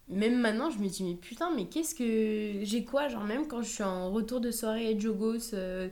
même 0.08 0.38
maintenant, 0.38 0.70
je 0.70 0.78
me 0.78 0.86
dis, 0.88 1.02
mais 1.02 1.14
putain, 1.14 1.50
mais 1.54 1.64
qu'est-ce 1.66 1.94
que. 1.94 2.62
J'ai 2.64 2.84
quoi? 2.84 3.08
Genre, 3.08 3.24
même 3.24 3.48
quand 3.48 3.62
je 3.62 3.68
suis 3.70 3.82
en 3.82 4.12
retour 4.12 4.40
de 4.40 4.50
soirée 4.50 4.98
jogos, 5.00 5.54
euh, 5.54 5.88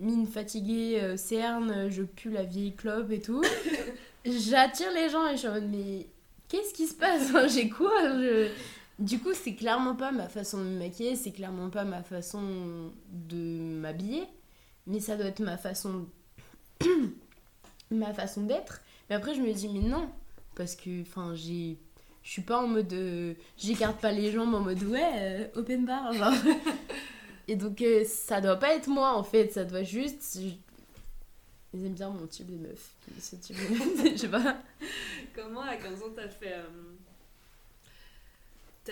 mine 0.00 0.26
fatiguée, 0.26 0.98
euh, 1.02 1.16
cerne, 1.16 1.88
je 1.90 2.02
pue 2.02 2.30
la 2.30 2.42
vieille 2.42 2.74
clope 2.74 3.10
et 3.12 3.20
tout. 3.20 3.42
J'attire 4.24 4.92
les 4.94 5.08
gens 5.08 5.26
et 5.28 5.32
je 5.32 5.36
suis 5.38 5.48
en 5.48 5.52
mode, 5.54 5.68
mais 5.70 6.06
qu'est-ce 6.48 6.74
qui 6.74 6.86
se 6.86 6.94
passe 6.94 7.22
Enfin, 7.28 7.46
J'ai 7.48 7.68
quoi 7.68 7.92
Du 8.98 9.18
coup, 9.18 9.30
c'est 9.34 9.54
clairement 9.54 9.94
pas 9.96 10.12
ma 10.12 10.28
façon 10.28 10.58
de 10.58 10.64
me 10.64 10.78
maquiller, 10.78 11.16
c'est 11.16 11.30
clairement 11.32 11.70
pas 11.70 11.84
ma 11.84 12.02
façon 12.02 12.42
de 13.12 13.36
m'habiller, 13.36 14.24
mais 14.86 15.00
ça 15.00 15.16
doit 15.16 15.26
être 15.26 15.40
ma 15.40 15.56
façon 15.56 16.06
ma 17.90 18.12
façon 18.12 18.42
d'être. 18.42 18.80
Mais 19.08 19.16
après, 19.16 19.34
je 19.34 19.40
me 19.40 19.52
dis, 19.52 19.68
mais 19.68 19.80
non, 19.88 20.08
parce 20.54 20.76
que, 20.76 21.02
enfin, 21.02 21.34
j'ai. 21.34 21.78
Je 22.22 22.30
suis 22.32 22.42
pas 22.42 22.58
en 22.62 22.66
mode. 22.68 22.92
euh, 22.92 23.32
J'écarte 23.56 23.98
pas 24.00 24.12
les 24.12 24.30
jambes 24.30 24.54
en 24.54 24.60
mode, 24.60 24.82
ouais, 24.84 25.10
euh, 25.16 25.44
open 25.56 25.86
bar, 25.86 26.12
genre. 26.12 26.34
Et 27.48 27.56
donc, 27.56 27.80
euh, 27.82 28.04
ça 28.04 28.40
doit 28.40 28.56
pas 28.56 28.74
être 28.74 28.88
moi, 28.88 29.14
en 29.16 29.22
fait, 29.24 29.52
ça 29.52 29.64
doit 29.64 29.82
juste. 29.82 30.38
je- 30.40 30.54
Ils 31.74 31.86
aiment 31.86 31.92
bien 31.94 32.10
mon 32.10 32.26
type 32.26 32.46
de 32.50 32.56
meuf. 32.68 32.94
Ce 33.20 33.36
type 33.36 33.56
de 33.56 33.74
meuf, 33.74 34.12
je 34.12 34.16
sais 34.16 34.28
pas. 34.28 34.58
Comment 35.34 35.62
à 35.62 35.76
15 35.76 36.02
ans 36.02 36.12
t'as 36.14 36.28
fait. 36.28 36.52
euh, 36.54 36.89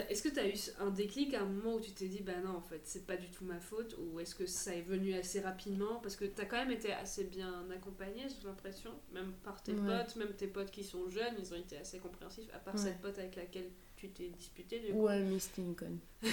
Est-ce 0.09 0.23
que 0.23 0.29
t'as 0.29 0.47
eu 0.47 0.53
un 0.81 0.91
déclic 0.91 1.33
à 1.35 1.41
un 1.41 1.47
moment 1.47 1.77
où 1.77 1.81
tu 1.81 1.91
t'es 1.93 2.07
dit 2.09 2.21
bah 2.21 2.39
non 2.45 2.57
en 2.57 2.61
fait 2.61 2.83
c'est 2.85 3.07
pas 3.07 3.17
du 3.17 3.29
tout 3.31 3.45
ma 3.45 3.59
faute 3.59 3.97
ou 3.99 4.21
est-ce 4.21 4.35
que 4.35 4.45
ça 4.47 4.75
est 4.75 4.83
venu 4.83 5.15
assez 5.15 5.41
rapidement? 5.41 5.97
Parce 6.03 6.15
que 6.15 6.27
t'as 6.27 6.45
quand 6.45 6.57
même 6.59 6.71
été 6.71 6.93
assez 6.93 7.25
bien 7.25 7.65
accompagnée 7.75 8.27
j'ai 8.29 8.47
l'impression 8.47 8.91
même 9.13 9.33
par 9.43 9.63
tes 9.63 9.73
Ouais. 9.73 9.87
potes 9.99 10.17
même 10.17 10.33
tes 10.35 10.47
potes 10.47 10.71
qui 10.71 10.85
sont 10.85 11.09
jeunes 11.09 11.35
ils 11.39 11.53
ont 11.53 11.57
été 11.57 11.79
assez 11.79 11.99
compréhensifs 11.99 12.49
à 12.55 12.59
part 12.59 12.75
Ouais. 12.75 12.81
cette 12.83 13.01
pote 13.01 13.19
avec 13.19 13.35
laquelle 13.37 13.71
tu 13.97 14.11
t'es 14.11 14.29
disputée 14.29 14.79
du 14.79 14.93
coup 14.93 15.07
Ouais, 15.07 15.21
une 15.57 15.75
conne. 15.75 15.99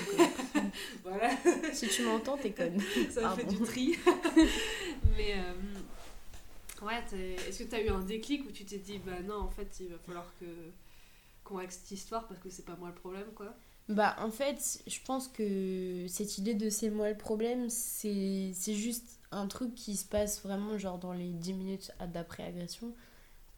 voilà 1.04 1.30
Si 1.74 1.88
tu 1.88 2.04
m'entends, 2.04 2.38
t'es 2.38 2.52
conne. 2.52 2.80
ça 3.10 3.22
Pardon. 3.22 3.42
fait 3.42 3.48
du 3.56 3.64
tri 3.64 3.96
mais 5.18 5.34
euh, 5.38 6.86
ouais 6.86 7.02
est-ce 7.48 7.64
que 7.64 7.70
t'as 7.70 7.82
eu 7.82 7.88
un 7.90 8.02
déclic 8.02 8.46
où 8.48 8.52
tu 8.52 8.66
t'es 8.66 8.78
dit 8.80 9.00
bah 9.00 9.22
non 9.24 9.36
en 9.40 9.50
fait 9.50 9.78
il 9.80 9.88
va 9.88 9.98
falloir 10.00 10.32
que 10.40 10.46
qu'on 11.46 11.58
règle 11.58 11.72
cette 11.74 11.92
histoire 11.92 12.28
parce 12.28 12.42
que 12.42 12.50
c'est 12.50 12.66
pas 12.66 12.76
moi 12.78 12.90
le 12.90 12.96
problème 12.96 13.28
quoi 13.36 13.56
Bah, 13.88 14.16
en 14.20 14.32
fait, 14.32 14.82
je 14.88 15.00
pense 15.06 15.28
que 15.28 16.06
cette 16.08 16.40
idée 16.40 16.56
de 16.56 16.70
c'est 16.72 16.90
moi 16.90 17.10
le 17.10 17.18
problème, 17.18 17.70
c'est 17.70 18.52
juste 18.74 19.20
un 19.32 19.48
truc 19.48 19.76
qui 19.76 19.96
se 19.96 20.06
passe 20.06 20.42
vraiment, 20.42 20.78
genre, 20.80 20.98
dans 20.98 21.14
les 21.14 21.30
10 21.32 21.54
minutes 21.54 21.92
d'après-agression. 22.14 22.94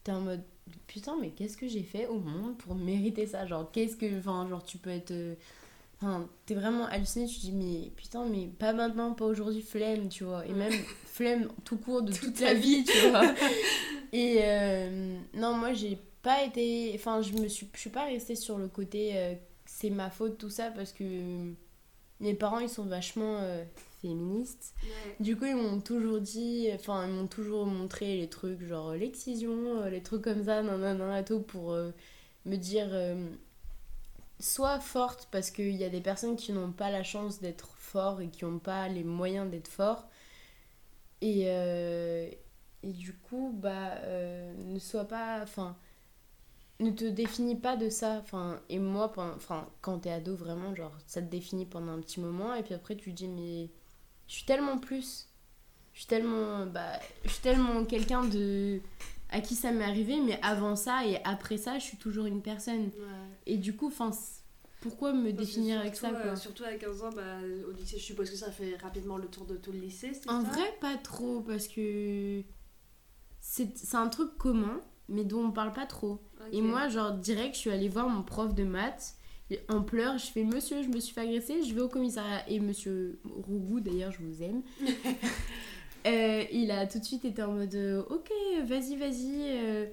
T'es 0.03 0.11
en 0.13 0.21
mode, 0.21 0.43
putain, 0.87 1.17
mais 1.21 1.31
qu'est-ce 1.31 1.57
que 1.57 1.67
j'ai 1.67 1.83
fait 1.83 2.07
au 2.07 2.19
monde 2.19 2.57
pour 2.57 2.75
mériter 2.75 3.27
ça? 3.27 3.45
Genre, 3.47 3.71
qu'est-ce 3.71 3.97
que. 3.97 4.19
Enfin, 4.19 4.47
genre, 4.49 4.63
tu 4.63 4.77
peux 4.79 4.91
être. 4.91 5.11
euh, 5.11 5.35
Enfin, 6.01 6.29
t'es 6.45 6.55
vraiment 6.55 6.85
halluciné, 6.87 7.27
tu 7.27 7.35
te 7.37 7.41
dis, 7.41 7.51
mais 7.53 7.91
putain, 7.95 8.25
mais 8.27 8.47
pas 8.47 8.73
maintenant, 8.73 9.13
pas 9.13 9.25
aujourd'hui, 9.25 9.61
flemme, 9.63 10.09
tu 10.09 10.25
vois. 10.25 10.45
Et 10.47 10.53
même 10.53 10.85
flemme 11.05 11.49
tout 11.65 11.77
court 11.77 12.03
de 12.03 12.13
toute, 12.13 12.39
la 12.41 12.53
vie, 12.53 12.83
tu 12.85 12.99
vois. 13.01 13.33
Et 14.13 14.39
euh, 14.43 15.19
non, 15.33 15.53
moi, 15.55 15.73
j'ai 15.73 15.99
pas 16.27 16.43
été. 16.43 16.91
Enfin, 16.95 17.21
je 17.21 17.31
me 17.33 17.47
suis, 17.47 17.69
je 17.73 17.79
suis 17.79 17.89
pas 17.89 18.03
restée 18.05 18.35
sur 18.35 18.57
le 18.57 18.67
côté 18.67 19.11
euh, 19.15 19.33
c'est 19.65 19.89
ma 19.89 20.09
faute, 20.09 20.37
tout 20.37 20.49
ça, 20.49 20.71
parce 20.71 20.91
que 20.91 21.53
mes 22.19 22.33
parents, 22.33 22.59
ils 22.59 22.69
sont 22.69 22.85
vachement 22.85 23.37
euh, 23.39 23.63
féministes. 24.01 24.73
Du 25.21 25.37
coup, 25.37 25.45
ils 25.45 25.55
m'ont 25.55 25.79
toujours 25.79 26.19
dit, 26.19 26.69
enfin, 26.73 27.07
ils 27.07 27.13
m'ont 27.13 27.27
toujours 27.27 27.65
montré 27.65 28.17
les 28.17 28.27
trucs, 28.27 28.61
genre 28.61 28.91
l'excision, 28.93 29.81
euh, 29.81 29.89
les 29.89 30.03
trucs 30.03 30.23
comme 30.23 30.43
ça, 30.43 30.61
nan, 30.61 30.81
nan, 30.81 30.97
nan, 30.97 31.15
et 31.15 31.23
tout, 31.23 31.39
pour 31.39 31.77
me 32.45 32.55
dire, 32.55 32.89
sois 34.39 34.79
forte, 34.81 35.29
parce 35.31 35.49
qu'il 35.49 35.75
y 35.75 35.85
a 35.85 35.89
des 35.89 36.01
personnes 36.01 36.35
qui 36.35 36.51
n'ont 36.51 36.71
pas 36.71 36.91
la 36.91 37.03
chance 37.03 37.39
d'être 37.39 37.69
forts 37.77 38.19
et 38.21 38.27
qui 38.27 38.43
n'ont 38.43 38.59
pas 38.59 38.89
les 38.89 39.03
moyens 39.03 39.49
d'être 39.49 39.69
forts. 39.69 40.07
Et, 41.21 41.43
euh, 41.47 42.29
et 42.83 42.91
du 42.91 43.13
coup, 43.13 43.51
bah, 43.55 43.95
euh, 44.03 44.53
ne 44.57 44.79
sois 44.79 45.05
pas, 45.05 45.39
enfin, 45.41 45.75
ne 46.79 46.91
te 46.91 47.05
définis 47.05 47.55
pas 47.55 47.75
de 47.75 47.89
ça. 47.89 48.19
Enfin, 48.21 48.59
et 48.69 48.79
moi, 48.79 49.11
pendant, 49.11 49.33
enfin, 49.35 49.67
quand 49.81 49.99
t'es 49.99 50.11
ado, 50.11 50.35
vraiment, 50.35 50.75
genre, 50.75 50.95
ça 51.07 51.21
te 51.21 51.27
définit 51.29 51.65
pendant 51.65 51.91
un 51.93 51.99
petit 52.01 52.19
moment, 52.19 52.53
et 52.53 52.63
puis 52.63 52.73
après, 52.73 52.95
tu 52.95 53.11
te 53.11 53.15
dis, 53.15 53.27
mais 53.27 53.69
je 54.27 54.33
suis 54.35 54.45
tellement 54.45 54.77
plus. 54.77 55.27
Je 55.93 55.99
suis 56.01 56.07
tellement, 56.07 56.65
bah, 56.67 56.99
je 57.25 57.29
suis 57.29 57.41
tellement 57.41 57.83
quelqu'un 57.85 58.23
de 58.25 58.79
à 59.29 59.41
qui 59.41 59.55
ça 59.55 59.71
m'est 59.71 59.83
arrivé, 59.83 60.21
mais 60.21 60.39
avant 60.43 60.75
ça 60.77 61.05
et 61.05 61.17
après 61.25 61.57
ça, 61.57 61.79
je 61.79 61.83
suis 61.83 61.97
toujours 61.97 62.27
une 62.27 62.41
personne. 62.41 62.91
Et 63.47 63.57
du 63.57 63.75
coup, 63.75 63.87
enfin, 63.87 64.11
pourquoi 64.79 65.11
me 65.11 65.33
définir 65.33 65.79
avec 65.79 65.95
ça, 65.95 66.09
Surtout, 66.09 66.21
quoi? 66.21 66.31
euh, 66.31 66.35
Surtout 66.35 66.63
à 66.65 66.73
15 66.75 67.01
ans, 67.03 67.09
bah, 67.13 67.39
au 67.67 67.71
lycée, 67.71 67.97
je 67.97 68.03
suppose 68.03 68.29
que 68.29 68.37
ça 68.37 68.51
fait 68.51 68.75
rapidement 68.77 69.17
le 69.17 69.27
tour 69.27 69.45
de 69.45 69.57
tout 69.57 69.71
le 69.71 69.79
lycée, 69.79 70.13
c'est 70.13 70.29
En 70.29 70.43
ça? 70.43 70.47
vrai, 70.49 70.77
pas 70.79 70.95
trop, 70.97 71.41
parce 71.41 71.67
que 71.67 72.43
c'est 73.39 73.75
c'est 73.77 73.97
un 73.97 74.07
truc 74.07 74.37
commun, 74.37 74.81
mais 75.09 75.23
dont 75.23 75.45
on 75.45 75.51
parle 75.51 75.73
pas 75.73 75.85
trop. 75.85 76.19
Et 76.51 76.61
moi, 76.61 76.87
genre, 76.87 77.11
direct, 77.11 77.55
je 77.55 77.59
suis 77.59 77.69
allée 77.69 77.89
voir 77.89 78.07
mon 78.07 78.23
prof 78.23 78.53
de 78.53 78.63
maths. 78.63 79.15
En 79.69 79.81
pleurs, 79.81 80.17
je 80.17 80.25
fais 80.25 80.43
Monsieur, 80.43 80.83
je 80.83 80.89
me 80.89 80.99
suis 80.99 81.13
fait 81.13 81.21
agresser, 81.21 81.63
je 81.63 81.73
vais 81.73 81.81
au 81.81 81.87
commissariat. 81.87 82.47
Et 82.49 82.59
monsieur 82.59 83.19
Rougou, 83.25 83.79
d'ailleurs, 83.79 84.11
je 84.11 84.19
vous 84.21 84.43
aime. 84.43 84.61
Euh, 86.05 86.45
il 86.53 86.71
a 86.71 86.87
tout 86.87 86.99
de 86.99 87.03
suite 87.03 87.25
été 87.25 87.43
en 87.43 87.51
mode 87.51 87.75
euh, 87.75 88.01
Ok, 88.09 88.31
vas-y, 88.63 88.95
vas-y. 88.95 89.41
euh, 89.41 89.85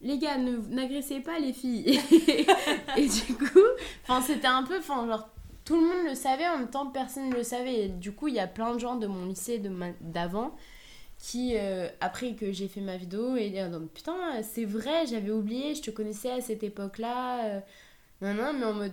les 0.00 0.18
gars, 0.18 0.36
n'agressez 0.36 1.20
pas 1.20 1.38
les 1.38 1.52
filles. 1.52 2.00
et 2.96 3.06
du 3.06 3.34
coup, 3.34 3.60
c'était 4.26 4.48
un 4.48 4.64
peu. 4.64 4.78
Enfin, 4.78 5.06
genre, 5.06 5.28
tout 5.64 5.76
le 5.76 5.82
monde 5.82 6.08
le 6.08 6.14
savait, 6.16 6.48
en 6.48 6.58
même 6.58 6.70
temps, 6.70 6.86
personne 6.86 7.28
ne 7.28 7.34
le 7.36 7.44
savait. 7.44 7.84
Et 7.84 7.88
du 7.88 8.10
coup, 8.10 8.26
il 8.26 8.34
y 8.34 8.40
a 8.40 8.48
plein 8.48 8.74
de 8.74 8.80
gens 8.80 8.96
de 8.96 9.06
mon 9.06 9.26
lycée 9.26 9.62
d'avant 10.00 10.56
qui, 11.20 11.56
euh, 11.56 11.88
après 12.00 12.34
que 12.34 12.50
j'ai 12.50 12.66
fait 12.66 12.80
ma 12.80 12.96
vidéo, 12.96 13.36
et 13.36 13.50
dire 13.50 13.68
non, 13.68 13.86
putain, 13.86 14.42
c'est 14.42 14.64
vrai, 14.64 15.06
j'avais 15.06 15.30
oublié, 15.30 15.74
je 15.74 15.82
te 15.82 15.90
connaissais 15.90 16.30
à 16.30 16.40
cette 16.40 16.62
époque-là. 16.62 17.44
euh, 17.56 17.60
non, 18.22 18.34
non, 18.34 18.52
mais 18.54 18.64
en 18.64 18.72
mode. 18.74 18.92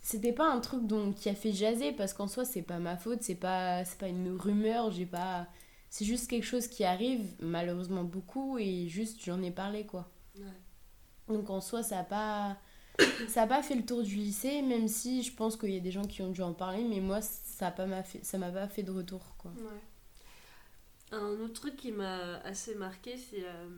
C'était 0.00 0.32
pas 0.32 0.48
un 0.50 0.60
truc 0.60 0.86
dont, 0.86 1.12
qui 1.12 1.28
a 1.28 1.34
fait 1.34 1.52
jaser, 1.52 1.92
parce 1.92 2.14
qu'en 2.14 2.28
soi, 2.28 2.44
c'est 2.46 2.62
pas 2.62 2.78
ma 2.78 2.96
faute, 2.96 3.22
c'est 3.22 3.34
pas, 3.34 3.84
c'est 3.84 3.98
pas 3.98 4.08
une 4.08 4.30
rumeur, 4.36 4.90
j'ai 4.90 5.04
pas. 5.06 5.46
C'est 5.90 6.04
juste 6.06 6.28
quelque 6.30 6.44
chose 6.44 6.68
qui 6.68 6.84
arrive, 6.84 7.26
malheureusement 7.40 8.04
beaucoup, 8.04 8.58
et 8.58 8.88
juste 8.88 9.22
j'en 9.24 9.42
ai 9.42 9.50
parlé, 9.50 9.84
quoi. 9.86 10.10
Ouais. 10.36 11.34
Donc 11.34 11.50
en 11.50 11.60
soi, 11.60 11.82
ça 11.82 11.98
a 12.00 12.04
pas. 12.04 12.56
Ça 13.28 13.42
a 13.42 13.46
pas 13.46 13.62
fait 13.62 13.76
le 13.76 13.84
tour 13.86 14.02
du 14.02 14.16
lycée, 14.16 14.62
même 14.62 14.88
si 14.88 15.22
je 15.22 15.32
pense 15.32 15.56
qu'il 15.56 15.70
y 15.70 15.76
a 15.76 15.80
des 15.80 15.92
gens 15.92 16.02
qui 16.04 16.20
ont 16.22 16.30
dû 16.30 16.42
en 16.42 16.52
parler, 16.52 16.82
mais 16.84 17.00
moi, 17.00 17.20
ça 17.22 17.68
a 17.68 17.70
pas 17.70 17.86
m'a 17.86 18.02
fait, 18.02 18.24
ça 18.24 18.38
m'a 18.38 18.50
pas 18.50 18.66
fait 18.68 18.82
de 18.82 18.90
retour, 18.90 19.36
quoi. 19.38 19.52
Ouais. 19.52 19.80
Un 21.12 21.40
autre 21.40 21.54
truc 21.54 21.76
qui 21.76 21.90
m'a 21.92 22.36
assez 22.44 22.74
marqué, 22.74 23.16
c'est 23.16 23.44
euh, 23.44 23.68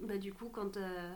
bah, 0.00 0.18
du 0.18 0.32
coup 0.32 0.48
quand 0.50 0.70
t'as. 0.70 1.10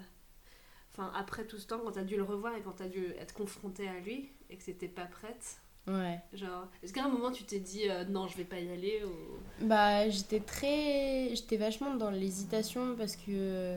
Enfin, 0.93 1.13
après 1.15 1.47
tout 1.47 1.59
ce 1.59 1.67
temps, 1.67 1.79
quand 1.79 1.93
t'as 1.93 2.05
dû 2.05 2.17
le 2.17 2.23
revoir 2.23 2.57
et 2.57 2.63
quand 2.63 2.73
t'as 2.73 2.89
dû 2.89 3.05
être 3.19 3.35
confrontée 3.35 3.87
à 3.89 4.01
lui 4.01 4.31
et 4.49 4.57
que 4.57 4.65
t'étais 4.65 4.89
pas 4.89 5.05
prête, 5.05 5.59
Ouais. 5.87 6.19
genre, 6.33 6.67
est-ce 6.83 6.93
qu'à 6.93 7.05
un 7.05 7.09
moment 7.09 7.31
tu 7.31 7.45
t'es 7.45 7.61
dit 7.61 7.89
euh, 7.89 8.05
non, 8.07 8.27
je 8.27 8.37
vais 8.37 8.45
pas 8.45 8.59
y 8.59 8.71
aller 8.73 9.03
ou... 9.05 9.65
Bah, 9.67 10.09
j'étais 10.09 10.41
très. 10.41 11.29
J'étais 11.35 11.57
vachement 11.59 11.95
dans 11.95 12.11
l'hésitation 12.11 12.97
parce 12.97 13.17
que. 13.17 13.77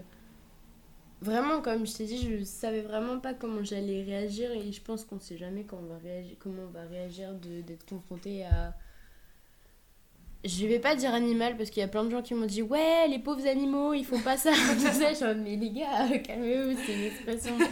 Vraiment, 1.21 1.61
comme 1.61 1.85
je 1.85 1.97
t'ai 1.97 2.05
dit, 2.05 2.17
je 2.39 2.45
savais 2.45 2.81
vraiment 2.81 3.19
pas 3.19 3.33
comment 3.33 3.61
j'allais 3.61 4.03
réagir 4.03 4.49
et 4.51 4.71
je 4.71 4.81
pense 4.81 5.03
qu'on 5.03 5.19
sait 5.19 5.37
jamais 5.37 5.65
quand 5.65 5.75
on 5.77 5.85
va 5.87 5.97
réagir, 5.97 6.37
comment 6.39 6.63
on 6.63 6.71
va 6.71 6.83
réagir 6.83 7.33
d'être 7.33 7.85
confronté 7.85 8.45
à. 8.45 8.73
Je 10.45 10.65
vais 10.65 10.79
pas 10.79 10.95
dire 10.95 11.13
animal 11.13 11.57
parce 11.57 11.69
qu'il 11.69 11.81
y 11.81 11.83
a 11.83 11.89
plein 11.89 12.05
de 12.05 12.09
gens 12.09 12.21
qui 12.21 12.33
m'ont 12.33 12.45
dit 12.45 12.61
Ouais, 12.61 13.07
les 13.09 13.19
pauvres 13.19 13.45
animaux, 13.45 13.93
ils 13.93 14.05
font 14.05 14.21
pas 14.21 14.37
ça. 14.37 14.51
Tout 14.73 14.79
ça, 14.79 15.09
je 15.09 15.15
suis 15.15 15.25
en 15.25 15.29
mode, 15.29 15.39
mais 15.43 15.57
les 15.57 15.69
gars, 15.69 16.17
calmez-vous, 16.23 16.79
c'est 16.85 16.93
une 16.93 17.03
expression. 17.05 17.57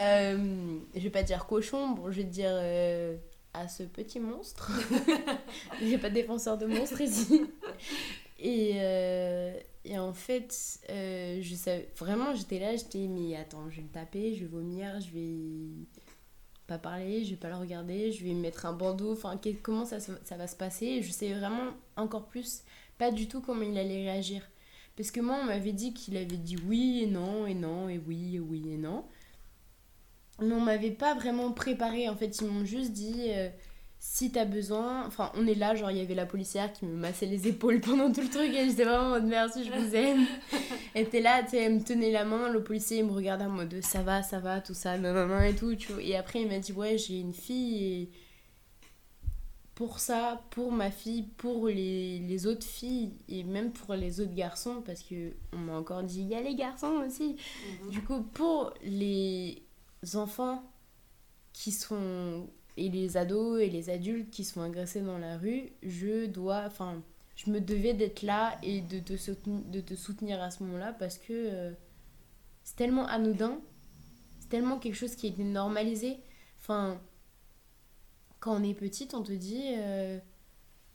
Euh, 0.00 0.76
je 0.92 0.98
vais 0.98 1.10
pas 1.10 1.22
dire 1.22 1.46
cochon, 1.46 1.90
bon, 1.90 2.10
je 2.10 2.16
vais 2.16 2.24
dire 2.24 2.50
euh, 2.50 3.16
à 3.52 3.68
ce 3.68 3.84
petit 3.84 4.18
monstre. 4.18 4.72
Il 5.80 5.86
n'y 5.86 5.94
a 5.94 5.98
pas 5.98 6.08
de 6.08 6.14
défenseur 6.14 6.58
de 6.58 6.66
monstres 6.66 7.00
ici. 7.00 7.42
Et, 8.40 8.72
euh, 8.74 9.56
et 9.84 9.96
en 9.96 10.12
fait, 10.12 10.80
je 10.88 11.54
savais, 11.54 11.88
vraiment, 11.96 12.34
j'étais 12.34 12.58
là, 12.58 12.74
j'étais, 12.74 13.06
mais 13.06 13.36
attends, 13.36 13.70
je 13.70 13.76
vais 13.76 13.82
le 13.82 13.88
taper, 13.88 14.34
je 14.34 14.40
vais 14.40 14.46
vomir, 14.50 14.98
je 14.98 15.16
vais 15.16 15.36
pas 16.66 16.78
parler, 16.78 17.24
je 17.24 17.30
vais 17.30 17.36
pas 17.36 17.48
le 17.50 17.56
regarder, 17.56 18.12
je 18.12 18.24
vais 18.24 18.34
mettre 18.34 18.66
un 18.66 18.72
bandeau, 18.72 19.12
enfin, 19.12 19.38
comment 19.62 19.84
ça, 19.84 19.98
ça 20.00 20.36
va 20.36 20.46
se 20.46 20.56
passer 20.56 21.02
Je 21.02 21.10
savais 21.12 21.34
vraiment 21.34 21.72
encore 21.96 22.26
plus, 22.28 22.62
pas 22.98 23.10
du 23.10 23.28
tout 23.28 23.40
comment 23.40 23.62
il 23.62 23.76
allait 23.78 24.04
réagir. 24.10 24.42
Parce 24.96 25.10
que 25.10 25.20
moi, 25.20 25.38
on 25.42 25.44
m'avait 25.46 25.72
dit 25.72 25.92
qu'il 25.94 26.16
avait 26.16 26.36
dit 26.36 26.56
oui 26.66 27.02
et 27.04 27.06
non, 27.06 27.46
et 27.46 27.54
non, 27.54 27.88
et 27.88 27.98
oui, 27.98 28.36
et 28.36 28.40
oui, 28.40 28.70
et 28.72 28.76
non. 28.78 29.04
Mais 30.40 30.52
on 30.52 30.60
m'avait 30.60 30.90
pas 30.90 31.14
vraiment 31.14 31.52
préparé, 31.52 32.08
en 32.08 32.16
fait, 32.16 32.40
ils 32.40 32.46
m'ont 32.48 32.64
juste 32.64 32.92
dit. 32.92 33.26
euh, 33.28 33.48
si 34.06 34.30
t'as 34.30 34.44
besoin, 34.44 35.06
enfin 35.06 35.32
on 35.34 35.46
est 35.46 35.54
là, 35.54 35.74
genre 35.74 35.90
il 35.90 35.96
y 35.96 36.00
avait 36.00 36.14
la 36.14 36.26
policière 36.26 36.70
qui 36.70 36.84
me 36.84 36.94
massait 36.94 37.24
les 37.24 37.48
épaules 37.48 37.80
pendant 37.84 38.12
tout 38.12 38.20
le 38.20 38.28
truc 38.28 38.52
et 38.52 38.68
j'étais 38.68 38.84
vraiment 38.84 39.06
en 39.06 39.10
mode 39.10 39.24
merci, 39.24 39.64
je 39.64 39.72
vous 39.72 39.96
aime. 39.96 40.26
Elle 40.94 41.06
était 41.06 41.22
là, 41.22 41.42
tu 41.42 41.50
sais, 41.50 41.64
elle 41.64 41.76
me 41.76 41.82
tenait 41.82 42.12
la 42.12 42.26
main, 42.26 42.50
le 42.50 42.62
policier 42.62 42.98
il 42.98 43.06
me 43.06 43.12
regardait 43.12 43.46
en 43.46 43.50
mode 43.50 43.82
ça 43.82 44.02
va, 44.02 44.22
ça 44.22 44.40
va, 44.40 44.60
tout 44.60 44.74
ça, 44.74 44.98
non, 44.98 45.12
non 45.26 45.40
et 45.40 45.56
tout, 45.56 45.74
tu 45.74 45.90
vois. 45.90 46.02
Et 46.02 46.16
après 46.16 46.42
il 46.42 46.48
m'a 46.48 46.58
dit 46.58 46.72
ouais, 46.72 46.98
j'ai 46.98 47.18
une 47.18 47.32
fille 47.32 47.82
et 47.82 48.10
pour 49.74 49.98
ça, 49.98 50.42
pour 50.50 50.70
ma 50.70 50.90
fille, 50.90 51.22
pour 51.38 51.66
les, 51.68 52.18
les 52.18 52.46
autres 52.46 52.66
filles 52.66 53.14
et 53.28 53.42
même 53.42 53.72
pour 53.72 53.94
les 53.94 54.20
autres 54.20 54.34
garçons, 54.34 54.82
parce 54.84 55.02
que 55.02 55.32
on 55.54 55.58
m'a 55.58 55.78
encore 55.78 56.02
dit 56.02 56.20
il 56.20 56.28
y 56.28 56.34
a 56.34 56.42
les 56.42 56.54
garçons 56.54 57.02
aussi. 57.06 57.36
Du 57.90 58.02
coup, 58.02 58.20
pour 58.20 58.74
les 58.84 59.62
enfants 60.12 60.62
qui 61.54 61.72
sont 61.72 62.50
et 62.76 62.88
les 62.88 63.16
ados 63.16 63.60
et 63.60 63.70
les 63.70 63.90
adultes 63.90 64.30
qui 64.30 64.44
sont 64.44 64.62
agressés 64.62 65.00
dans 65.00 65.18
la 65.18 65.38
rue, 65.38 65.70
je 65.82 66.26
dois 66.26 66.64
enfin 66.66 67.02
je 67.36 67.50
me 67.50 67.60
devais 67.60 67.94
d'être 67.94 68.22
là 68.22 68.56
et 68.62 68.80
de 68.80 68.98
te, 69.00 69.16
soutenir, 69.16 70.42
à 70.42 70.50
ce 70.50 70.62
moment-là 70.62 70.92
parce 70.92 71.18
que 71.18 71.32
euh, 71.32 71.72
c'est 72.62 72.76
tellement 72.76 73.06
anodin, 73.06 73.58
c'est 74.38 74.48
tellement 74.48 74.78
quelque 74.78 74.94
chose 74.94 75.16
qui 75.16 75.26
a 75.26 75.30
été 75.30 75.42
normalisé. 75.42 76.18
Enfin, 76.60 77.00
quand 78.40 78.56
on 78.60 78.62
est 78.62 78.74
petite, 78.74 79.14
on 79.14 79.22
te 79.22 79.32
dit 79.32 79.72
euh, 79.76 80.18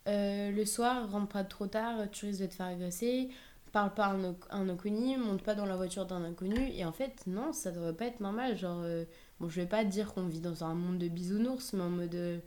euh, 0.08 0.50
le 0.50 0.64
soir, 0.64 1.10
rentre 1.10 1.28
pas 1.28 1.44
trop 1.44 1.66
tard, 1.66 2.10
tu 2.10 2.26
risques 2.26 2.40
de 2.40 2.46
te 2.46 2.54
faire 2.54 2.66
agresser, 2.66 3.28
parle 3.70 3.92
pas 3.92 4.06
à 4.06 4.16
un, 4.56 4.68
inconnu, 4.68 5.18
monte 5.18 5.42
pas 5.42 5.54
dans 5.54 5.66
la 5.66 5.76
voiture 5.76 6.06
d'un 6.06 6.24
inconnu. 6.24 6.70
Et 6.72 6.84
en 6.84 6.92
fait, 6.92 7.26
non, 7.26 7.52
ça 7.52 7.70
devrait 7.70 7.94
pas 7.94 8.06
être 8.06 8.20
normal. 8.20 8.56
Genre, 8.56 8.82
bon, 9.40 9.48
je 9.48 9.60
vais 9.60 9.66
pas 9.66 9.84
dire 9.84 10.12
qu'on 10.14 10.26
vit 10.26 10.40
dans 10.40 10.64
un 10.64 10.74
monde 10.74 10.98
de 10.98 11.08
bisounours, 11.08 11.72
mais 11.72 11.82
en 11.82 11.90
mode. 11.90 12.14
euh, 12.14 12.38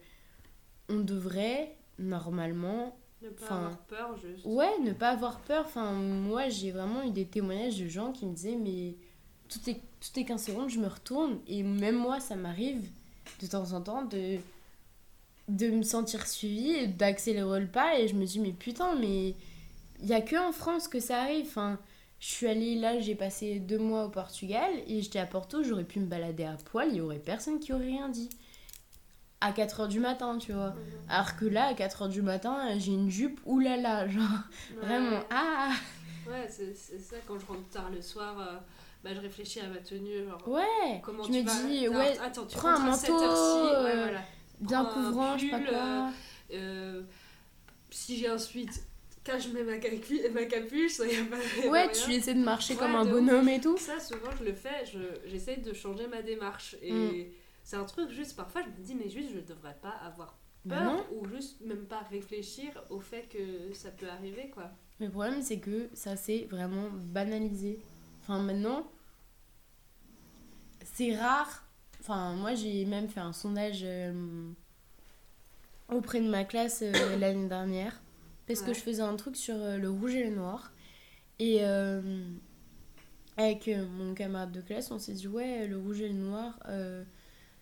on 0.90 1.00
devrait, 1.00 1.76
normalement, 2.00 2.98
Ne 3.22 3.30
pas 3.30 3.46
avoir 3.48 3.78
peur, 3.86 4.18
juste. 4.18 4.46
Ouais, 4.46 4.80
ne 4.84 4.94
pas 4.94 5.10
avoir 5.12 5.40
peur. 5.42 5.66
Enfin, 5.66 5.94
moi, 5.94 6.50
j'ai 6.50 6.72
vraiment 6.72 7.04
eu 7.04 7.12
des 7.12 7.26
témoignages 7.26 7.80
de 7.80 7.88
gens 7.88 8.12
qui 8.12 8.26
me 8.26 8.34
disaient, 8.36 8.58
mais 8.58 8.96
tout 9.50 9.60
est, 9.70 9.76
tout 10.02 10.20
est 10.20 10.26
15 10.26 10.44
secondes, 10.46 10.70
je 10.70 10.80
me 10.80 10.88
retourne. 10.88 11.40
Et 11.48 11.64
même 11.64 11.96
moi, 11.98 12.20
ça 12.20 12.36
m'arrive 12.36 12.90
de 13.42 13.48
temps 13.48 13.72
en 13.74 13.82
temps 13.82 14.04
de, 14.04 14.40
de 15.48 15.70
me 15.70 15.84
sentir 15.84 16.26
suivie, 16.28 16.88
d'accélérer 16.88 17.60
le 17.62 17.68
pas. 17.68 18.00
Et 18.00 18.08
je 18.08 18.16
me 18.16 18.26
dis, 18.26 18.40
mais 18.40 18.52
putain, 18.52 18.96
mais 18.96 19.30
il 20.00 20.06
n'y 20.06 20.14
a 20.14 20.22
que 20.22 20.36
en 20.36 20.52
France 20.52 20.88
que 20.88 21.00
ça 21.00 21.22
arrive. 21.22 21.46
Enfin, 21.48 21.80
je 22.24 22.30
suis 22.30 22.48
allée 22.48 22.76
là, 22.76 23.02
j'ai 23.02 23.16
passé 23.16 23.60
deux 23.60 23.78
mois 23.78 24.06
au 24.06 24.10
Portugal 24.10 24.72
et 24.88 25.02
j'étais 25.02 25.20
à 25.20 25.26
Porto, 25.26 25.62
j'aurais 25.62 25.84
pu 25.84 26.00
me 26.00 26.06
balader 26.06 26.46
à 26.46 26.54
poil, 26.72 26.88
il 26.92 26.96
y 26.96 27.02
aurait 27.02 27.20
personne 27.20 27.60
qui 27.60 27.74
aurait 27.74 27.84
rien 27.84 28.08
dit. 28.08 28.30
À 29.42 29.52
4h 29.52 29.90
du 29.90 30.00
matin, 30.00 30.38
tu 30.38 30.54
vois. 30.54 30.70
Mhm. 30.70 30.76
Alors 31.10 31.36
que 31.36 31.44
là, 31.44 31.66
à 31.66 31.74
4h 31.74 32.08
du 32.08 32.22
matin, 32.22 32.80
j'ai 32.80 32.94
une 32.94 33.10
jupe, 33.10 33.42
oulala, 33.46 34.08
genre. 34.08 34.24
Ouais. 34.24 34.86
Vraiment, 34.88 35.20
ah 35.32 35.72
Ouais, 36.26 36.48
c'est 36.50 36.74
ça, 36.74 37.18
quand 37.28 37.38
je 37.38 37.46
rentre 37.46 37.68
tard 37.70 37.90
le 37.94 38.02
soir, 38.02 38.40
euh, 38.40 38.58
bah, 39.04 39.10
je 39.14 39.20
réfléchis 39.20 39.60
à 39.60 39.68
ma 39.68 39.80
tenue. 39.80 40.26
Genre, 40.26 40.48
Ouais 40.48 41.02
comment 41.04 41.24
Je 41.24 41.28
tu 41.34 41.42
me 41.42 41.46
vas- 41.46 41.68
dis, 41.68 41.90
ouais, 41.90 42.18
attends, 42.20 42.46
tu 42.46 42.56
prends 42.56 42.70
un 42.70 42.80
manteau, 42.80 43.20
ouais, 43.20 43.26
euh, 43.26 44.04
voilà. 44.04 44.22
Bien 44.62 44.80
un 44.80 44.86
couvrant, 44.86 45.38
je 45.38 45.44
sais 45.44 45.52
pas 45.52 45.58
pull, 45.58 45.68
quoi. 45.68 46.10
Euh, 46.54 47.02
si 47.90 48.18
j'ai 48.18 48.32
ensuite, 48.32 48.82
quand 49.26 49.40
je 49.40 49.50
mets 49.50 49.64
ma, 49.64 49.78
capu- 49.78 50.30
ma 50.34 50.46
capuche, 50.46 51.00
il 51.00 51.14
y 51.14 51.18
a 51.20 51.24
pas 51.26 51.38
y 51.64 51.68
a 51.68 51.72
Ouais, 51.72 51.84
rien. 51.84 51.92
tu 51.92 52.12
essaies 52.14 52.34
de 52.34 52.44
marcher 52.44 52.74
Ouais, 52.74 52.80
comme 52.80 52.96
un 52.96 53.06
bonhomme 53.06 53.48
et 53.50 53.62
tout. 53.62 53.78
Ça, 53.78 54.00
souvent, 54.00 54.32
je 54.40 54.44
le 54.46 54.54
fais, 54.54 54.86
je- 54.86 55.30
j'essaye 55.30 55.62
de 55.62 55.74
changer 55.74 56.08
ma 56.08 56.22
démarche. 56.22 56.76
Et 56.82 56.92
Mm. 56.92 57.26
c'est 57.64 57.76
un 57.78 57.86
truc, 57.86 58.10
juste 58.10 58.36
parfois, 58.36 58.62
je 58.64 58.68
me 58.82 58.86
dis, 58.86 58.96
mais 58.96 59.10
juste, 59.10 59.30
je 59.34 59.40
devrais 59.40 59.78
pas 59.82 59.92
avoir 60.06 60.38
peur 60.68 60.84
non. 60.84 61.06
ou 61.14 61.26
juste 61.28 61.60
même 61.62 61.86
pas 61.86 62.00
réfléchir 62.10 62.72
au 62.90 63.00
fait 63.00 63.28
que 63.30 63.74
ça 63.74 63.92
peut 63.92 64.08
arriver, 64.10 64.50
quoi. 64.54 64.72
Mais 65.00 65.08
le 65.08 65.12
problème, 65.12 65.42
c'est 65.42 65.60
que 65.60 65.90
ça 65.94 66.16
s'est 66.16 66.48
vraiment 66.50 66.90
banalisé. 66.92 67.80
Enfin, 68.22 68.40
maintenant, 68.40 68.90
c'est 70.94 71.16
rare. 71.16 71.64
Enfin, 72.02 72.34
moi, 72.36 72.54
j'ai 72.56 72.86
même 72.86 73.08
fait 73.08 73.20
un 73.22 73.34
sondage 73.34 73.82
euh, 73.84 74.14
auprès 75.90 76.20
de 76.22 76.30
ma 76.30 76.44
classe 76.44 76.82
euh, 76.82 76.92
l'année 77.18 77.48
dernière. 77.48 78.00
Parce 78.48 78.62
que 78.62 78.74
je 78.74 78.80
faisais 78.80 79.02
un 79.02 79.16
truc 79.16 79.36
sur 79.36 79.56
euh, 79.56 79.78
le 79.78 79.90
rouge 79.90 80.16
et 80.16 80.24
le 80.26 80.36
noir. 80.36 80.74
Et 81.40 81.60
euh, 81.62 82.02
avec 83.38 83.68
euh, 83.68 83.86
mon 83.88 84.14
camarade 84.14 84.52
de 84.52 84.62
classe, 84.62 84.92
on 84.92 85.00
s'est 85.00 85.14
dit, 85.14 85.28
ouais, 85.28 85.68
le 85.68 85.78
rouge 85.78 86.02
et 86.02 86.10
le 86.10 86.14
noir, 86.16 86.60
euh, 86.70 87.04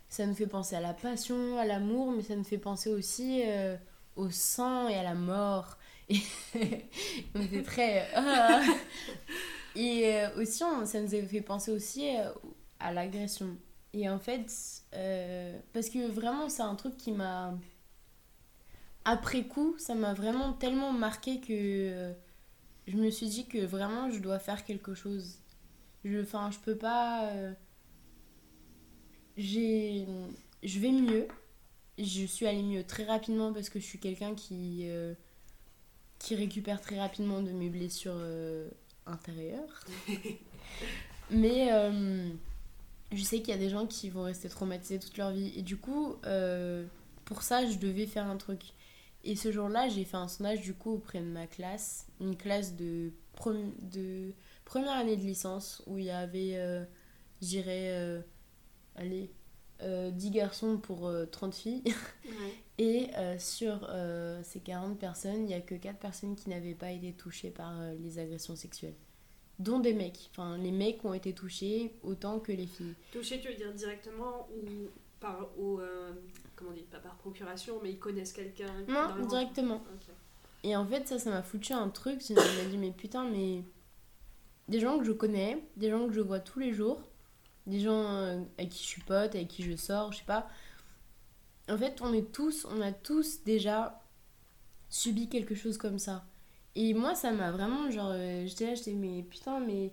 ça 0.09 0.25
nous 0.25 0.35
fait 0.35 0.47
penser 0.47 0.75
à 0.75 0.81
la 0.81 0.93
passion, 0.93 1.57
à 1.57 1.65
l'amour, 1.65 2.11
mais 2.11 2.23
ça 2.23 2.35
nous 2.35 2.43
fait 2.43 2.57
penser 2.57 2.89
aussi 2.89 3.43
euh, 3.45 3.77
au 4.15 4.29
sang 4.31 4.87
et 4.89 4.95
à 4.95 5.03
la 5.03 5.15
mort. 5.15 5.77
Et 6.09 6.19
on 7.35 7.41
était 7.41 7.63
très. 7.63 8.07
Et 9.75 10.13
aussi, 10.37 10.63
on- 10.63 10.85
ça 10.85 10.99
nous 11.01 11.13
avait 11.13 11.25
fait 11.25 11.41
penser 11.41 11.71
aussi 11.71 12.09
à 12.79 12.91
l'agression. 12.91 13.55
Et 13.93 14.09
en 14.09 14.19
fait, 14.19 14.45
parce 15.73 15.89
que 15.89 16.07
vraiment, 16.11 16.49
c'est 16.49 16.61
un 16.63 16.75
truc 16.75 16.97
qui 16.97 17.11
m'a. 17.11 17.57
Après 19.05 19.43
coup, 19.47 19.75
ça 19.77 19.95
m'a 19.95 20.13
vraiment 20.13 20.53
tellement 20.53 20.91
marqué 20.93 21.39
que 21.39 21.47
euh, 21.51 22.13
je 22.87 22.97
me 22.97 23.09
suis 23.09 23.27
dit 23.27 23.45
que 23.47 23.59
vraiment, 23.65 24.09
je 24.11 24.19
dois 24.19 24.39
faire 24.39 24.63
quelque 24.65 24.93
chose. 24.93 25.39
Je, 26.03 26.21
enfin, 26.21 26.51
je 26.51 26.59
peux 26.59 26.75
pas. 26.77 27.29
euh, 27.31 27.53
j'ai, 29.37 30.05
je 30.63 30.79
vais 30.79 30.91
mieux. 30.91 31.27
Je 31.97 32.25
suis 32.25 32.47
allée 32.47 32.63
mieux 32.63 32.83
très 32.83 33.05
rapidement 33.05 33.53
parce 33.53 33.69
que 33.69 33.79
je 33.79 33.85
suis 33.85 33.99
quelqu'un 33.99 34.33
qui, 34.35 34.81
euh, 34.85 35.13
qui 36.19 36.35
récupère 36.35 36.81
très 36.81 36.99
rapidement 36.99 37.41
de 37.41 37.51
mes 37.51 37.69
blessures 37.69 38.15
euh, 38.17 38.69
intérieures. 39.05 39.85
Mais 41.31 41.69
je 43.11 43.21
sais 43.23 43.39
qu'il 43.39 43.49
y 43.49 43.53
a 43.53 43.57
des 43.57 43.69
gens 43.69 43.87
qui 43.87 44.09
vont 44.09 44.23
rester 44.23 44.49
traumatisés 44.49 44.99
toute 44.99 45.17
leur 45.17 45.31
vie. 45.31 45.53
Et 45.55 45.61
du 45.61 45.77
coup, 45.77 46.15
pour 47.25 47.41
ça, 47.43 47.65
je 47.69 47.77
devais 47.77 48.05
faire 48.05 48.27
un 48.27 48.37
truc. 48.37 48.73
Et 49.23 49.35
ce 49.35 49.51
jour-là, 49.51 49.87
j'ai 49.89 50.03
fait 50.05 50.17
un 50.17 50.27
sondage 50.27 50.61
du 50.61 50.73
coup 50.73 50.93
auprès 50.93 51.19
de 51.19 51.25
ma 51.25 51.45
classe, 51.47 52.07
une 52.19 52.35
classe 52.35 52.75
de, 52.75 53.11
premi- 53.35 53.73
de 53.81 54.33
première 54.65 54.93
année 54.93 55.15
de 55.15 55.21
licence 55.21 55.83
où 55.85 55.97
il 55.99 56.05
y 56.05 56.09
avait, 56.11 56.55
euh, 56.55 56.83
je 57.41 57.47
dirais, 57.47 57.89
euh, 57.91 58.21
allez, 58.95 59.31
euh, 59.83 60.09
10 60.11 60.31
garçons 60.31 60.77
pour 60.77 61.07
euh, 61.07 61.25
30 61.25 61.53
filles. 61.55 61.83
Et 62.77 63.09
euh, 63.17 63.37
sur 63.37 63.85
euh, 63.89 64.41
ces 64.43 64.59
40 64.59 64.97
personnes, 64.97 65.41
il 65.41 65.45
n'y 65.45 65.53
a 65.53 65.61
que 65.61 65.75
4 65.75 65.99
personnes 65.99 66.35
qui 66.35 66.49
n'avaient 66.49 66.73
pas 66.73 66.91
été 66.91 67.13
touchées 67.13 67.51
par 67.51 67.79
euh, 67.79 67.93
les 68.01 68.17
agressions 68.17 68.55
sexuelles. 68.55 68.95
Dont 69.59 69.79
des 69.79 69.93
mecs. 69.93 70.29
Enfin, 70.31 70.57
les 70.57 70.71
mecs 70.71 71.05
ont 71.05 71.13
été 71.13 71.33
touchés 71.33 71.93
autant 72.01 72.39
que 72.39 72.51
les 72.51 72.65
filles. 72.65 72.95
Toucher, 73.11 73.39
tu 73.39 73.49
veux 73.49 73.53
dire 73.53 73.71
directement 73.75 74.47
ou 74.55 74.89
par. 75.21 75.47
Ou, 75.57 75.79
euh, 75.79 76.11
comment 76.57 76.71
dit 76.71 76.81
Pas 76.81 76.99
par 76.99 77.15
procuration, 77.15 77.79
mais 77.81 77.91
ils 77.91 77.99
connaissent 77.99 78.33
quelqu'un 78.33 78.73
Non, 78.89 79.25
directement. 79.27 79.81
Et 80.63 80.75
en 80.75 80.85
fait, 80.85 81.07
ça, 81.07 81.17
ça 81.17 81.29
m'a 81.29 81.41
foutu 81.41 81.71
un 81.71 81.89
truc. 81.89 82.21
Je 82.27 82.33
me 82.33 82.69
dit, 82.69 82.77
mais 82.77 82.91
putain, 82.91 83.23
mais. 83.29 83.63
Des 84.67 84.79
gens 84.79 84.99
que 84.99 85.05
je 85.05 85.11
connais, 85.11 85.61
des 85.75 85.89
gens 85.89 86.07
que 86.07 86.13
je 86.13 86.21
vois 86.21 86.39
tous 86.39 86.59
les 86.59 86.71
jours, 86.71 87.01
des 87.67 87.79
gens 87.81 88.05
euh, 88.05 88.39
avec 88.57 88.69
qui 88.69 88.83
je 88.83 88.87
suis 88.87 89.01
pote, 89.01 89.35
avec 89.35 89.49
qui 89.49 89.63
je 89.63 89.75
sors, 89.75 90.13
je 90.13 90.19
sais 90.19 90.23
pas. 90.23 90.47
En 91.69 91.77
fait, 91.77 92.01
on 92.01 92.13
est 92.13 92.31
tous, 92.31 92.65
on 92.69 92.79
a 92.79 92.93
tous 92.93 93.43
déjà 93.43 94.01
subi 94.89 95.27
quelque 95.27 95.55
chose 95.55 95.77
comme 95.77 95.99
ça. 95.99 96.23
Et 96.75 96.93
moi, 96.93 97.15
ça 97.15 97.31
m'a 97.31 97.51
vraiment, 97.51 97.91
genre, 97.91 98.11
euh, 98.13 98.45
j'étais 98.45 98.67
là, 98.67 98.75
j'étais, 98.75 98.93
mais 98.93 99.23
putain, 99.23 99.59
mais. 99.59 99.91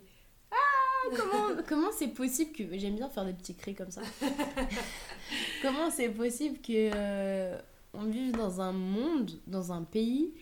Comment 1.15 1.61
comment 1.67 1.91
c'est 1.91 2.09
possible 2.09 2.51
que. 2.51 2.77
J'aime 2.77 2.95
bien 2.95 3.09
faire 3.09 3.25
des 3.25 3.33
petits 3.33 3.55
cris 3.55 3.75
comme 3.75 3.91
ça. 3.91 4.01
comment 5.61 5.89
c'est 5.89 6.09
possible 6.09 6.59
que. 6.59 6.91
euh, 6.93 7.59
on 7.93 8.05
vive 8.05 8.33
dans 8.33 8.61
un 8.61 8.71
monde, 8.71 9.31
dans 9.47 9.71
un 9.71 9.83
pays 9.83 10.33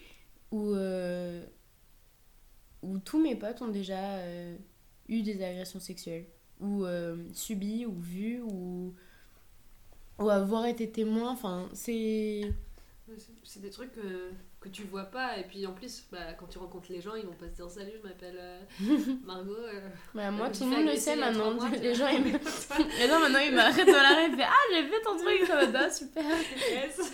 où, 0.52 0.72
euh, 0.74 1.46
où 2.82 3.00
tous 3.00 3.22
mes 3.22 3.36
potes 3.36 3.62
ont 3.62 3.70
déjà 3.70 4.18
euh, 4.18 4.58
eu 5.08 5.22
des 5.22 5.42
agressions 5.42 5.80
sexuelles, 5.80 6.26
ou 6.60 6.86
subi, 7.34 7.86
ou 7.86 7.94
vu, 8.00 8.42
ou, 8.42 8.94
ou 10.20 10.30
avoir 10.30 10.66
été 10.66 10.90
témoin. 10.90 11.32
Enfin, 11.32 11.70
c'est. 11.74 12.42
C'est- 13.44 13.60
des 13.62 13.70
trucs 13.70 13.94
que, 13.94 14.32
que 14.60 14.68
tu 14.70 14.84
vois 14.84 15.06
pas, 15.06 15.38
et 15.38 15.44
puis 15.44 15.66
en 15.66 15.74
plus, 15.74 16.06
bah, 16.12 16.34
quand 16.34 16.48
tu 16.48 16.58
rencontres 16.58 16.92
les 16.92 17.00
gens, 17.02 17.16
ils 17.16 17.26
vont 17.26 17.34
pas 17.34 17.48
se 17.48 17.54
dire 17.56 17.70
salut, 17.70 17.94
je 18.02 18.08
m'appelle 18.08 18.38
euh, 18.38 18.60
Margot. 19.26 19.56
euh, 19.56 19.88
Bah, 20.14 20.30
moi, 20.30 20.50
me 20.50 20.54
tout 20.54 20.64
le 20.66 20.70
monde 20.72 20.86
le 20.88 20.96
sait 20.98 21.16
maintenant. 21.16 21.54
mois, 21.54 21.70
les, 21.82 21.96
gens, 21.96 22.08
ils 22.10 22.20
me... 22.22 22.32
les 22.32 23.08
gens, 23.08 23.20
maintenant, 23.22 23.40
ils 23.40 23.56
m'arrêtent 23.56 23.88
dans 23.88 23.94
la 23.94 24.16
rue 24.16 24.24
et 24.24 24.34
ils 24.34 24.36
font 24.36 24.44
Ah, 24.46 24.74
j'ai 24.74 24.88
fait 24.88 25.02
ton 25.02 25.18
truc, 25.24 25.42
ça 25.48 25.66
va, 25.68 25.90
super. 25.90 26.24
Yes. 26.70 27.14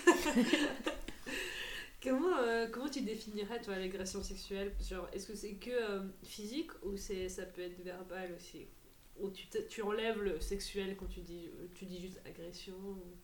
comment, 2.02 2.38
euh, 2.40 2.68
comment 2.72 2.90
tu 2.90 3.02
définirais 3.02 3.62
toi 3.62 3.78
l'agression 3.78 4.22
sexuelle? 4.24 4.74
Genre, 4.88 5.08
Est-ce 5.14 5.28
que 5.28 5.36
c'est 5.36 5.54
que 5.56 6.02
physique 6.24 6.72
ou 6.84 6.98
c'est 6.98 7.30
ça 7.30 7.44
peut 7.44 7.62
être 7.62 7.82
verbal 7.84 8.34
aussi? 8.36 8.66
Ou 9.20 9.30
tu, 9.30 9.46
tu 9.70 9.82
enlèves 9.84 10.22
le 10.24 10.40
sexuel 10.40 10.96
quand 10.98 11.06
tu 11.08 11.22
dis, 11.22 11.50
tu 11.76 11.86
dis 11.86 12.02
juste 12.02 12.20
agression 12.26 12.74
ou- 12.74 13.16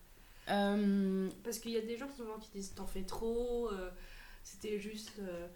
Euh, 0.50 1.30
Parce 1.44 1.60
qu'il 1.60 1.72
y 1.72 1.78
a 1.78 1.82
des 1.82 1.98
gens 1.98 2.10
souvent 2.16 2.38
qui 2.40 2.50
disent 2.52 2.74
t'en 2.76 2.88
fais 2.88 3.04
trop, 3.04 3.70
euh, 3.72 3.90
c'était 4.44 4.80
juste. 4.80 5.14
euh, 5.20 5.48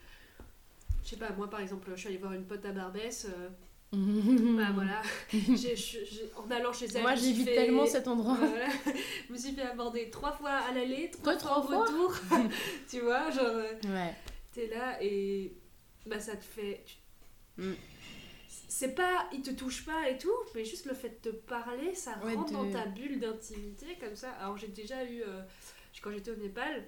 je 1.03 1.09
sais 1.09 1.17
pas, 1.17 1.31
moi 1.33 1.49
par 1.49 1.59
exemple, 1.59 1.89
je 1.95 1.99
suis 1.99 2.07
allée 2.09 2.17
voir 2.17 2.33
une 2.33 2.45
pote 2.45 2.63
à 2.65 2.71
Barbès, 2.71 3.25
euh, 3.25 3.49
bah 3.91 4.71
voilà, 4.73 5.01
en 6.37 6.49
allant 6.51 6.73
chez 6.73 6.85
elle. 6.95 7.01
Moi, 7.01 7.15
j'évite 7.15 7.47
fait- 7.47 7.55
tellement 7.55 7.85
cet 7.85 8.07
endroit. 8.07 8.35
Voilà. 8.39 8.67
je 9.27 9.33
me 9.33 9.37
suis 9.37 9.51
fait 9.53 9.61
aborder 9.63 10.09
trois 10.09 10.31
fois 10.31 10.51
à 10.51 10.71
l'aller, 10.73 11.11
trois, 11.11 11.33
Deux, 11.33 11.39
fois 11.41 11.59
au 11.59 11.61
trois 11.63 11.85
retour. 11.85 12.13
tu 12.89 13.01
vois, 13.01 13.29
genre, 13.31 13.55
Ouais. 13.85 14.15
t'es 14.51 14.67
là 14.67 14.97
et 15.01 15.53
bah 16.05 16.19
ça 16.19 16.35
te 16.35 16.43
fait. 16.43 16.83
Mm. 17.57 17.73
C'est 18.75 18.95
pas, 18.95 19.29
il 19.31 19.43
te 19.43 19.51
touche 19.51 19.85
pas 19.85 20.09
et 20.09 20.17
tout, 20.17 20.33
mais 20.55 20.65
juste 20.65 20.87
le 20.87 20.95
fait 20.95 21.23
de 21.23 21.29
te 21.29 21.35
parler, 21.35 21.93
ça 21.93 22.17
Ouais, 22.25 22.33
rentre 22.33 22.49
de- 22.51 22.57
dans 22.57 22.71
ta 22.71 22.87
bulle 22.87 23.19
d'intimité 23.19 23.85
comme 23.99 24.15
ça. 24.15 24.31
Alors 24.41 24.57
j'ai 24.57 24.67
déjà 24.69 25.03
eu, 25.05 25.21
euh, 25.21 25.41
quand 26.01 26.09
j'étais 26.11 26.31
au 26.31 26.35
Népal, 26.37 26.83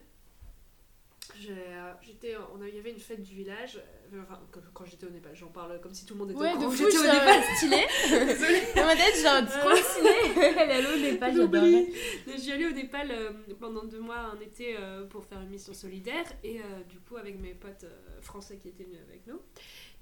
j'ai, 1.40 1.52
euh, 1.52 1.92
j'étais, 2.02 2.36
on 2.56 2.62
a- 2.62 2.68
il 2.68 2.76
y 2.76 2.80
avait 2.80 2.90
une 2.92 3.00
fête 3.00 3.22
du 3.22 3.36
village. 3.36 3.78
euh, 3.78 4.22
Enfin, 4.24 4.40
quand, 4.52 4.60
quand 4.74 4.86
j'étais 4.86 5.06
au 5.08 5.10
Népal, 5.10 5.36
j'en 5.36 5.48
parle 5.48 5.80
comme 5.82 5.94
si 5.94 6.06
tout 6.06 6.14
le 6.14 6.20
monde 6.22 6.32
était 6.32 6.40
Ouais, 6.40 6.54
au 6.54 6.58
courant. 6.58 6.72
J'étais 6.76 6.98
au 6.98 7.02
Népal. 7.04 7.44
stylé. 7.58 7.86
Désolée. 8.26 8.62
Dans 8.76 8.86
ma 8.86 8.96
tête, 8.96 9.16
genre, 9.22 9.60
trop 9.60 9.76
stylé. 9.76 10.10
Elle 10.58 10.70
est 10.70 10.74
allée 10.74 10.88
au 10.88 11.48
Népal. 11.48 11.88
Je 12.28 12.38
suis 12.40 12.52
allée 12.52 12.66
au 12.68 12.72
Népal 12.72 13.12
euh, 13.12 13.32
pendant 13.60 13.84
deux 13.84 14.00
mois 14.00 14.18
un 14.36 14.40
été 14.40 14.76
euh, 14.78 15.06
pour 15.08 15.26
faire 15.26 15.42
une 15.42 15.50
mission 15.50 15.74
solidaire 15.74 16.26
et 16.44 16.60
du 16.90 17.00
coup 17.00 17.18
avec 17.18 17.40
mes 17.40 17.54
potes 17.56 17.86
français 18.22 18.58
qui 18.58 18.70
étaient 18.70 18.84
venus 18.86 19.02
avec 19.08 19.26
nous, 19.28 19.40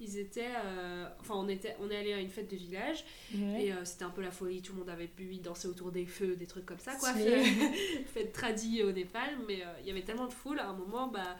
ils 0.00 0.18
étaient, 0.18 0.52
euh, 0.64 1.08
enfin 1.20 1.34
on 1.36 1.48
était, 1.48 1.76
on 1.80 1.90
est 1.90 1.96
allé 1.96 2.12
à 2.12 2.20
une 2.20 2.28
fête 2.30 2.50
de 2.50 2.56
village 2.56 3.04
et 3.32 3.72
euh, 3.72 3.84
c'était 3.84 4.04
un 4.04 4.10
peu 4.10 4.22
la 4.22 4.30
folie, 4.30 4.60
tout 4.62 4.72
le 4.72 4.80
monde 4.80 4.90
avait 4.90 5.06
bu, 5.06 5.30
ils 5.32 5.40
dansaient 5.40 5.68
autour 5.68 5.92
des 5.92 6.06
feux, 6.06 6.36
des 6.36 6.46
trucs 6.46 6.66
comme 6.66 6.78
ça 6.78 6.94
quoi, 6.96 7.12
fête, 7.12 7.44
fête 8.06 8.32
tradie 8.32 8.82
au 8.82 8.92
Népal, 8.92 9.38
mais 9.46 9.62
euh, 9.64 9.72
il 9.80 9.86
y 9.86 9.90
avait 9.90 10.02
tellement 10.02 10.26
de 10.26 10.32
foule 10.32 10.58
à 10.58 10.68
un 10.68 10.74
moment 10.74 11.06
bah 11.08 11.36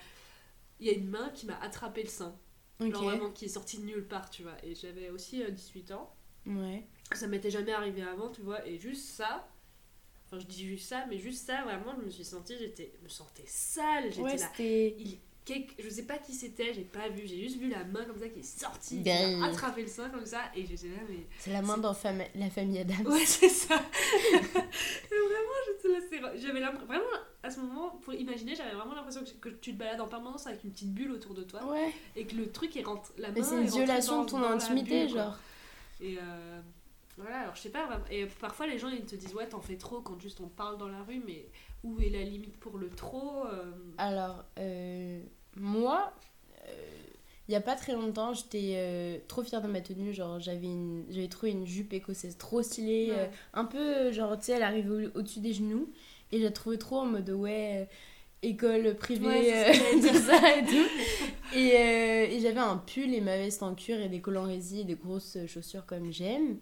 il 0.80 0.86
y 0.86 0.90
a 0.90 0.92
une 0.92 1.08
main 1.08 1.30
qui 1.30 1.46
m'a 1.46 1.58
attrapé 1.60 2.02
le 2.02 2.08
sein, 2.08 2.36
Ok. 2.80 2.92
genre 2.92 3.04
vraiment 3.04 3.30
qui 3.30 3.44
est 3.46 3.48
sortie 3.48 3.78
de 3.78 3.84
nulle 3.84 4.06
part 4.06 4.30
tu 4.30 4.42
vois, 4.42 4.56
et 4.62 4.74
j'avais 4.74 5.10
aussi 5.10 5.42
euh, 5.42 5.50
18 5.50 5.92
ans. 5.92 6.14
Ouais. 6.46 6.86
Ça 7.12 7.26
m'était 7.26 7.50
jamais 7.50 7.72
arrivé 7.72 8.02
avant, 8.02 8.28
tu 8.30 8.42
vois, 8.42 8.66
et 8.66 8.78
juste 8.78 9.06
ça, 9.06 9.48
enfin 10.26 10.38
je 10.38 10.46
dis 10.46 10.66
juste 10.66 10.88
ça, 10.88 11.06
mais 11.08 11.18
juste 11.18 11.46
ça, 11.46 11.62
vraiment, 11.62 11.94
je 11.98 12.04
me 12.04 12.10
suis 12.10 12.24
sentie, 12.24 12.54
j'étais, 12.58 12.92
me 13.02 13.08
sentais 13.08 13.44
sale, 13.46 14.10
j'étais 14.10 14.20
Ouais, 14.22 14.36
là. 14.36 14.52
Il, 14.58 15.18
quelque- 15.44 15.74
je 15.82 15.88
sais 15.90 16.04
pas 16.04 16.18
qui 16.18 16.32
c'était, 16.32 16.72
j'ai 16.74 16.82
pas 16.84 17.08
vu, 17.08 17.22
j'ai 17.26 17.42
juste 17.42 17.58
vu 17.58 17.68
la 17.68 17.84
main 17.84 18.04
comme 18.04 18.18
ça 18.18 18.28
qui 18.28 18.40
est 18.40 18.42
sortie, 18.60 19.02
qui 19.02 19.36
m'a 19.36 19.46
attrapé 19.46 19.82
le 19.82 19.88
sein 19.88 20.08
comme 20.10 20.24
ça, 20.26 20.40
et 20.56 20.64
j'étais 20.66 20.88
là, 20.88 20.98
mais. 21.08 21.26
C'est 21.38 21.52
la 21.52 21.62
main 21.62 21.76
dans 21.78 21.92
fam- 21.92 22.26
la 22.34 22.50
famille 22.50 22.78
Adams. 22.78 23.06
Ouais, 23.06 23.24
c'est 23.26 23.48
ça! 23.48 23.74
vraiment, 24.54 25.58
j'étais 25.66 26.20
là, 26.20 26.32
j'avais 26.36 26.60
vraiment, 26.60 27.04
à 27.42 27.50
ce 27.50 27.60
moment, 27.60 27.90
pour 28.02 28.14
imaginer, 28.14 28.54
j'avais 28.54 28.74
vraiment 28.74 28.94
l'impression 28.94 29.22
que, 29.22 29.48
que 29.48 29.54
tu 29.56 29.72
te 29.72 29.78
balades 29.78 30.00
en 30.00 30.06
permanence 30.08 30.46
avec 30.46 30.64
une 30.64 30.70
petite 30.70 30.92
bulle 30.94 31.12
autour 31.12 31.34
de 31.34 31.42
toi, 31.42 31.64
Ouais. 31.70 31.92
et 32.16 32.24
que 32.24 32.34
le 32.36 32.50
truc, 32.50 32.74
il 32.76 32.84
rentre, 32.84 33.12
la 33.18 33.28
main. 33.28 33.34
Mais 33.36 33.42
c'est 33.42 33.56
est 33.56 33.60
une 33.60 33.66
violation 33.66 34.24
de 34.24 34.30
ton 34.30 34.42
intimité, 34.42 35.06
bulle, 35.06 35.14
genre. 35.16 35.38
Et 36.00 36.18
euh, 36.18 36.60
voilà, 37.16 37.40
alors 37.42 37.54
je 37.56 37.60
sais 37.62 37.70
pas. 37.70 37.88
Et 38.10 38.26
parfois 38.26 38.66
les 38.66 38.78
gens 38.78 38.88
ils 38.88 39.04
te 39.04 39.14
disent 39.14 39.32
ouais, 39.34 39.46
t'en 39.48 39.60
fais 39.60 39.76
trop 39.76 40.00
quand 40.00 40.20
juste 40.20 40.40
on 40.40 40.48
parle 40.48 40.76
dans 40.76 40.88
la 40.88 41.02
rue, 41.04 41.22
mais 41.24 41.46
où 41.84 42.00
est 42.00 42.10
la 42.10 42.22
limite 42.24 42.56
pour 42.58 42.78
le 42.78 42.88
trop 42.90 43.44
euh, 43.46 43.72
Alors, 43.98 44.44
euh, 44.58 45.20
moi, 45.56 46.12
il 47.46 47.52
y 47.52 47.56
a 47.56 47.60
pas 47.60 47.76
très 47.76 47.92
longtemps, 47.92 48.32
j'étais 48.32 48.72
euh, 48.76 49.18
trop 49.28 49.42
fière 49.42 49.60
de 49.60 49.68
ma 49.68 49.82
tenue. 49.82 50.14
Genre, 50.14 50.40
j'avais 50.40 50.66
une- 50.66 51.04
j'avais 51.10 51.28
trouvé 51.28 51.52
une 51.52 51.66
jupe 51.66 51.92
écossaise 51.92 52.38
trop 52.38 52.62
stylée. 52.62 53.10
Ouais. 53.10 53.18
euh, 53.18 53.26
un 53.52 53.64
peu, 53.66 53.78
euh, 53.78 54.12
genre, 54.12 54.38
tu 54.38 54.46
sais, 54.46 54.52
elle 54.52 54.62
arrive 54.62 54.90
au- 54.90 55.18
au-dessus 55.18 55.40
des 55.40 55.52
genoux. 55.52 55.92
Et 56.32 56.38
je 56.38 56.44
la 56.44 56.50
trouvais 56.50 56.78
trop 56.78 56.96
en 57.00 57.04
mode, 57.04 57.28
ouais, 57.30 57.82
euh, 57.82 57.84
école 58.42 58.94
privée, 58.96 59.26
Ouais, 59.26 59.42
c'est 59.44 59.78
euh, 59.78 60.00
tout 60.12 60.18
ça 60.20 60.56
et 60.56 60.64
tout. 60.64 60.88
Et, 61.54 61.72
euh, 61.76 62.26
et 62.30 62.40
j'avais 62.40 62.60
un 62.60 62.78
pull 62.78 63.12
et 63.14 63.20
ma 63.20 63.36
veste 63.36 63.62
en 63.62 63.74
cuir 63.74 64.00
et 64.00 64.08
des 64.08 64.20
collants 64.22 64.44
résis 64.46 64.80
et 64.80 64.84
des 64.84 64.94
grosses 64.96 65.36
chaussures 65.46 65.84
comme 65.86 66.10
j'aime. 66.12 66.56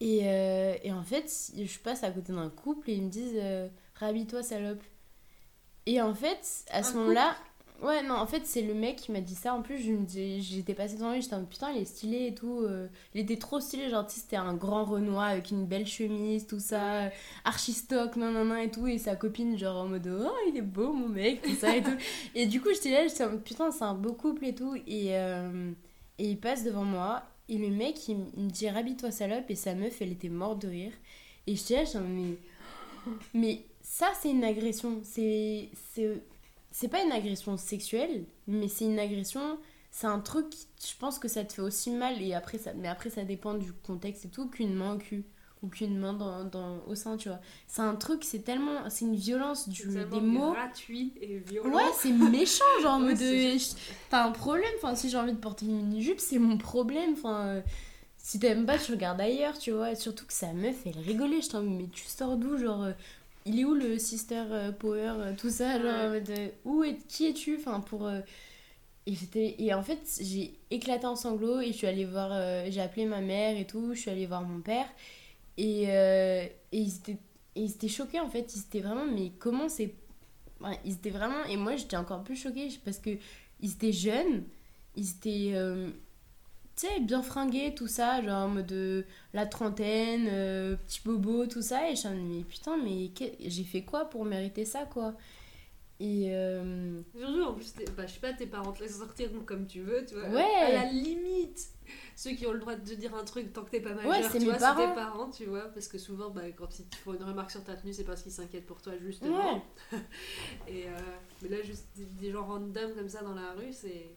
Et, 0.00 0.20
euh, 0.24 0.74
et 0.82 0.92
en 0.92 1.02
fait, 1.02 1.30
je 1.56 1.78
passe 1.78 2.04
à 2.04 2.10
côté 2.10 2.32
d'un 2.32 2.48
couple 2.50 2.90
et 2.90 2.94
ils 2.94 3.02
me 3.02 3.10
disent 3.10 3.36
euh, 3.36 3.68
Rhabille-toi, 4.00 4.42
salope. 4.42 4.82
Et 5.86 6.00
en 6.00 6.14
fait, 6.14 6.64
à 6.70 6.82
ce 6.82 6.96
moment-là, 6.96 7.36
ouais, 7.82 8.02
non, 8.02 8.14
en 8.14 8.26
fait, 8.26 8.46
c'est 8.46 8.62
le 8.62 8.74
mec 8.74 8.96
qui 8.96 9.12
m'a 9.12 9.20
dit 9.20 9.34
ça. 9.34 9.54
En 9.54 9.62
plus, 9.62 9.78
je 9.78 9.92
me 9.92 10.04
dis- 10.04 10.42
j'étais 10.42 10.74
passée 10.74 10.96
devant 10.96 11.12
lui, 11.12 11.22
j'étais 11.22 11.34
en 11.34 11.44
putain, 11.44 11.70
il 11.72 11.82
est 11.82 11.86
stylé 11.86 12.26
et 12.26 12.34
tout. 12.34 12.60
euh, 12.62 12.88
il 13.14 13.20
était 13.20 13.36
trop 13.38 13.60
stylé, 13.60 13.88
genre, 13.88 14.06
tu 14.06 14.14
sais, 14.14 14.20
c'était 14.20 14.36
un 14.36 14.54
grand 14.54 14.84
Renoir 14.84 15.24
avec 15.24 15.50
une 15.50 15.66
belle 15.66 15.86
chemise, 15.86 16.46
tout 16.46 16.60
ça, 16.60 17.04
euh, 17.04 17.08
archi 17.44 17.72
stock, 17.72 18.16
non, 18.16 18.30
non, 18.30 18.44
non, 18.44 18.56
et 18.56 18.70
tout. 18.70 18.86
Et 18.86 18.98
sa 18.98 19.16
copine, 19.16 19.58
genre, 19.58 19.82
en 19.82 19.86
mode, 19.88 20.06
oh, 20.08 20.32
il 20.48 20.56
est 20.56 20.62
beau, 20.62 20.92
mon 20.92 21.08
mec, 21.08 21.42
tout 21.42 21.54
ça 21.54 21.76
et 21.76 21.82
tout. 21.82 21.96
Et 22.34 22.46
du 22.46 22.60
coup, 22.60 22.68
j'étais 22.72 22.90
là, 22.90 23.06
j'étais 23.06 23.24
en 23.24 23.30
mode, 23.30 23.42
putain, 23.42 23.70
c'est 23.70 23.84
un 23.84 23.94
beau 23.94 24.12
couple 24.12 24.46
et 24.46 24.54
tout. 24.54 24.76
Et, 24.86 25.16
euh, 25.16 25.72
et 26.18 26.30
il 26.30 26.38
passe 26.38 26.64
devant 26.64 26.84
moi. 26.84 27.22
Et 27.48 27.58
le 27.58 27.68
mec, 27.68 28.08
il, 28.08 28.16
me 28.16 28.50
dit, 28.50 28.68
rhabille-toi, 28.68 29.10
salope. 29.10 29.50
Et 29.50 29.54
sa 29.56 29.74
meuf, 29.74 30.00
elle 30.00 30.12
était 30.12 30.28
morte 30.28 30.62
de 30.62 30.68
rire. 30.68 30.92
Et 31.46 31.56
j'étais 31.56 31.76
là, 31.76 31.84
j'étais 31.84 31.98
en 31.98 32.02
mode, 32.02 32.36
mais. 33.34 33.64
Ça, 33.92 34.06
c'est 34.22 34.30
une 34.30 34.44
agression. 34.44 35.00
C'est. 35.02 35.68
C'est 36.72 36.86
pas 36.88 37.02
une 37.02 37.10
agression 37.10 37.56
sexuelle, 37.56 38.24
mais 38.46 38.68
c'est 38.68 38.84
une 38.84 39.00
agression. 39.00 39.58
C'est 39.90 40.06
un 40.06 40.20
truc, 40.20 40.46
je 40.80 40.92
pense 41.00 41.18
que 41.18 41.26
ça 41.26 41.42
te 41.44 41.52
fait 41.52 41.62
aussi 41.62 41.90
mal. 41.90 42.22
Et 42.22 42.32
après, 42.32 42.58
ça, 42.58 42.72
mais 42.74 42.86
après, 42.86 43.10
ça 43.10 43.24
dépend 43.24 43.54
du 43.54 43.72
contexte 43.72 44.26
et 44.26 44.28
tout, 44.28 44.46
qu'une 44.48 44.74
main 44.74 44.94
au 44.94 44.98
cul. 44.98 45.24
Ou 45.64 45.68
qu'une 45.68 45.98
main 45.98 46.12
dans, 46.12 46.44
dans, 46.44 46.78
au 46.86 46.94
sein, 46.94 47.16
tu 47.16 47.28
vois. 47.28 47.40
C'est 47.66 47.82
un 47.82 47.96
truc, 47.96 48.22
c'est 48.22 48.44
tellement. 48.44 48.88
C'est 48.88 49.04
une 49.06 49.16
violence 49.16 49.68
du, 49.68 49.88
des 49.88 50.20
mots. 50.20 50.52
gratuit 50.52 51.12
et 51.20 51.38
violent. 51.38 51.74
Ouais, 51.76 51.90
c'est 51.98 52.12
méchant, 52.12 52.64
genre 52.82 52.94
en 52.94 53.02
Ouais, 53.06 53.14
de- 53.14 53.58
je- 53.58 53.74
T'as 54.08 54.24
un 54.24 54.30
problème, 54.30 54.70
enfin, 54.76 54.94
si 54.94 55.10
j'ai 55.10 55.18
envie 55.18 55.32
de 55.32 55.38
porter 55.38 55.66
une 55.66 55.76
mini-jupe, 55.78 56.20
c'est 56.20 56.38
mon 56.38 56.56
problème, 56.56 57.14
enfin. 57.14 57.40
euh, 57.46 57.60
Si 58.16 58.38
t'aimes 58.38 58.66
pas, 58.66 58.78
tu 58.78 58.92
regardes 58.92 59.20
ailleurs, 59.20 59.58
tu 59.58 59.72
vois. 59.72 59.90
Et 59.90 59.96
surtout 59.96 60.24
que 60.26 60.32
sa 60.32 60.52
meuf, 60.52 60.76
elle 60.86 60.98
rigolait. 61.00 61.40
Je 61.42 61.48
t'en 61.50 61.62
mais 61.62 61.88
tu 61.92 62.04
sors 62.04 62.36
d'où, 62.36 62.56
genre. 62.56 62.84
euh, 62.84 62.92
il 63.50 63.60
est 63.60 63.64
où 63.64 63.74
le 63.74 63.98
sister 63.98 64.44
euh, 64.50 64.72
power, 64.72 65.14
euh, 65.18 65.34
tout 65.36 65.50
ça, 65.50 65.80
genre. 65.80 65.94
Ouais. 65.94 66.06
en 66.06 66.10
mode, 66.10 66.30
euh, 66.30 66.48
où 66.64 66.84
est, 66.84 66.98
qui 67.08 67.26
es-tu, 67.26 67.56
enfin, 67.58 67.80
pour. 67.80 68.08
Et, 69.06 69.64
et 69.66 69.74
en 69.74 69.82
fait, 69.82 70.00
j'ai 70.20 70.58
éclaté 70.70 71.06
en 71.06 71.16
sanglots 71.16 71.60
et 71.60 71.68
je 71.68 71.72
suis 71.72 71.86
allée 71.86 72.04
voir. 72.04 72.30
euh, 72.32 72.66
j'ai 72.70 72.80
appelé 72.80 73.06
ma 73.06 73.20
mère 73.20 73.56
et 73.58 73.66
tout, 73.66 73.94
je 73.94 74.00
suis 74.00 74.10
allée 74.10 74.26
voir 74.26 74.42
mon 74.42 74.60
père. 74.60 74.86
Et, 75.56 75.86
euh, 75.90 76.44
et 76.72 76.78
ils 76.78 76.96
étaient 76.96 77.18
et 77.56 77.62
ils 77.62 77.70
étaient 77.72 77.88
choqués 77.88 78.20
en 78.20 78.30
fait, 78.30 78.54
ils 78.54 78.60
étaient 78.60 78.80
vraiment, 78.80 79.06
mais 79.06 79.32
comment 79.38 79.68
c'est. 79.68 79.94
Ils 80.84 80.94
étaient 80.94 81.10
vraiment. 81.10 81.44
Et 81.46 81.56
moi 81.56 81.76
j'étais 81.76 81.96
encore 81.96 82.22
plus 82.24 82.36
choquée 82.36 82.68
parce 82.84 82.98
que 82.98 83.10
ils 83.60 83.72
étaient 83.72 83.92
jeunes, 83.92 84.44
ils 84.96 85.10
étaient. 85.10 85.52
euh, 85.54 85.90
tu 86.80 86.86
sais, 86.86 87.00
bien 87.00 87.22
fringués, 87.22 87.74
tout 87.74 87.86
ça, 87.88 88.22
genre 88.22 88.44
en 88.44 88.48
mode 88.48 88.72
euh, 88.72 89.02
la 89.34 89.44
trentaine, 89.46 90.26
euh, 90.30 90.76
petit 90.76 91.00
bobo, 91.04 91.46
tout 91.46 91.62
ça. 91.62 91.90
Et 91.90 91.96
je 91.96 92.08
me 92.08 92.14
mais 92.38 92.44
putain, 92.44 92.76
mais 92.76 93.10
j'ai 93.40 93.64
fait 93.64 93.82
quoi 93.82 94.06
pour 94.06 94.24
mériter 94.24 94.64
ça 94.64 94.84
quoi? 94.86 95.14
Et. 96.00 96.28
euh, 96.30 97.02
Surtout 97.14 97.42
en 97.42 97.52
plus, 97.52 97.74
bah, 97.94 98.06
je 98.06 98.12
sais 98.14 98.20
pas, 98.20 98.32
tes 98.32 98.46
parents 98.46 98.72
te 98.72 98.82
laissent 98.82 98.98
sortir 98.98 99.28
comme 99.44 99.66
tu 99.66 99.82
veux, 99.82 100.04
tu 100.06 100.14
vois. 100.14 100.28
Ouais. 100.30 100.54
À 100.54 100.72
la 100.72 100.84
limite, 100.90 101.68
ceux 102.16 102.30
qui 102.30 102.46
ont 102.46 102.52
le 102.52 102.58
droit 102.58 102.74
de 102.74 102.88
te 102.88 102.94
dire 102.94 103.14
un 103.14 103.24
truc 103.24 103.52
tant 103.52 103.62
que 103.64 103.70
t'es 103.70 103.80
pas 103.80 103.92
majeur, 103.92 104.10
Ouais, 104.10 104.22
c'est 104.22 104.38
tu 104.38 104.46
mes 104.46 104.50
vois, 104.52 104.54
c'est 104.54 104.60
parents. 104.60 104.88
tes 104.88 104.94
parents, 104.94 105.30
tu 105.30 105.44
vois. 105.44 105.64
Parce 105.74 105.88
que 105.88 105.98
souvent, 105.98 106.30
bah, 106.30 106.50
quand 106.56 106.78
ils 106.78 106.86
te 106.86 106.96
font 106.96 107.12
une 107.12 107.22
remarque 107.22 107.50
sur 107.50 107.62
ta 107.62 107.76
tenue, 107.76 107.92
c'est 107.92 108.04
parce 108.04 108.22
qu'ils 108.22 108.32
s'inquiètent 108.32 108.66
pour 108.66 108.80
toi, 108.80 108.94
justement. 109.04 109.56
Ouais. 109.92 109.98
Et 110.68 110.86
euh, 110.86 110.98
mais 111.42 111.50
là, 111.50 111.62
juste 111.62 111.88
des, 111.96 112.30
gens 112.30 112.46
random 112.46 112.94
comme 112.94 113.08
ça 113.10 113.20
dans 113.22 113.34
la 113.34 113.52
rue, 113.52 113.72
c'est. 113.72 114.16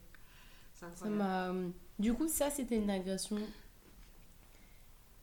C'est 0.72 0.86
Ça 0.98 1.06
m'a. 1.06 1.52
Du 1.98 2.12
coup, 2.14 2.28
ça, 2.28 2.50
c'était 2.50 2.76
une 2.76 2.90
agression 2.90 3.38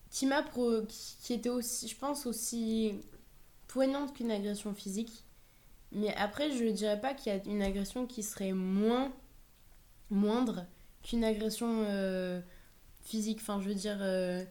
qui 0.10 0.26
m'a 0.26 0.44
pro... 0.44 0.82
qui 0.88 1.34
était 1.34 1.50
aussi, 1.50 1.88
je 1.88 1.96
pense, 1.98 2.26
aussi 2.26 2.94
poignante 3.68 4.14
qu'une 4.14 4.32
agression 4.32 4.74
physique. 4.74 5.24
Mais 5.92 6.14
après, 6.16 6.52
je 6.52 6.64
ne 6.66 6.72
dirais 6.72 7.00
pas 7.00 7.14
qu'il 7.14 7.34
y 7.34 7.36
a 7.36 7.44
une 7.46 7.62
agression 7.62 8.06
qui 8.06 8.24
serait 8.24 8.54
moins 8.54 9.12
moindre 10.10 10.66
qu'une 11.04 11.24
agression 11.24 11.86
euh, 11.88 12.42
physique. 13.02 13.40
Enfin, 13.42 13.60
je 13.62 13.70
veux 13.70 13.76
dire, 13.76 13.98
euh, 14.02 14.44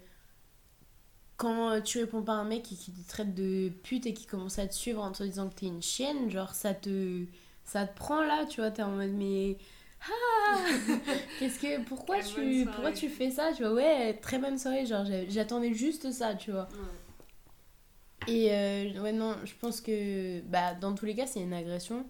quand 1.36 1.80
tu 1.82 2.00
réponds 2.00 2.22
pas 2.22 2.34
à 2.34 2.36
un 2.36 2.44
mec 2.44 2.70
et 2.72 2.76
qui 2.76 2.92
te 2.92 3.08
traite 3.08 3.34
de 3.34 3.70
pute 3.82 4.06
et 4.06 4.12
qui 4.12 4.26
commence 4.26 4.58
à 4.58 4.66
te 4.66 4.74
suivre 4.74 5.02
en 5.02 5.12
te 5.12 5.22
disant 5.22 5.48
que 5.48 5.54
t'es 5.54 5.66
une 5.66 5.82
chienne, 5.82 6.30
genre 6.30 6.54
ça 6.54 6.74
te, 6.74 7.24
ça 7.64 7.86
te 7.86 7.96
prend 7.96 8.22
là, 8.22 8.44
tu 8.46 8.60
vois, 8.60 8.70
t'es 8.70 8.82
en 8.82 8.90
mode 8.90 9.12
mais 9.12 9.56
ah 10.02 10.56
qu'est-ce 11.38 11.58
que 11.58 11.82
pourquoi 11.84 12.16
Quelle 12.16 12.26
tu 12.26 12.66
pourquoi 12.66 12.92
tu 12.92 13.08
fais 13.08 13.30
ça, 13.30 13.52
tu 13.54 13.62
vois? 13.62 13.74
Ouais 13.74 14.14
très 14.20 14.38
bonne 14.38 14.58
soirée, 14.58 14.86
genre 14.86 15.04
j'attendais 15.28 15.74
juste 15.74 16.10
ça, 16.12 16.34
tu 16.34 16.50
vois. 16.52 16.68
Ouais. 16.72 16.88
Et 18.26 18.52
euh, 18.52 19.00
ouais, 19.02 19.12
non, 19.12 19.34
je 19.44 19.52
pense 19.60 19.80
que 19.80 20.40
bah, 20.42 20.74
dans 20.74 20.94
tous 20.94 21.06
les 21.06 21.14
cas, 21.14 21.26
c'est 21.26 21.40
une 21.40 21.52
agression. 21.52 22.06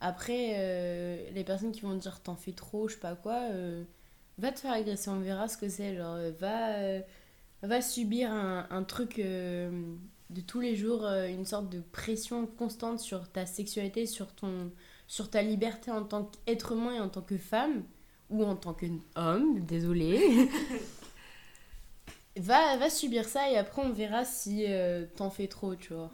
Après, 0.00 0.52
euh, 0.56 1.30
les 1.32 1.44
personnes 1.44 1.72
qui 1.72 1.80
vont 1.82 1.96
te 1.96 2.02
dire 2.02 2.20
t'en 2.22 2.36
fais 2.36 2.52
trop, 2.52 2.88
je 2.88 2.94
sais 2.94 3.00
pas 3.00 3.16
quoi, 3.16 3.40
euh, 3.50 3.84
va 4.38 4.52
te 4.52 4.60
faire 4.60 4.72
agresser, 4.72 5.10
on 5.10 5.20
verra 5.20 5.48
ce 5.48 5.56
que 5.58 5.68
c'est. 5.68 5.96
Genre, 5.96 6.16
va, 6.38 7.00
va 7.62 7.82
subir 7.82 8.30
un, 8.30 8.66
un 8.70 8.84
truc 8.84 9.18
de 9.18 10.40
tous 10.46 10.60
les 10.60 10.76
jours, 10.76 11.04
une 11.06 11.44
sorte 11.44 11.68
de 11.70 11.80
pression 11.80 12.46
constante 12.46 13.00
sur 13.00 13.28
ta 13.30 13.46
sexualité, 13.46 14.06
sur, 14.06 14.32
ton, 14.34 14.70
sur 15.08 15.28
ta 15.30 15.42
liberté 15.42 15.90
en 15.90 16.04
tant 16.04 16.30
qu'être 16.46 16.72
humain 16.72 16.94
et 16.94 17.00
en 17.00 17.08
tant 17.08 17.22
que 17.22 17.36
femme, 17.36 17.82
ou 18.30 18.44
en 18.44 18.54
tant 18.54 18.74
qu'homme, 18.74 19.58
désolé. 19.66 20.48
va, 22.36 22.76
va 22.76 22.90
subir 22.90 23.24
ça 23.28 23.50
et 23.50 23.56
après 23.56 23.82
on 23.82 23.90
verra 23.90 24.24
si 24.24 24.64
euh, 24.68 25.06
t'en 25.16 25.30
fais 25.30 25.48
trop, 25.48 25.74
tu 25.74 25.92
vois. 25.94 26.10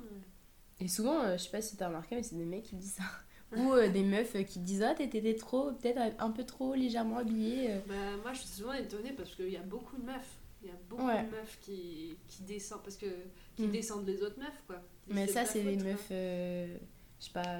Et 0.80 0.88
souvent, 0.88 1.20
euh, 1.22 1.36
je 1.36 1.42
sais 1.44 1.50
pas 1.50 1.60
si 1.62 1.76
t'as 1.76 1.88
remarqué, 1.88 2.16
mais 2.16 2.22
c'est 2.22 2.36
des 2.36 2.44
mecs 2.44 2.64
qui 2.64 2.76
disent 2.76 2.94
ça. 2.94 3.02
Ou 3.56 3.72
euh, 3.72 3.88
des 3.88 4.02
meufs 4.02 4.36
qui 4.46 4.58
disent 4.58 4.82
Ah, 4.82 4.94
t'étais 4.94 5.34
trop, 5.36 5.72
peut-être 5.72 6.00
un 6.18 6.30
peu 6.30 6.44
trop 6.44 6.74
légèrement 6.74 7.18
habillée. 7.18 7.74
Bah, 7.86 7.94
moi, 8.22 8.32
je 8.32 8.40
suis 8.40 8.48
souvent 8.48 8.72
étonnée 8.72 9.12
parce 9.12 9.34
qu'il 9.36 9.50
y 9.50 9.56
a 9.56 9.62
beaucoup 9.62 9.96
de 9.96 10.02
meufs. 10.04 10.38
Il 10.62 10.68
y 10.68 10.72
a 10.72 10.76
beaucoup 10.88 11.06
Ouais. 11.06 11.24
de 11.24 11.30
meufs 11.30 11.58
qui, 11.60 12.16
qui 12.26 12.42
descendent 12.42 12.82
parce 12.82 12.96
que 12.96 13.06
qui 13.56 13.66
Mm. 13.66 13.70
descendent 13.70 14.06
les 14.06 14.22
autres 14.22 14.38
meufs 14.38 14.62
quoi. 14.66 14.76
Mais 15.08 15.26
ça, 15.28 15.44
c'est 15.44 15.62
quoi. 15.62 15.72
meufs, 15.84 16.06
je 16.10 16.76
sais 17.20 17.30
pas, 17.32 17.58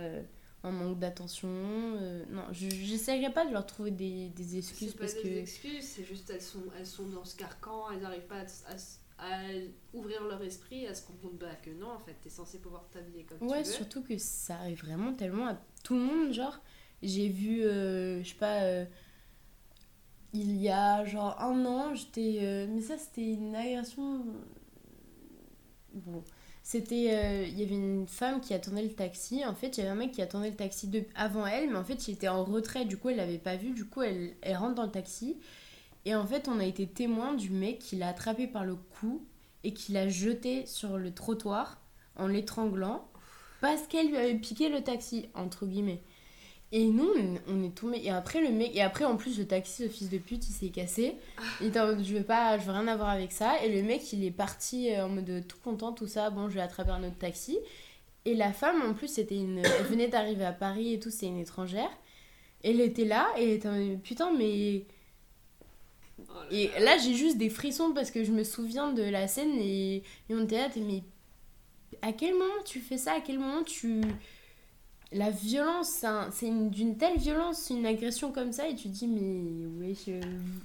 un 0.64 0.70
manque 0.72 0.98
d'attention. 0.98 1.48
euh, 1.50 2.24
non, 2.30 2.42
je- 2.52 2.68
j'essaierai 2.70 3.32
pas 3.32 3.46
de 3.46 3.52
leur 3.52 3.66
trouver 3.66 3.90
des, 3.92 4.30
des 4.30 4.58
excuses 4.58 4.88
C'est 4.90 4.94
pas 4.96 5.00
parce 5.02 5.14
des 5.14 5.22
que. 5.22 5.28
excuses, 5.28 5.84
c'est 5.84 6.04
juste 6.04 6.30
elles 6.30 6.42
sont, 6.42 6.64
elles 6.78 6.86
sont 6.86 7.06
dans 7.08 7.24
ce 7.24 7.36
carcan, 7.36 7.90
elles 7.92 8.00
n'arrivent 8.00 8.26
pas 8.26 8.40
à, 8.40 8.72
à- 8.72 9.36
à 9.36 9.42
ouvrir 9.92 10.24
leur 10.24 10.42
esprit, 10.42 10.86
à 10.86 10.94
se 10.94 11.06
rendre 11.06 11.20
compte 11.20 11.38
bah, 11.38 11.54
que 11.62 11.70
non, 11.70 11.90
en 11.92 11.98
fait, 11.98 12.14
t'es 12.22 12.30
censé 12.30 12.58
pouvoir 12.58 12.88
t'habiller 12.90 13.24
comme 13.24 13.38
Ouais, 13.42 13.62
tu 13.62 13.68
veux. 13.68 13.74
surtout 13.74 14.02
que 14.02 14.18
ça 14.18 14.56
arrive 14.56 14.80
vraiment 14.84 15.12
tellement 15.14 15.46
à 15.48 15.56
tout 15.84 15.94
le 15.94 16.00
monde. 16.00 16.32
Genre, 16.32 16.58
j'ai 17.02 17.28
vu, 17.28 17.62
euh, 17.64 18.22
je 18.22 18.28
sais 18.30 18.34
pas, 18.34 18.62
euh, 18.62 18.84
il 20.34 20.56
y 20.60 20.68
a 20.68 21.04
genre 21.04 21.40
un 21.40 21.64
an, 21.64 21.94
j'étais. 21.94 22.38
euh, 22.42 22.66
mais 22.68 22.80
ça, 22.82 22.98
c'était 22.98 23.32
une 23.32 23.54
agression. 23.54 24.24
Bon. 25.92 26.24
C'était. 26.64 27.14
euh, 27.14 27.46
Il 27.46 27.60
y 27.60 27.62
avait 27.62 27.76
une 27.76 28.08
femme 28.08 28.40
qui 28.40 28.54
attendait 28.54 28.82
le 28.82 28.92
taxi. 28.92 29.44
En 29.44 29.54
fait, 29.54 29.76
il 29.76 29.80
y 29.80 29.82
avait 29.82 29.90
un 29.92 29.94
mec 29.96 30.12
qui 30.12 30.22
attendait 30.22 30.50
le 30.50 30.56
taxi 30.56 30.88
de... 30.88 31.04
avant 31.14 31.46
elle, 31.46 31.70
mais 31.70 31.76
en 31.76 31.84
fait, 31.84 32.08
il 32.08 32.14
était 32.14 32.28
en 32.28 32.42
retrait. 32.44 32.86
Du 32.86 32.96
coup, 32.98 33.10
elle 33.10 33.18
l'avait 33.18 33.38
pas 33.38 33.56
vu. 33.56 33.70
Du 33.70 33.84
coup, 33.84 34.02
elle, 34.02 34.34
elle 34.42 34.56
rentre 34.56 34.74
dans 34.74 34.84
le 34.84 34.90
taxi. 34.90 35.36
Et 36.06 36.14
en 36.14 36.26
fait, 36.26 36.48
on 36.48 36.58
a 36.60 36.64
été 36.64 36.86
témoin 36.88 37.34
du 37.34 37.50
mec 37.50 37.78
qui 37.78 37.96
l'a 37.96 38.08
attrapé 38.08 38.46
par 38.48 38.64
le 38.64 38.76
cou 38.76 39.24
et 39.64 39.72
qui 39.74 39.92
l'a 39.92 40.08
jeté 40.08 40.66
sur 40.66 40.98
le 40.98 41.12
trottoir 41.14 41.80
en 42.16 42.26
l'étranglant 42.26 43.08
parce 43.60 43.86
qu'elle 43.86 44.08
lui 44.08 44.16
avait 44.16 44.34
piqué 44.36 44.68
le 44.68 44.82
taxi, 44.82 45.28
entre 45.34 45.66
guillemets. 45.66 46.02
Et 46.76 46.86
nous, 46.86 47.08
on- 47.46 47.62
est 47.62 47.72
tombé. 47.74 48.00
Et 48.02 48.10
après, 48.10 48.40
le 48.42 48.50
mec. 48.50 48.74
Et 48.74 48.82
après, 48.82 49.04
en 49.04 49.16
plus, 49.16 49.38
le 49.38 49.46
taxi, 49.46 49.84
ce 49.84 49.88
fils 49.88 50.10
de 50.10 50.18
pute, 50.18 50.48
il 50.48 50.52
s'est 50.52 50.70
cassé. 50.70 51.14
Il 51.60 51.68
était 51.68 51.78
en 51.78 51.86
mode, 51.86 52.04
je 52.04 52.12
veux 52.16 52.24
pas, 52.24 52.58
je 52.58 52.64
veux 52.64 52.72
rien 52.72 52.88
avoir 52.88 53.10
avec 53.10 53.30
ça. 53.30 53.62
Et 53.62 53.72
le 53.74 53.86
mec, 53.86 54.12
il 54.12 54.24
est 54.24 54.32
parti 54.32 54.90
euh, 54.92 55.06
en 55.06 55.08
mode 55.08 55.30
euh, 55.30 55.40
tout 55.46 55.56
content, 55.62 55.92
tout 55.92 56.08
ça. 56.08 56.30
Bon, 56.30 56.48
je 56.48 56.54
vais 56.56 56.60
attraper 56.60 56.90
un 56.90 57.04
autre 57.04 57.16
taxi. 57.18 57.56
Et 58.24 58.34
la 58.34 58.52
femme, 58.52 58.82
en 58.82 58.92
plus, 58.92 59.06
c'était 59.06 59.36
une. 59.36 59.58
Elle 59.64 59.84
venait 59.84 60.08
d'arriver 60.08 60.44
à 60.44 60.52
Paris 60.52 60.94
et 60.94 60.98
tout, 60.98 61.10
c'est 61.12 61.26
une 61.26 61.38
étrangère. 61.38 61.90
Elle 62.64 62.80
était 62.80 63.04
là, 63.04 63.28
et 63.38 63.44
elle 63.44 63.50
était 63.50 63.68
en 63.68 63.78
mode, 63.78 64.00
putain, 64.02 64.32
mais. 64.36 64.84
Oh 66.18 66.22
là 66.34 66.46
Et 66.50 66.70
là. 66.80 66.98
j'ai 66.98 67.14
juste 67.14 67.38
des 67.38 67.50
frissons 67.50 67.92
parce 67.94 68.10
que 68.10 68.24
je 68.24 68.32
me 68.32 68.42
souviens 68.42 68.92
de 68.92 69.02
la 69.02 69.28
scène 69.28 69.52
et, 69.60 69.96
et 69.98 70.34
on 70.34 70.42
était 70.44 70.56
là, 70.58 70.68
mais 70.76 71.02
à 72.02 72.12
quel 72.12 72.32
moment 72.32 72.62
tu 72.64 72.80
fais 72.80 72.98
ça? 72.98 73.12
À 73.12 73.20
quel 73.20 73.38
moment 73.38 73.62
tu. 73.62 74.00
La 75.14 75.30
violence, 75.30 75.88
c'est 75.88 76.06
un- 76.06 76.30
c'est 76.30 76.48
une- 76.48 76.68
d'une 76.70 76.98
telle 76.98 77.18
violence, 77.18 77.70
une 77.70 77.86
agression 77.86 78.32
comme 78.32 78.52
ça, 78.52 78.68
et 78.68 78.74
tu 78.74 78.84
te 78.90 78.94
dis, 78.94 79.06
mais 79.06 79.66
ouais, 79.86 80.20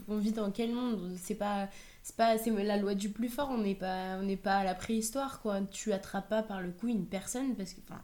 on 0.10 0.18
vit 0.18 0.32
dans 0.34 0.52
quel 0.52 0.74
monde? 0.74 1.16
C'est 1.22 1.36
pas. 1.36 1.70
C'est 2.04 2.16
pas 2.16 2.38
c'est 2.40 2.50
la 2.52 2.78
loi 2.78 2.96
du 2.96 3.10
plus 3.12 3.30
fort, 3.30 3.50
on 3.52 3.60
n'est 3.60 3.76
pas, 3.76 4.18
on 4.20 4.24
n'est 4.24 4.38
pas 4.38 4.58
à 4.58 4.64
la 4.64 4.74
préhistoire, 4.76 5.42
quoi. 5.42 5.62
Tu 5.72 5.94
attrapes 5.94 6.30
pas 6.30 6.42
par 6.44 6.62
le 6.62 6.72
cou 6.72 6.88
une 6.88 7.06
personne 7.06 7.56
parce 7.56 7.74
que. 7.74 7.82
Enfin, 7.88 8.02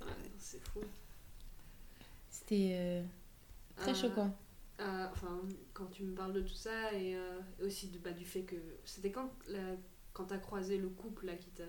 Ouais, 0.00 0.32
c'est 0.38 0.60
fou. 0.60 0.80
c'était 2.30 2.72
euh, 2.74 3.02
très 3.76 3.94
Euh, 3.94 3.94
choquant. 3.94 4.34
euh, 4.80 5.06
enfin, 5.12 5.40
quand 5.72 5.86
tu 5.86 6.04
me 6.04 6.14
parles 6.14 6.32
de 6.34 6.40
tout 6.42 6.54
ça 6.54 6.92
et 6.94 7.16
euh, 7.16 7.40
aussi 7.64 7.88
de, 7.88 7.98
bah, 7.98 8.12
du 8.12 8.24
fait 8.24 8.42
que. 8.42 8.56
C'était 8.84 9.10
quand, 9.12 9.30
la- 9.48 9.76
quand 10.12 10.26
t'as 10.26 10.38
croisé 10.38 10.78
le 10.78 10.88
couple 10.88 11.26
là 11.26 11.36
qui 11.36 11.50
t'a. 11.50 11.64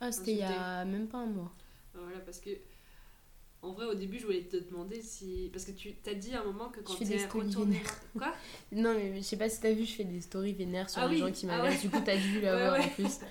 Ah, 0.00 0.12
c'était 0.12 0.32
il 0.32 0.38
y 0.38 0.42
a 0.42 0.84
même 0.84 1.08
pas 1.08 1.18
un 1.18 1.26
mois. 1.26 1.52
Voilà, 1.94 2.18
parce 2.20 2.40
que. 2.40 2.50
En 3.64 3.72
vrai, 3.72 3.86
au 3.86 3.94
début, 3.94 4.18
je 4.18 4.26
voulais 4.26 4.42
te 4.44 4.56
demander 4.58 5.00
si. 5.00 5.48
Parce 5.52 5.64
que 5.64 5.72
tu 5.72 5.94
t'as 6.02 6.14
dit 6.14 6.34
à 6.34 6.42
un 6.42 6.44
moment 6.44 6.68
que 6.68 6.80
quand 6.80 6.94
fais 6.94 7.04
des 7.06 7.16
t'es 7.16 7.18
stories 7.18 7.46
retourné. 7.48 7.76
vénères. 7.78 8.00
Quoi? 8.16 8.34
Non, 8.72 8.94
mais 8.94 9.16
je 9.16 9.20
sais 9.22 9.36
pas 9.38 9.48
si 9.48 9.60
t'as 9.60 9.72
vu, 9.72 9.84
je 9.84 9.92
fais 9.94 10.04
des 10.04 10.20
stories 10.20 10.52
vénères 10.52 10.90
sur 10.90 11.00
Ah 11.02 11.08
les 11.08 11.14
oui, 11.14 11.18
gens 11.20 11.32
qui 11.32 11.46
ah 11.48 11.56
m'agressent. 11.56 11.76
ouais. 11.82 11.88
Du 11.88 11.90
coup, 11.90 12.00
t'as 12.04 12.16
dû 12.16 12.40
l'avoir 12.42 12.72
Ouais, 12.74 12.78
ouais. 12.80 12.84
en 12.84 12.88
plus. 12.90 13.20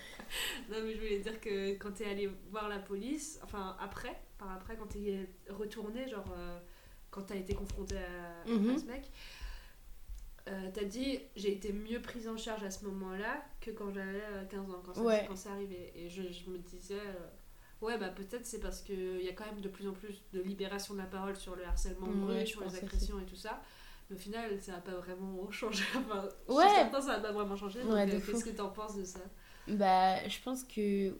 Non, 0.71 0.77
mais 0.83 0.93
je 0.93 0.97
voulais 0.99 1.19
dire 1.19 1.39
que 1.39 1.73
quand 1.75 1.91
t'es 1.91 2.05
allé 2.05 2.27
voir 2.49 2.67
la 2.67 2.79
police, 2.79 3.39
enfin 3.43 3.77
après, 3.79 4.19
par 4.39 4.51
après, 4.51 4.75
quand 4.75 4.87
t'es 4.87 5.29
retourné, 5.49 6.07
genre 6.07 6.25
euh, 6.35 6.57
quand 7.11 7.21
t'as 7.21 7.35
été 7.35 7.53
confronté 7.53 7.97
à, 7.97 8.41
à 8.41 8.47
Mhm. 8.47 8.79
ce 8.79 8.85
mec, 8.85 9.03
euh, 10.49 10.69
t'as 10.73 10.83
dit 10.85 11.19
j'ai 11.35 11.53
été 11.53 11.71
mieux 11.71 12.01
prise 12.01 12.27
en 12.27 12.35
charge 12.35 12.63
à 12.63 12.71
ce 12.71 12.83
moment-là 12.85 13.45
que 13.61 13.71
quand 13.71 13.91
j'avais 13.93 14.23
euh, 14.33 14.45
15 14.45 14.71
ans, 14.71 14.81
quand 14.83 14.93
ça 14.95 15.19
quand 15.27 15.35
c'est 15.35 15.49
arrivé. 15.49 15.91
Et 15.95 16.09
je, 16.09 16.23
je 16.23 16.49
me 16.49 16.57
disais, 16.57 16.95
euh, 16.95 17.27
ouais, 17.83 17.97
bah 17.97 18.09
peut-être 18.09 18.45
c'est 18.45 18.59
parce 18.59 18.81
qu'il 18.81 19.21
y 19.21 19.29
a 19.29 19.33
quand 19.33 19.45
même 19.45 19.61
de 19.61 19.69
plus 19.69 19.87
en 19.87 19.93
plus 19.93 20.23
de 20.33 20.41
libération 20.41 20.93
de 20.93 20.99
la 20.99 21.05
parole 21.05 21.35
sur 21.35 21.55
le 21.55 21.63
harcèlement 21.65 22.07
de 22.07 22.25
rue, 22.25 22.39
je 22.41 22.45
sur 22.45 22.63
les 22.63 22.75
agressions 22.75 23.19
et 23.19 23.25
tout 23.25 23.35
ça. 23.35 23.61
Mais 24.09 24.15
au 24.15 24.19
final, 24.19 24.59
ça 24.61 24.73
n'a 24.73 24.81
pas 24.81 24.95
vraiment 24.95 25.49
changé. 25.51 25.83
Enfin, 25.95 26.27
Ouais. 26.47 26.67
Chez 26.67 26.75
certains, 26.75 27.01
ça 27.01 27.17
n'a 27.17 27.19
pas 27.19 27.31
vraiment 27.31 27.55
changé. 27.55 27.83
Ouais, 27.83 28.09
qu'est-ce 28.09 28.43
que 28.45 28.49
t'en 28.49 28.69
penses 28.69 28.95
de 28.97 29.03
ça? 29.03 29.19
Bah, 29.67 30.27
je 30.27 30.39
pense 30.43 30.63
que 30.63 31.15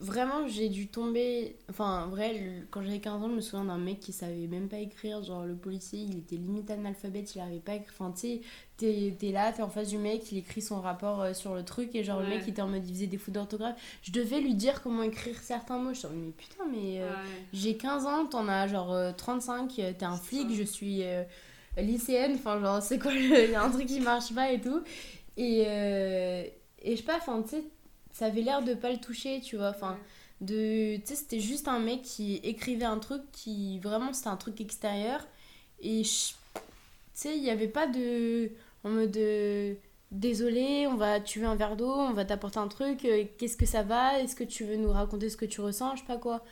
vraiment 0.00 0.46
j'ai 0.48 0.68
dû 0.68 0.88
tomber. 0.88 1.56
Enfin, 1.70 2.04
en 2.04 2.08
vrai, 2.08 2.64
quand 2.70 2.82
j'avais 2.82 2.98
15 3.00 3.22
ans, 3.22 3.28
je 3.30 3.34
me 3.36 3.40
souviens 3.40 3.64
d'un 3.66 3.78
mec 3.78 4.00
qui 4.00 4.12
savait 4.12 4.46
même 4.48 4.68
pas 4.68 4.78
écrire. 4.78 5.22
Genre, 5.22 5.44
le 5.44 5.54
policier, 5.54 6.00
il 6.00 6.18
était 6.18 6.36
limite 6.36 6.70
analphabète, 6.70 7.34
il 7.34 7.40
arrivait 7.40 7.60
pas 7.60 7.72
à 7.72 7.74
écrire. 7.76 7.92
Enfin, 7.98 8.12
tu 8.12 8.20
sais, 8.20 8.40
t'es 8.76 9.30
là, 9.32 9.52
t'es 9.52 9.62
en 9.62 9.68
face 9.68 9.88
du 9.88 9.98
mec, 9.98 10.30
il 10.32 10.38
écrit 10.38 10.60
son 10.62 10.80
rapport 10.80 11.20
euh, 11.22 11.34
sur 11.34 11.54
le 11.54 11.64
truc, 11.64 11.94
et 11.94 12.02
genre, 12.02 12.20
le 12.20 12.28
mec, 12.28 12.42
il 12.46 12.50
était 12.50 12.62
en 12.62 12.68
mode, 12.68 12.86
il 12.88 12.92
faisait 12.94 13.06
des 13.06 13.18
fautes 13.18 13.34
d'orthographe. 13.34 13.76
Je 14.02 14.10
devais 14.10 14.40
lui 14.40 14.54
dire 14.54 14.82
comment 14.82 15.02
écrire 15.02 15.36
certains 15.40 15.78
mots. 15.78 15.94
Je 15.94 16.00
suis 16.00 16.08
mais 16.14 16.32
putain, 16.32 16.64
mais. 16.70 17.00
euh, 17.00 17.10
Ouais. 17.10 17.16
J'ai 17.52 17.76
15 17.76 18.06
ans, 18.06 18.26
t'en 18.26 18.48
as 18.48 18.66
genre 18.68 18.92
euh, 18.92 19.12
35, 19.16 19.78
euh, 19.78 19.92
t'es 19.96 20.04
un 20.04 20.16
flic, 20.16 20.48
ça. 20.50 20.56
je 20.56 20.62
suis 20.64 21.02
euh, 21.04 21.22
lycéenne, 21.76 22.32
enfin 22.34 22.60
genre 22.60 22.82
c'est 22.82 22.98
quoi, 22.98 23.12
il 23.14 23.50
y 23.50 23.54
a 23.54 23.62
un 23.62 23.70
truc 23.70 23.86
qui 23.86 24.00
marche 24.00 24.34
pas 24.34 24.50
et 24.52 24.60
tout. 24.60 24.82
Et, 25.36 25.64
euh, 25.66 26.44
et 26.82 26.92
je 26.92 26.96
sais 26.96 27.02
pas, 27.04 27.16
enfin 27.18 27.42
tu 27.42 27.50
sais, 27.50 27.64
ça 28.12 28.26
avait 28.26 28.42
l'air 28.42 28.62
de 28.62 28.74
pas 28.74 28.90
le 28.92 28.98
toucher, 28.98 29.40
tu 29.40 29.56
vois, 29.56 29.70
enfin 29.70 29.98
de, 30.40 30.96
tu 30.96 31.02
sais, 31.06 31.14
c'était 31.16 31.40
juste 31.40 31.68
un 31.68 31.78
mec 31.78 32.02
qui 32.02 32.36
écrivait 32.42 32.84
un 32.84 32.98
truc 32.98 33.22
qui, 33.32 33.78
vraiment 33.80 34.12
c'était 34.12 34.28
un 34.28 34.36
truc 34.36 34.60
extérieur. 34.60 35.26
Et 35.80 36.04
je- 36.04 36.32
tu 36.54 36.60
sais, 37.14 37.36
il 37.36 37.42
y 37.44 37.50
avait 37.50 37.68
pas 37.68 37.86
de, 37.86 38.50
en 38.84 38.90
mode... 38.90 39.16
euh, 39.16 39.74
Désolé, 40.10 40.86
on 40.88 40.94
va 40.96 41.20
tuer 41.20 41.46
un 41.46 41.54
verre 41.56 41.74
d'eau, 41.74 41.90
on 41.90 42.12
va 42.12 42.26
t'apporter 42.26 42.58
un 42.58 42.68
truc, 42.68 43.06
euh, 43.06 43.24
qu'est-ce 43.38 43.56
que 43.56 43.64
ça 43.64 43.82
va 43.82 44.20
Est-ce 44.20 44.36
que 44.36 44.44
tu 44.44 44.62
veux 44.64 44.76
nous 44.76 44.90
raconter 44.92 45.30
ce 45.30 45.38
que 45.38 45.46
tu 45.46 45.62
ressens 45.62 45.96
Je 45.96 46.00
sais 46.02 46.06
pas 46.06 46.18
quoi. 46.18 46.44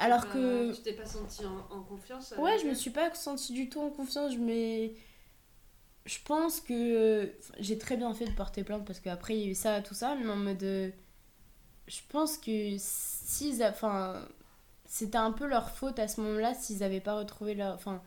Alors 0.00 0.26
pas- 0.26 0.32
que- 0.32 0.74
Tu 0.74 0.82
t'es 0.82 0.92
pas 0.92 1.06
senti 1.06 1.42
en, 1.46 1.76
en 1.76 1.82
confiance 1.82 2.34
Ouais, 2.36 2.50
avec 2.50 2.62
je 2.64 2.68
me 2.68 2.74
suis 2.74 2.90
pas 2.90 3.14
sentie 3.14 3.52
du 3.52 3.68
tout 3.68 3.80
en 3.80 3.90
confiance, 3.90 4.32
mais 4.38 4.92
je 6.06 6.18
pense 6.24 6.60
que 6.60 7.30
j'ai 7.58 7.76
très 7.78 7.96
bien 7.96 8.14
fait 8.14 8.24
de 8.26 8.30
porter 8.32 8.64
plainte 8.64 8.84
parce 8.86 9.00
qu'après 9.00 9.36
il 9.36 9.40
y 9.40 9.44
a 9.44 9.50
eu 9.50 9.54
ça, 9.54 9.82
tout 9.82 9.94
ça, 9.94 10.16
mais 10.20 10.28
en 10.30 10.36
mode. 10.36 10.62
euh, 10.62 10.90
Je 11.88 11.98
pense 12.08 12.38
que 12.38 12.74
s'ils. 12.78 13.62
a- 13.62 13.70
Enfin. 13.70 14.26
C'était 14.88 15.18
un 15.18 15.32
peu 15.32 15.46
leur 15.46 15.70
faute 15.70 15.98
à 15.98 16.06
ce 16.06 16.20
moment-là 16.20 16.54
s'ils 16.54 16.82
avaient 16.84 17.00
pas 17.00 17.14
retrouvé 17.18 17.54
leur. 17.54 17.74
Enfin. 17.74 18.00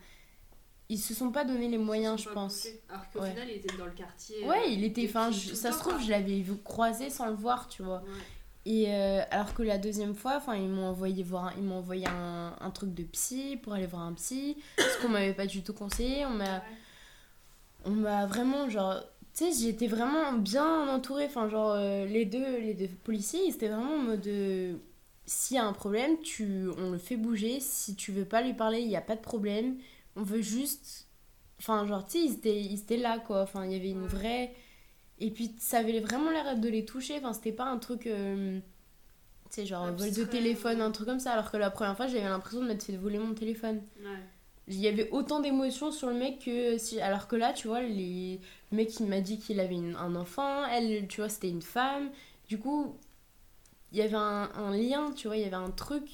Ils 0.88 0.98
se 0.98 1.14
sont 1.14 1.30
pas 1.30 1.44
donné 1.44 1.68
les 1.68 1.78
moyens, 1.78 2.20
je 2.22 2.28
pense. 2.30 2.54
poussés. 2.62 2.82
Alors 2.88 3.08
qu'au 3.10 3.20
Ouais. 3.20 3.30
final, 3.30 3.48
il 3.48 3.56
était 3.58 3.76
dans 3.76 3.84
le 3.86 3.92
quartier. 3.92 4.44
Ouais, 4.44 4.58
euh, 4.62 4.66
il 4.70 4.82
était. 4.82 5.02
depuis 5.02 5.16
Enfin, 5.16 5.30
ça 5.32 5.70
se 5.72 5.78
trouve, 5.78 5.92
quoi. 5.94 6.02
je 6.02 6.10
l'avais 6.10 6.40
vu 6.40 6.56
croiser 6.56 7.10
sans 7.10 7.26
le 7.28 7.34
voir, 7.34 7.68
tu 7.68 7.82
vois. 7.82 7.98
Ouais. 8.02 8.10
Et 8.66 8.92
euh, 8.92 9.22
alors 9.30 9.54
que 9.54 9.62
la 9.62 9.78
deuxième 9.78 10.14
fois, 10.14 10.36
enfin, 10.38 10.56
ils 10.56 10.68
m'ont 10.68 10.86
envoyé 10.88 11.22
voir, 11.22 11.44
un- 11.46 11.52
ils 11.56 11.62
m'ont 11.62 11.76
envoyé 11.78 12.06
un, 12.08 12.56
un 12.60 12.70
truc 12.70 12.92
de 12.92 13.04
psy 13.04 13.56
pour 13.62 13.72
aller 13.74 13.86
voir 13.86 14.02
un 14.02 14.12
psy, 14.14 14.56
ce 14.78 15.00
qu'on 15.02 15.08
m'avait 15.10 15.32
pas 15.32 15.46
du 15.46 15.62
tout 15.62 15.72
conseillé. 15.74 16.26
On 16.26 16.30
m'a, 16.30 16.56
Ouais. 16.56 16.62
On 17.84 17.90
m'a 17.90 18.26
vraiment 18.26 18.68
genre, 18.68 19.00
tu 19.34 19.52
sais, 19.52 19.66
j'étais 19.66 19.86
vraiment 19.86 20.32
bien 20.34 20.88
entourée. 20.88 21.26
Enfin, 21.26 21.48
genre 21.48 21.72
euh, 21.72 22.04
les 22.06 22.24
deux, 22.24 22.58
les 22.60 22.74
deux 22.74 22.88
policiers, 23.04 23.40
ils 23.46 23.54
étaient 23.54 23.68
vraiment 23.68 23.94
en 23.94 23.98
mode, 23.98 24.26
euh, 24.26 24.76
s'il 25.26 25.56
y 25.56 25.60
a 25.60 25.64
un 25.64 25.72
problème, 25.72 26.18
tu, 26.22 26.68
on 26.78 26.90
le 26.90 26.98
fait 26.98 27.16
bouger. 27.16 27.60
Si 27.60 27.94
tu 27.96 28.12
veux 28.12 28.24
pas 28.24 28.42
lui 28.42 28.54
parler, 28.54 28.80
il 28.80 28.88
y 28.90 28.96
a 28.96 29.00
pas 29.00 29.16
de 29.16 29.20
problème. 29.20 29.76
On 30.16 30.22
veut 30.22 30.42
juste, 30.42 31.08
enfin, 31.60 31.86
genre, 31.86 32.04
tu 32.06 32.12
sais, 32.12 32.24
ils 32.24 32.32
étaient, 32.34 32.60
ils 32.60 32.80
étaient 32.80 32.96
là 32.96 33.18
quoi. 33.18 33.42
Enfin, 33.42 33.64
il 33.66 33.72
y 33.72 33.76
avait 33.76 33.90
une 33.90 34.06
vraie 34.06 34.54
et 35.18 35.30
puis 35.30 35.54
ça 35.58 35.78
avait 35.78 36.00
vraiment 36.00 36.30
l'air 36.30 36.58
de 36.58 36.68
les 36.68 36.84
toucher. 36.84 37.16
Enfin, 37.18 37.32
c'était 37.32 37.52
pas 37.52 37.64
un 37.66 37.78
truc. 37.78 38.06
euh, 38.06 38.58
tu 39.50 39.56
sais, 39.56 39.66
genre 39.66 39.92
vol 39.92 40.12
de 40.12 40.24
téléphone, 40.24 40.80
un 40.80 40.90
truc 40.92 41.06
comme 41.08 41.20
ça. 41.20 41.32
Alors 41.32 41.50
que 41.50 41.56
la 41.56 41.70
première 41.70 41.96
fois, 41.96 42.06
j'avais 42.06 42.22
l'impression 42.28 42.60
de 42.62 42.66
m'être 42.68 42.84
fait 42.84 42.96
voler 42.96 43.18
mon 43.18 43.34
téléphone. 43.34 43.82
Ouais. 43.98 44.18
Il 44.70 44.76
y 44.80 44.88
avait 44.88 45.10
autant 45.10 45.40
d'émotions 45.40 45.92
sur 45.92 46.08
le 46.08 46.14
mec 46.16 46.40
que 46.46 46.78
si. 46.78 47.00
Alors 47.00 47.28
que 47.28 47.36
là, 47.36 47.52
tu 47.52 47.68
vois, 47.68 47.82
les... 47.82 48.40
le 48.72 48.76
mec 48.76 48.98
il 49.00 49.06
m'a 49.06 49.20
dit 49.20 49.38
qu'il 49.38 49.60
avait 49.60 49.74
une- 49.76 49.96
un 49.96 50.16
enfant. 50.16 50.64
Elle, 50.66 51.08
tu 51.08 51.20
vois, 51.20 51.28
c'était 51.28 51.50
une 51.50 51.62
femme. 51.62 52.10
Du 52.48 52.58
coup, 52.58 52.96
il 53.92 53.98
y 53.98 54.02
avait 54.02 54.16
un, 54.16 54.50
un 54.54 54.72
lien, 54.76 55.12
tu 55.12 55.28
vois, 55.28 55.36
il 55.36 55.42
y 55.42 55.46
avait 55.46 55.54
un 55.56 55.70
truc 55.72 56.04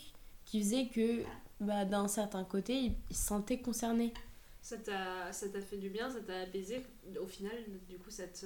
qui 0.47 0.61
faisait 0.63 0.87
que 0.89 1.23
bah, 1.61 1.85
d'un 1.87 2.09
certain 2.09 2.45
côté, 2.45 2.75
il, 2.79 2.95
il 3.11 3.17
se 3.17 3.25
sentait 3.27 3.59
concerné. 3.61 4.13
Ça 4.61 4.77
t'a 4.79 5.33
ça 5.33 5.49
t'a 5.49 5.61
fait 5.63 5.79
du 5.79 5.89
bien, 5.91 6.11
ça 6.11 6.21
t'a 6.21 6.41
apaisé. 6.41 6.85
Au 7.21 7.27
final, 7.27 7.57
du 7.89 7.99
coup, 7.99 8.11
cette, 8.11 8.45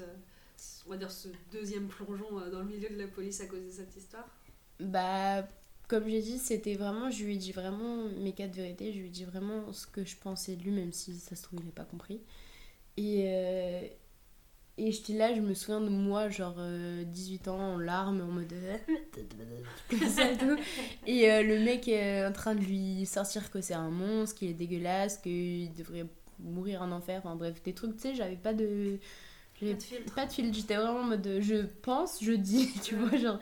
on 0.86 0.90
va 0.90 0.96
dire 0.96 1.10
ce 1.10 1.28
deuxième 1.52 1.88
plongeon 1.88 2.38
euh, 2.40 2.50
dans 2.50 2.60
le 2.60 2.66
milieu 2.66 2.88
de 2.90 2.96
la 2.96 3.08
police 3.08 3.40
à 3.40 3.46
cause 3.46 3.64
de 3.64 3.70
cette 3.70 3.96
histoire? 3.96 4.28
Bah, 4.80 5.46
comme 5.90 6.08
j'ai 6.08 6.22
dit, 6.22 6.38
c'était 6.38 6.74
vraiment, 6.76 7.10
je 7.10 7.24
lui 7.24 7.34
ai 7.34 7.38
dit 7.38 7.52
vraiment 7.52 8.04
mes 8.20 8.32
quatre 8.32 8.54
vérités, 8.54 8.92
je 8.94 9.00
lui 9.00 9.08
ai 9.08 9.10
dit 9.10 9.24
vraiment 9.24 9.72
ce 9.72 9.86
que 9.88 10.04
je 10.04 10.16
pensais 10.16 10.56
de 10.56 10.62
lui, 10.64 10.72
même 10.72 10.92
si 10.92 11.14
ça 11.20 11.36
se 11.36 11.42
trouve, 11.44 11.60
il 11.62 11.66
n'a 11.66 11.72
pas 11.72 11.84
compris. 11.84 12.22
Et, 12.98 13.24
euh, 13.28 13.82
Et 14.78 14.92
j'étais 14.92 15.14
là, 15.14 15.34
je 15.34 15.40
me 15.42 15.54
souviens 15.54 15.80
de 15.82 15.90
moi, 15.90 16.30
genre 16.30 16.56
euh, 16.58 17.04
18 17.04 17.48
ans, 17.48 17.74
en 17.74 17.78
larmes, 17.78 18.22
en 18.22 18.26
mode. 18.32 18.54
comme 19.90 20.08
ça 20.08 20.30
et 20.30 20.38
tout. 20.38 20.56
Et 21.06 21.30
euh, 21.30 21.42
le 21.42 21.60
mec 21.60 21.88
est 21.88 22.24
en 22.26 22.32
train 22.32 22.54
de 22.54 22.60
lui 22.60 23.06
sortir 23.06 23.50
que 23.50 23.60
c'est 23.60 23.74
un 23.74 23.90
monstre, 23.90 24.36
qu'il 24.38 24.48
est 24.50 24.54
dégueulasse, 24.54 25.18
qu'il 25.18 25.72
devrait 25.74 26.06
mourir 26.38 26.82
en 26.82 26.92
enfer. 26.92 27.20
Enfin 27.24 27.36
bref, 27.36 27.62
des 27.62 27.74
trucs, 27.74 27.96
tu 27.96 28.02
sais, 28.02 28.14
j'avais 28.14 28.36
pas 28.36 28.54
de. 28.54 28.98
j'avais 29.60 29.74
Pas 29.74 29.76
de 29.76 29.82
filtre. 29.82 30.14
pas 30.14 30.26
de 30.26 30.32
filtre, 30.32 30.54
j'étais 30.56 30.76
vraiment 30.76 31.00
en 31.00 31.04
mode. 31.04 31.38
Je 31.40 31.66
pense, 31.82 32.22
je 32.22 32.32
dis, 32.32 32.70
tu 32.82 32.96
vois, 32.96 33.16
genre. 33.18 33.40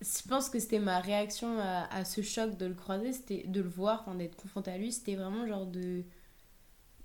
Je 0.00 0.28
pense 0.28 0.50
que 0.50 0.58
c'était 0.58 0.78
ma 0.78 1.00
réaction 1.00 1.58
à, 1.58 1.84
à 1.94 2.04
ce 2.04 2.20
choc 2.20 2.56
de 2.58 2.66
le 2.66 2.74
croiser, 2.74 3.12
c'était 3.12 3.44
de 3.46 3.60
le 3.62 3.68
voir, 3.68 4.02
enfin 4.02 4.14
d'être 4.14 4.36
confrontée 4.36 4.70
à 4.70 4.78
lui, 4.78 4.92
c'était 4.92 5.16
vraiment 5.16 5.46
genre 5.46 5.66
de. 5.66 6.02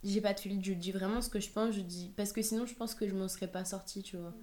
J'ai 0.04 0.20
pas 0.20 0.34
de 0.34 0.40
filtre, 0.40 0.64
je 0.66 0.74
dis 0.74 0.92
vraiment 0.92 1.22
ce 1.22 1.30
que 1.30 1.40
je 1.40 1.50
pense, 1.52 1.76
je 1.76 1.82
dis. 1.82 2.12
Parce 2.18 2.34
que 2.34 2.42
sinon, 2.42 2.66
je 2.66 2.74
pense 2.74 2.96
que 2.96 3.08
je 3.08 3.14
m'en 3.14 3.28
serais 3.28 3.48
pas 3.48 3.66
sortie, 3.66 4.02
tu 4.02 4.18
vois. 4.18 4.34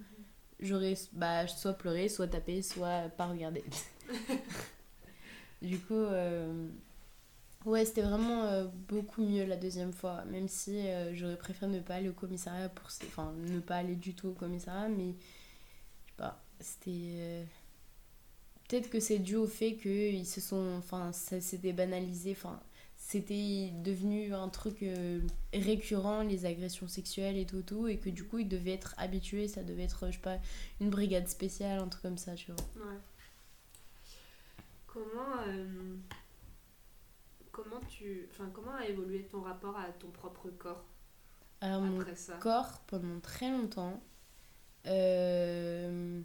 J'aurais 0.59 0.95
bah, 1.13 1.47
soit 1.47 1.73
pleuré, 1.73 2.09
soit 2.09 2.27
tapé, 2.27 2.61
soit 2.61 3.09
pas 3.09 3.27
regardé. 3.27 3.63
du 5.61 5.79
coup, 5.79 5.93
euh, 5.93 6.67
ouais, 7.65 7.85
c'était 7.85 8.01
vraiment 8.01 8.43
euh, 8.43 8.67
beaucoup 8.87 9.21
mieux 9.23 9.45
la 9.45 9.57
deuxième 9.57 9.93
fois. 9.93 10.23
Même 10.25 10.47
si 10.47 10.87
euh, 10.87 11.13
j'aurais 11.13 11.37
préféré 11.37 11.71
ne 11.71 11.79
pas 11.81 11.95
aller 11.95 12.09
au 12.09 12.13
commissariat 12.13 12.69
pour. 12.69 12.87
Enfin, 13.07 13.33
ne 13.37 13.59
pas 13.59 13.77
aller 13.77 13.95
du 13.95 14.13
tout 14.15 14.29
au 14.29 14.33
commissariat, 14.33 14.89
mais. 14.89 15.13
Je 16.05 16.11
sais 16.11 16.17
pas, 16.17 16.41
c'était. 16.59 17.45
Peut-être 18.69 18.89
que 18.89 18.99
c'est 19.01 19.19
dû 19.19 19.35
au 19.35 19.47
fait 19.47 19.75
qu'ils 19.75 20.25
se 20.27 20.39
sont. 20.41 20.75
Enfin, 20.77 21.11
ça 21.11 21.41
s'était 21.41 21.73
banalisé. 21.73 22.31
Enfin, 22.31 22.61
c'était 22.97 23.71
devenu 23.83 24.33
un 24.33 24.47
truc 24.49 24.83
euh, 24.83 25.21
récurrent, 25.53 26.21
les 26.23 26.45
agressions 26.45 26.87
sexuelles 26.87 27.37
et 27.37 27.45
tout, 27.45 27.63
tout, 27.63 27.87
et 27.87 27.97
que 27.97 28.09
du 28.09 28.23
coup, 28.25 28.39
ils 28.39 28.47
devaient 28.47 28.73
être 28.73 28.95
habitués. 28.97 29.47
Ça 29.47 29.63
devait 29.63 29.83
être, 29.83 30.07
je 30.07 30.13
sais 30.13 30.19
pas, 30.19 30.37
une 30.79 30.89
brigade 30.91 31.27
spéciale, 31.27 31.79
un 31.79 31.87
truc 31.89 32.03
comme 32.03 32.17
ça, 32.19 32.35
tu 32.35 32.51
vois. 32.51 32.61
Ouais. 32.75 32.97
Comment, 34.87 35.41
euh, 35.47 35.95
comment 37.51 37.79
tu, 37.87 38.27
enfin, 38.31 38.49
comment 38.53 38.73
a 38.75 38.85
évolué 38.85 39.23
ton 39.25 39.41
rapport 39.41 39.77
à 39.77 39.85
ton 39.99 40.09
propre 40.09 40.49
corps 40.49 40.83
Alors, 41.61 41.81
mon 41.81 42.01
après 42.01 42.15
ça? 42.15 42.33
corps, 42.37 42.81
pendant 42.87 43.19
très 43.19 43.49
longtemps, 43.51 44.01
euh, 44.87 46.21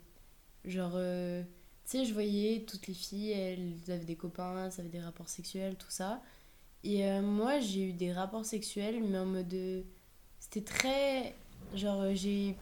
genre, 0.64 0.92
euh, 0.94 1.42
tu 1.84 1.90
sais, 1.98 2.04
je 2.04 2.12
voyais 2.14 2.64
toutes 2.66 2.86
les 2.86 2.94
filles, 2.94 3.32
elles 3.32 3.74
avaient 3.92 4.04
des 4.04 4.16
copains, 4.16 4.66
elles 4.66 4.80
avaient 4.80 4.88
des 4.90 5.00
rapports 5.00 5.28
sexuels, 5.28 5.76
tout 5.76 5.90
ça. 5.90 6.22
Et 6.84 7.06
euh, 7.08 7.22
moi, 7.22 7.60
j'ai 7.60 7.90
eu 7.90 7.92
des 7.92 8.12
rapports 8.12 8.44
sexuels, 8.44 9.02
mais 9.04 9.18
en 9.18 9.26
mode. 9.26 9.52
euh, 9.54 9.82
C'était 10.40 10.62
très. 10.64 11.34
Genre, 11.74 12.02
euh, 12.02 12.14
j'ai. 12.14 12.56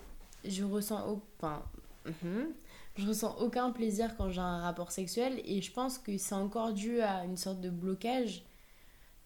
Je 0.45 0.65
ressens. 0.65 1.23
Enfin. 1.39 1.63
mhm. 2.07 2.55
Je 2.97 3.07
ressens 3.09 3.37
aucun 3.41 3.73
plaisir 3.73 4.17
quand 4.17 4.31
j'ai 4.31 4.41
un 4.41 4.61
rapport 4.61 4.93
sexuel, 4.93 5.41
et 5.47 5.63
je 5.63 5.73
pense 5.73 5.99
que 5.99 6.19
c'est 6.19 6.35
encore 6.35 6.73
dû 6.75 7.01
à 7.01 7.25
une 7.25 7.37
sorte 7.39 7.61
de 7.61 7.71
blocage. 7.71 8.45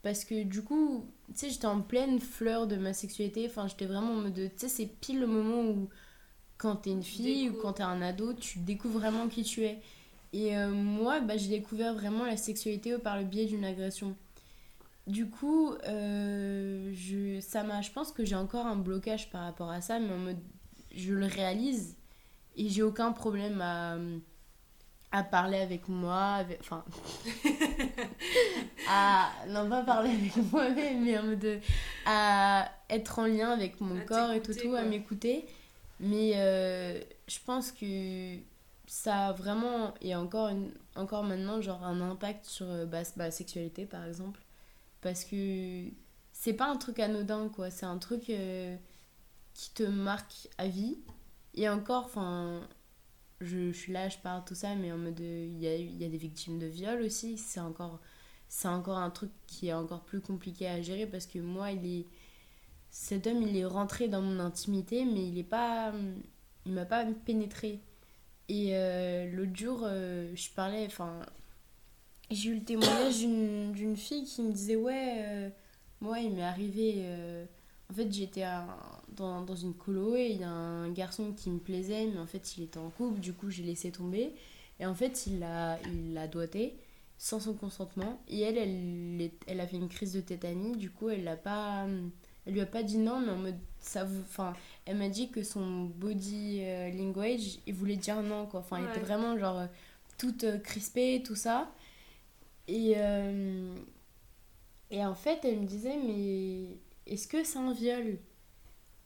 Parce 0.02 0.24
que 0.24 0.44
du 0.44 0.62
coup, 0.62 1.04
tu 1.28 1.34
sais, 1.40 1.50
j'étais 1.50 1.66
en 1.66 1.82
pleine 1.82 2.20
fleur 2.20 2.66
de 2.66 2.76
ma 2.76 2.92
sexualité. 2.92 3.46
Enfin, 3.48 3.66
j'étais 3.68 3.86
vraiment 3.86 4.12
en 4.12 4.22
mode. 4.22 4.34
Tu 4.34 4.50
sais, 4.56 4.68
c'est 4.68 4.86
pile 4.86 5.20
le 5.20 5.26
moment 5.26 5.62
où, 5.70 5.88
quand 6.58 6.76
t'es 6.76 6.90
une 6.90 7.02
fille 7.02 7.50
ou 7.50 7.54
quand 7.60 7.74
t'es 7.74 7.82
un 7.82 8.00
ado, 8.02 8.32
tu 8.34 8.58
découvres 8.60 8.98
vraiment 8.98 9.28
qui 9.28 9.42
tu 9.42 9.64
es. 9.64 9.78
Et 10.32 10.56
euh, 10.56 10.70
moi, 10.70 11.20
bah, 11.20 11.36
j'ai 11.36 11.48
découvert 11.48 11.94
vraiment 11.94 12.24
la 12.24 12.36
sexualité 12.36 12.96
par 12.98 13.16
le 13.18 13.24
biais 13.24 13.46
d'une 13.46 13.64
agression. 13.64 14.16
Du 15.06 15.28
coup, 15.30 15.72
euh, 15.86 16.92
je, 16.94 17.40
ça 17.40 17.62
m'a, 17.62 17.80
je 17.80 17.90
pense 17.90 18.10
que 18.10 18.24
j'ai 18.24 18.34
encore 18.34 18.66
un 18.66 18.76
blocage 18.76 19.30
par 19.30 19.42
rapport 19.42 19.70
à 19.70 19.80
ça, 19.80 19.98
mais 20.00 20.12
en 20.12 20.18
mode, 20.18 20.38
je 20.94 21.12
le 21.14 21.26
réalise 21.26 21.94
et 22.56 22.68
j'ai 22.68 22.82
aucun 22.82 23.12
problème 23.12 23.60
à, 23.60 23.96
à 25.12 25.22
parler 25.22 25.58
avec 25.58 25.88
moi, 25.88 26.22
avec- 26.34 26.58
enfin, 26.60 26.84
à, 28.88 29.30
non 29.48 29.68
pas 29.68 29.82
parler 29.82 30.10
avec 30.10 30.36
moi-même, 30.52 31.04
mais 31.04 31.18
en 31.18 31.22
mode, 31.24 31.60
à 32.04 32.68
être 32.90 33.18
en 33.18 33.26
lien 33.26 33.50
avec 33.50 33.80
mon 33.80 33.96
À 33.98 34.00
corps 34.00 34.32
et 34.32 34.42
tout, 34.42 34.54
tout, 34.54 34.74
à 34.74 34.82
m'écouter. 34.82 35.44
Mais 36.00 36.32
euh, 36.36 37.00
je 37.26 37.38
pense 37.44 37.72
que 37.72 38.36
ça 38.86 39.28
a 39.28 39.32
vraiment, 39.32 39.94
et 40.00 40.14
encore, 40.14 40.48
une, 40.48 40.72
encore 40.94 41.24
maintenant, 41.24 41.60
genre 41.60 41.82
un 41.84 42.00
impact 42.00 42.44
sur 42.46 42.66
euh, 42.66 42.86
bah, 42.86 43.02
ma 43.16 43.30
sexualité 43.30 43.86
par 43.86 44.04
exemple. 44.04 44.40
Parce 45.00 45.24
que 45.24 45.84
c'est 46.32 46.54
pas 46.54 46.66
un 46.66 46.76
truc 46.76 46.98
anodin, 47.00 47.48
quoi. 47.48 47.70
C'est 47.70 47.86
un 47.86 47.98
truc 47.98 48.30
euh, 48.30 48.76
qui 49.54 49.70
te 49.70 49.82
marque 49.84 50.48
à 50.58 50.68
vie. 50.68 50.98
Et 51.54 51.68
encore, 51.68 52.04
enfin, 52.06 52.60
je, 53.40 53.72
suis 53.72 53.92
là, 53.92 54.08
je 54.08 54.18
parle 54.18 54.44
tout 54.44 54.54
ça, 54.54 54.74
mais 54.74 54.92
en 54.92 54.98
mode, 54.98 55.20
il 55.20 55.58
y 55.58 55.66
a, 55.66 55.76
y 55.76 56.04
a 56.04 56.08
des 56.08 56.18
victimes 56.18 56.58
de 56.58 56.66
viol 56.66 57.00
aussi. 57.02 57.38
C'est 57.38 57.60
encore, 57.60 58.00
c'est 58.48 58.68
encore 58.68 58.98
un 58.98 59.10
truc 59.10 59.30
qui 59.46 59.68
est 59.68 59.72
encore 59.72 60.04
plus 60.04 60.20
compliqué 60.20 60.68
à 60.68 60.82
gérer 60.82 61.06
parce 61.06 61.26
que 61.26 61.38
moi, 61.38 61.70
il 61.72 62.00
est, 62.00 62.06
cet 62.90 63.26
homme, 63.26 63.42
il 63.42 63.56
est 63.56 63.64
rentré 63.64 64.08
dans 64.08 64.22
mon 64.22 64.40
intimité, 64.40 65.04
mais 65.04 65.26
il 65.28 65.38
est 65.38 65.42
pas, 65.44 65.92
il 66.66 66.72
m'a 66.72 66.84
pas 66.84 67.04
pénétré. 67.24 67.80
Et 68.48 68.70
euh, 68.72 69.30
l'autre 69.32 69.56
jour, 69.56 69.80
euh, 69.84 70.32
je 70.34 70.50
parlais, 70.50 70.86
enfin, 70.86 71.20
j'ai 72.30 72.50
eu 72.50 72.54
le 72.56 72.64
témoignage 72.64 73.20
d'une 73.20 73.96
fille 73.96 74.24
qui 74.24 74.42
me 74.42 74.52
disait 74.52 74.76
Ouais, 74.76 75.14
euh, 75.18 75.50
moi, 76.00 76.20
il 76.20 76.32
m'est 76.32 76.42
arrivé. 76.42 77.04
en 77.90 77.94
fait, 77.94 78.12
j'étais 78.12 78.44
dans, 79.16 79.42
dans 79.42 79.56
une 79.56 79.74
colo 79.74 80.16
et 80.16 80.30
il 80.30 80.40
y 80.40 80.44
a 80.44 80.50
un 80.50 80.90
garçon 80.90 81.32
qui 81.32 81.50
me 81.50 81.58
plaisait, 81.58 82.06
mais 82.06 82.18
en 82.18 82.26
fait, 82.26 82.56
il 82.56 82.64
était 82.64 82.78
en 82.78 82.90
couple, 82.90 83.20
du 83.20 83.32
coup, 83.32 83.50
j'ai 83.50 83.62
laissé 83.62 83.90
tomber. 83.92 84.34
Et 84.80 84.86
en 84.86 84.94
fait, 84.94 85.26
il 85.26 85.38
l'a 85.40 85.78
il 85.86 86.14
l'a 86.14 86.28
doigté 86.28 86.78
sans 87.18 87.40
son 87.40 87.54
consentement. 87.54 88.20
Et 88.28 88.40
elle, 88.42 88.58
elle, 88.58 89.30
elle 89.46 89.60
a 89.60 89.66
fait 89.66 89.76
une 89.76 89.88
crise 89.88 90.12
de 90.12 90.20
tétanie, 90.20 90.76
du 90.76 90.90
coup, 90.90 91.08
elle 91.08 91.24
l'a 91.24 91.36
pas. 91.36 91.86
Elle 92.46 92.54
lui 92.54 92.60
a 92.60 92.66
pas 92.66 92.82
dit 92.82 92.98
non, 92.98 93.20
mais 93.20 93.32
en 93.32 93.36
mode. 93.36 93.58
Ça 93.80 94.04
vous, 94.04 94.20
enfin, 94.22 94.52
elle 94.84 94.96
m'a 94.96 95.08
dit 95.08 95.30
que 95.30 95.42
son 95.44 95.84
body 95.84 96.60
euh, 96.62 96.90
language, 96.92 97.58
il 97.66 97.74
voulait 97.74 97.96
dire 97.96 98.20
non, 98.22 98.46
quoi. 98.46 98.60
Enfin, 98.60 98.80
il 98.80 98.84
Ouais. 98.84 98.90
était 98.90 99.00
vraiment 99.00 99.38
genre 99.38 99.58
euh, 99.60 99.66
toute 100.18 100.44
euh, 100.44 100.58
crispée, 100.58 101.22
tout 101.24 101.36
ça. 101.36 101.70
Et, 102.68 102.94
euh, 102.96 103.74
et 104.90 105.04
en 105.04 105.14
fait, 105.14 105.40
elle 105.44 105.60
me 105.60 105.66
disait, 105.66 105.96
mais 105.96 106.78
est-ce 107.06 107.26
que 107.28 107.44
c'est 107.44 107.58
un 107.58 107.72
viol? 107.72 108.18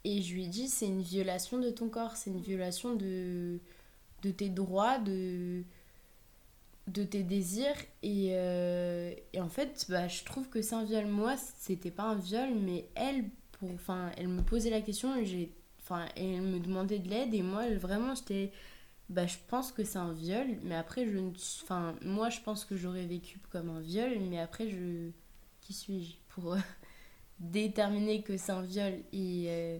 Et 0.04 0.22
je 0.22 0.34
lui 0.34 0.44
ai 0.44 0.48
dit, 0.48 0.68
c'est 0.68 0.86
une 0.86 1.02
violation 1.02 1.58
de 1.58 1.70
ton 1.70 1.88
corps, 1.88 2.16
c'est 2.16 2.30
une 2.30 2.40
violation 2.40 2.94
de, 2.94 3.58
de 4.22 4.30
tes 4.30 4.48
droits, 4.48 4.98
de, 4.98 5.62
de 6.86 7.04
tes 7.04 7.22
désirs. 7.22 7.76
Et, 8.02 8.30
euh, 8.32 9.14
et 9.32 9.40
en 9.40 9.48
fait, 9.48 9.86
bah, 9.88 10.08
je 10.08 10.24
trouve 10.24 10.48
que 10.48 10.62
c'est 10.62 10.74
un 10.74 10.84
viol. 10.84 11.06
Moi, 11.06 11.36
c'était 11.58 11.90
pas 11.90 12.04
un 12.04 12.16
viol, 12.16 12.50
mais 12.54 12.88
elle, 12.94 13.24
pour, 13.52 13.70
enfin, 13.72 14.10
elle 14.16 14.28
me 14.28 14.42
posait 14.42 14.70
la 14.70 14.80
question 14.80 15.16
et 15.16 15.24
j'ai, 15.24 15.52
enfin, 15.82 16.06
elle 16.16 16.42
me 16.42 16.58
demandait 16.60 16.98
de 16.98 17.08
l'aide. 17.08 17.34
Et 17.34 17.42
moi, 17.42 17.68
vraiment, 17.76 18.14
j'étais 18.14 18.52
bah, 19.10 19.26
je 19.26 19.36
pense 19.48 19.72
que 19.72 19.82
c'est 19.84 19.98
un 19.98 20.12
viol, 20.12 20.46
mais 20.62 20.76
après, 20.76 21.04
je. 21.06 21.18
Enfin, 21.62 21.96
moi, 22.02 22.30
je 22.30 22.40
pense 22.40 22.64
que 22.64 22.76
j'aurais 22.76 23.06
vécu 23.06 23.40
comme 23.50 23.68
un 23.68 23.80
viol, 23.80 24.12
mais 24.30 24.38
après, 24.38 24.68
je. 24.70 25.10
Qui 25.60 25.74
suis-je 25.74 26.14
pour 26.28 26.56
déterminer 27.40 28.22
que 28.22 28.36
c'est 28.36 28.52
un 28.52 28.62
viol 28.62 28.94
Et 29.12 29.46
euh, 29.48 29.78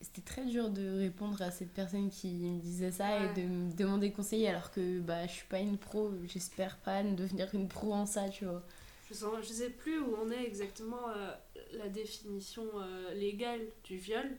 c'était 0.00 0.22
très 0.22 0.44
dur 0.44 0.70
de 0.70 0.98
répondre 0.98 1.40
à 1.42 1.50
cette 1.50 1.72
personne 1.72 2.10
qui 2.10 2.28
me 2.34 2.60
disait 2.60 2.90
ça 2.92 3.18
Ouais. 3.18 3.24
et 3.24 3.28
de 3.28 3.42
me 3.42 3.72
demander 3.72 4.12
conseil, 4.12 4.46
alors 4.46 4.70
que 4.70 5.00
bah, 5.00 5.26
je 5.26 5.32
suis 5.32 5.46
pas 5.46 5.60
une 5.60 5.78
pro, 5.78 6.12
j'espère 6.26 6.78
pas 6.78 7.02
devenir 7.02 7.54
une 7.54 7.68
pro 7.68 7.94
en 7.94 8.06
ça, 8.06 8.28
tu 8.28 8.44
vois. 8.44 8.62
Je, 9.08 9.14
sens, 9.14 9.36
je 9.46 9.52
sais 9.52 9.70
plus 9.70 9.98
où 10.00 10.14
on 10.16 10.30
est 10.30 10.44
exactement 10.44 11.08
euh, 11.10 11.32
la 11.72 11.88
définition 11.88 12.64
euh, 12.80 13.14
légale 13.14 13.60
du 13.84 13.96
viol. 13.96 14.36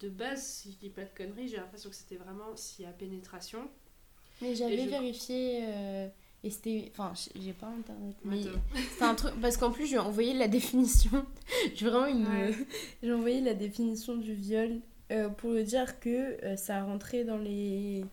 De 0.00 0.08
base, 0.10 0.44
si 0.46 0.72
je 0.72 0.78
dis 0.78 0.90
pas 0.90 1.04
de 1.04 1.10
conneries, 1.16 1.48
j'ai 1.48 1.58
l'impression 1.58 1.90
que 1.90 1.96
c'était 1.96 2.16
vraiment 2.16 2.56
s'il 2.56 2.84
y 2.86 2.88
a 2.88 2.92
pénétration. 2.92 3.70
Mais 4.40 4.54
j'avais 4.54 4.86
je- 4.86 4.88
vérifié. 4.88 5.60
euh, 5.64 6.08
et 6.44 6.50
c'était. 6.50 6.92
Enfin, 6.92 7.12
j'ai 7.34 7.54
pas 7.54 7.68
internet. 7.68 8.14
Mais 8.24 8.42
c'est 8.98 9.02
un 9.02 9.14
truc. 9.14 9.32
Parce 9.40 9.56
qu'en 9.56 9.72
plus, 9.72 9.86
j'ai 9.86 9.98
envoyé 9.98 10.34
la 10.34 10.46
définition. 10.46 11.26
j'ai 11.74 11.88
vraiment 11.88 12.06
une. 12.06 12.26
Ouais. 12.26 12.54
j'ai 13.02 13.12
envoyé 13.12 13.40
la 13.40 13.54
définition 13.54 14.16
du 14.16 14.34
viol 14.34 14.80
euh, 15.10 15.30
pour 15.30 15.50
le 15.50 15.64
dire 15.64 15.98
que 15.98 16.44
euh, 16.44 16.56
ça 16.56 16.84
rentrait 16.84 17.24
dans 17.24 17.38
les. 17.38 18.04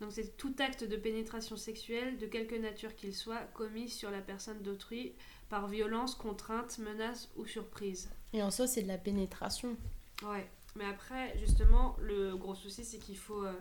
Donc 0.00 0.10
c'est 0.10 0.36
tout 0.36 0.54
acte 0.58 0.84
de 0.84 0.96
pénétration 0.96 1.56
sexuelle, 1.56 2.18
de 2.18 2.26
quelque 2.26 2.56
nature 2.56 2.94
qu'il 2.96 3.14
soit, 3.14 3.40
commis 3.54 3.88
sur 3.88 4.10
la 4.10 4.20
personne 4.20 4.60
d'autrui 4.60 5.14
par 5.48 5.68
violence, 5.68 6.16
contrainte, 6.16 6.78
menace 6.78 7.30
ou 7.36 7.46
surprise. 7.46 8.10
Et 8.32 8.42
en 8.42 8.50
soi, 8.50 8.66
c'est 8.66 8.82
de 8.82 8.88
la 8.88 8.98
pénétration. 8.98 9.76
Ouais, 10.24 10.46
mais 10.74 10.84
après, 10.84 11.38
justement, 11.38 11.96
le 12.00 12.36
gros 12.36 12.56
souci, 12.56 12.84
c'est 12.84 12.98
qu'il 12.98 13.16
faut 13.16 13.44
euh, 13.44 13.54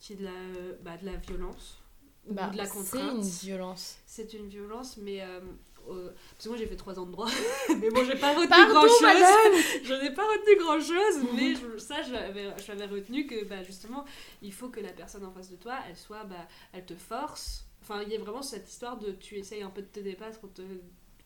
qu'il 0.00 0.16
y 0.16 0.18
ait 0.18 0.26
de 0.26 0.28
la, 0.28 0.74
bah, 0.82 0.96
de 0.96 1.06
la 1.06 1.16
violence 1.16 1.78
ou 2.26 2.34
Bah, 2.34 2.48
de 2.48 2.56
la 2.56 2.64
c'est 2.66 2.72
contrainte. 2.72 3.16
une 3.16 3.22
violence. 3.22 3.98
C'est 4.06 4.32
une 4.34 4.48
violence, 4.48 4.96
mais 4.96 5.22
euh, 5.22 5.40
euh, 5.88 6.10
parce 6.32 6.44
que 6.44 6.48
moi 6.50 6.58
j'ai 6.58 6.66
fait 6.66 6.76
3 6.76 6.98
ans 6.98 7.06
de 7.06 7.12
droit, 7.12 7.28
mais 7.80 7.90
bon, 7.90 8.04
j'ai 8.04 8.16
pas 8.16 8.32
retenu 8.34 8.48
Pardon, 8.48 8.72
grand 8.74 8.88
chose. 8.88 9.02
madame 9.02 9.52
J'en 9.84 10.00
ai 10.00 10.12
pas 10.14 10.24
retenu 10.24 10.56
grand 10.58 10.80
chose, 10.80 11.28
mais 11.36 11.54
je- 11.54 11.78
ça, 11.78 12.02
je 12.02 12.12
l'avais 12.12 12.54
je 12.58 12.92
retenu 12.94 13.26
que 13.26 13.44
bah, 13.44 13.62
justement, 13.62 14.04
il 14.42 14.52
faut 14.52 14.68
que 14.68 14.80
la 14.80 14.92
personne 14.92 15.24
en 15.24 15.32
face 15.32 15.50
de 15.50 15.56
toi, 15.56 15.78
elle 15.88 15.96
soit, 15.96 16.24
bah, 16.24 16.46
elle 16.72 16.84
te 16.84 16.94
force. 16.94 17.66
Enfin, 17.82 18.02
il 18.02 18.10
y 18.12 18.16
a 18.16 18.18
vraiment 18.20 18.42
cette 18.42 18.68
histoire 18.68 18.98
de 18.98 19.12
tu 19.12 19.36
essayes 19.36 19.62
un 19.62 19.70
peu 19.70 19.80
de 19.82 19.86
te 19.88 20.00
débattre 20.00 20.38
ou, 20.44 20.48
te- 20.48 20.62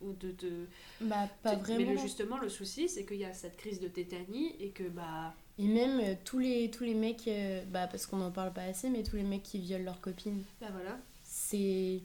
ou 0.04 0.12
de 0.14 0.30
te. 0.32 0.46
Bah, 1.00 1.28
pas 1.42 1.54
Mais 1.54 1.62
vraiment. 1.62 1.92
le- 1.92 1.98
justement, 1.98 2.38
le 2.38 2.48
souci, 2.48 2.88
c'est 2.88 3.04
qu'il 3.04 3.18
y 3.18 3.24
a 3.24 3.32
cette 3.34 3.56
crise 3.56 3.80
de 3.80 3.88
tétanie 3.88 4.54
et 4.60 4.70
que 4.70 4.84
bah. 4.88 5.34
Et 5.58 5.66
même 5.66 6.00
euh, 6.00 6.14
tous, 6.24 6.38
les, 6.40 6.70
tous 6.70 6.84
les 6.84 6.94
mecs, 6.94 7.28
euh, 7.28 7.64
bah, 7.66 7.86
parce 7.86 8.06
qu'on 8.06 8.20
en 8.20 8.30
parle 8.32 8.52
pas 8.52 8.62
assez, 8.62 8.90
mais 8.90 9.02
tous 9.02 9.16
les 9.16 9.22
mecs 9.22 9.42
qui 9.42 9.58
violent 9.58 9.84
leur 9.84 10.00
copine, 10.00 10.42
Bah 10.60 10.68
voilà. 10.72 10.98
c'est. 11.24 12.02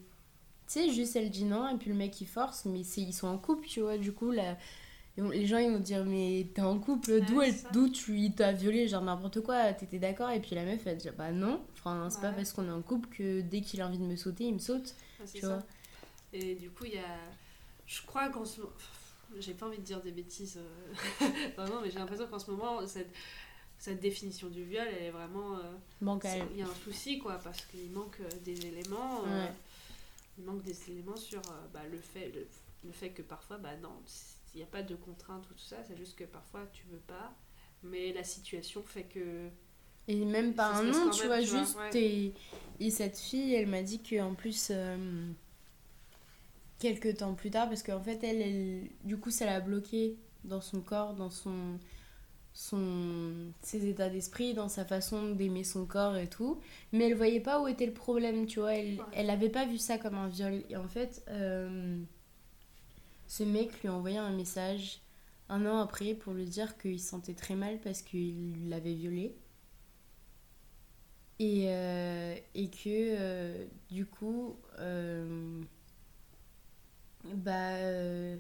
Tu 0.68 0.74
sais, 0.74 0.92
juste 0.92 1.16
elle 1.16 1.32
dit 1.32 1.46
non, 1.46 1.70
et 1.70 1.78
puis 1.78 1.90
le 1.90 1.96
mec 1.96 2.22
il 2.22 2.28
force, 2.28 2.66
mais 2.66 2.84
c'est 2.84 3.02
ils 3.02 3.14
sont 3.14 3.28
en 3.28 3.38
couple, 3.40 3.68
tu 3.68 3.82
vois. 3.82 3.98
Du 3.98 4.14
coup, 4.14 4.32
là, 4.32 4.58
les 5.18 5.48
gens 5.48 5.58
ils 5.60 5.72
vont 5.72 5.80
dire, 5.80 6.06
mais 6.06 6.48
t'es 6.56 6.62
en 6.62 6.80
couple, 6.80 7.22
d'où 7.22 7.38
Ouais, 7.40 7.54
d'où 7.72 7.90
tu 7.90 8.18
il 8.20 8.36
t'a 8.36 8.54
violé, 8.54 8.88
genre 8.88 9.04
n'importe 9.04 9.42
quoi, 9.42 9.74
t'étais 9.74 10.00
d'accord, 10.00 10.30
et 10.32 10.42
puis 10.42 10.56
la 10.56 10.66
meuf 10.66 10.86
elle 10.88 10.98
dit, 10.98 11.10
bah 11.18 11.32
non, 11.32 11.62
enfin, 11.74 12.10
c'est 12.12 12.22
pas 12.22 12.32
parce 12.34 12.54
qu'on 12.54 12.68
est 12.68 12.72
en 12.72 12.82
couple 12.84 13.10
que 13.10 13.42
dès 13.42 13.62
qu'il 13.62 13.82
a 13.82 13.88
envie 13.88 14.00
de 14.00 14.04
me 14.06 14.16
sauter, 14.18 14.46
il 14.46 14.56
me 14.56 14.60
saute. 14.60 14.96
Ouais, 15.20 15.26
Tu 15.34 15.46
ça. 15.46 15.48
vois. 15.48 15.64
Et 16.34 16.56
du 16.56 16.70
coup, 16.72 16.86
il 16.86 16.94
y 16.96 16.98
a. 17.00 17.18
Je 17.90 18.02
crois 18.06 18.30
qu'en 18.30 18.46
ce 18.46 18.62
moment. 18.62 18.74
J'ai 19.40 19.54
pas 19.54 19.66
envie 19.68 19.78
de 19.78 19.84
dire 19.84 20.02
des 20.02 20.12
bêtises. 20.12 20.58
euh, 20.58 21.28
Vraiment, 21.58 21.82
mais 21.82 21.90
j'ai 21.92 22.00
l'impression 22.00 22.28
qu'en 22.28 22.40
ce 22.40 22.50
moment, 22.52 22.86
cette, 22.88 23.12
cette 23.78 24.00
définition 24.00 24.48
du 24.50 24.64
viol, 24.64 24.88
elle 24.88 25.04
est 25.06 25.12
vraiment. 25.12 25.58
euh, 25.58 25.62
Il 26.52 26.58
y 26.60 26.62
a 26.62 26.68
un 26.68 26.76
souci, 26.84 27.18
quoi, 27.20 27.36
parce 27.44 27.66
qu'il 27.66 27.92
manque 27.92 28.20
euh, 28.22 28.30
des 28.44 28.66
éléments. 28.66 29.24
euh. 29.28 29.48
Il 30.38 30.46
manque 30.46 30.64
des 30.64 30.78
éléments 30.92 31.16
sur 31.18 31.40
euh, 31.42 31.68
bah, 31.74 31.82
le, 31.92 31.98
fait, 31.98 32.32
le, 32.34 32.48
le 32.86 32.92
fait 32.92 33.10
que 33.10 33.22
parfois, 33.22 33.58
bah 33.58 33.76
non, 33.82 33.92
il 34.54 34.58
n'y 34.58 34.64
a 34.64 34.68
pas 34.68 34.84
de 34.84 34.96
contrainte 34.96 35.44
ou 35.50 35.54
tout 35.54 35.60
ça, 35.66 35.78
c'est 35.88 35.98
juste 35.98 36.16
que 36.18 36.24
parfois 36.24 36.66
tu 36.74 36.86
veux 36.92 37.00
pas. 37.00 37.34
Mais 37.84 38.14
la 38.14 38.24
situation 38.24 38.82
fait 38.84 39.04
que. 39.04 39.50
Et 40.08 40.26
même 40.26 40.54
pas 40.56 40.76
un 40.78 40.84
nom, 40.84 41.10
tu 41.12 41.28
vois, 41.28 41.40
tu 41.42 41.50
vois, 41.50 41.60
juste. 41.60 41.78
ouais. 41.78 41.96
Et, 42.02 42.34
et 42.80 42.90
cette 42.90 43.18
fille, 43.20 43.54
elle 43.54 43.68
m'a 43.68 43.84
dit 43.84 44.02
qu'en 44.02 44.34
plus, 44.34 44.70
euh, 44.72 45.30
quelques 46.80 47.18
temps 47.18 47.34
plus 47.36 47.52
tard, 47.52 47.68
parce 47.70 47.84
qu'en 47.84 48.02
fait, 48.02 48.24
elle, 48.24 48.42
elle, 48.42 48.90
du 49.04 49.18
coup, 49.18 49.32
ça 49.32 49.46
l'a 49.46 49.60
bloquée 49.62 50.18
dans 50.44 50.62
son 50.62 50.82
corps, 50.82 51.14
dans 51.14 51.30
son, 51.30 51.80
son, 52.54 53.54
ses 53.62 53.88
états 53.88 54.10
d'esprit, 54.10 54.54
dans 54.54 54.70
sa 54.70 54.86
façon 54.86 55.32
d'aimer 55.32 55.64
son 55.64 55.86
corps 55.86 56.18
et 56.18 56.30
tout. 56.30 56.60
Mais 56.94 57.06
elle 57.10 57.16
voyait 57.16 57.42
pas 57.42 57.62
où 57.62 57.68
était 57.68 57.86
le 57.86 57.94
problème, 57.94 58.46
tu 58.48 58.60
vois. 58.60 58.76
Elle, 58.76 59.00
Ouais. 59.00 59.06
elle 59.14 59.30
avait 59.30 59.50
pas 59.50 59.66
vu 59.66 59.78
ça 59.78 59.98
comme 59.98 60.16
un 60.16 60.28
viol. 60.30 60.64
Et 60.70 60.78
en 60.78 60.88
fait, 60.88 61.24
euh, 61.30 61.98
ce 63.28 63.44
mec 63.44 63.82
lui 63.82 63.88
a 63.88 63.94
envoyé 63.94 64.18
un 64.18 64.32
message 64.36 65.00
un 65.48 65.66
an 65.66 65.80
après 65.80 66.14
pour 66.16 66.34
lui 66.34 66.46
dire 66.46 66.78
qu'il 66.78 67.00
se 67.00 67.08
sentait 67.10 67.34
très 67.34 67.56
mal 67.56 67.80
parce 67.80 68.02
qu'il 68.02 68.70
l'avait 68.70 68.94
violée. 68.94 69.36
Et, 71.40 71.66
euh, 71.70 72.36
et 72.54 72.70
que 72.70 72.80
euh, 72.88 73.66
du 73.90 74.06
coup, 74.06 74.58
bah, 77.36 77.76
euh, 77.76 78.38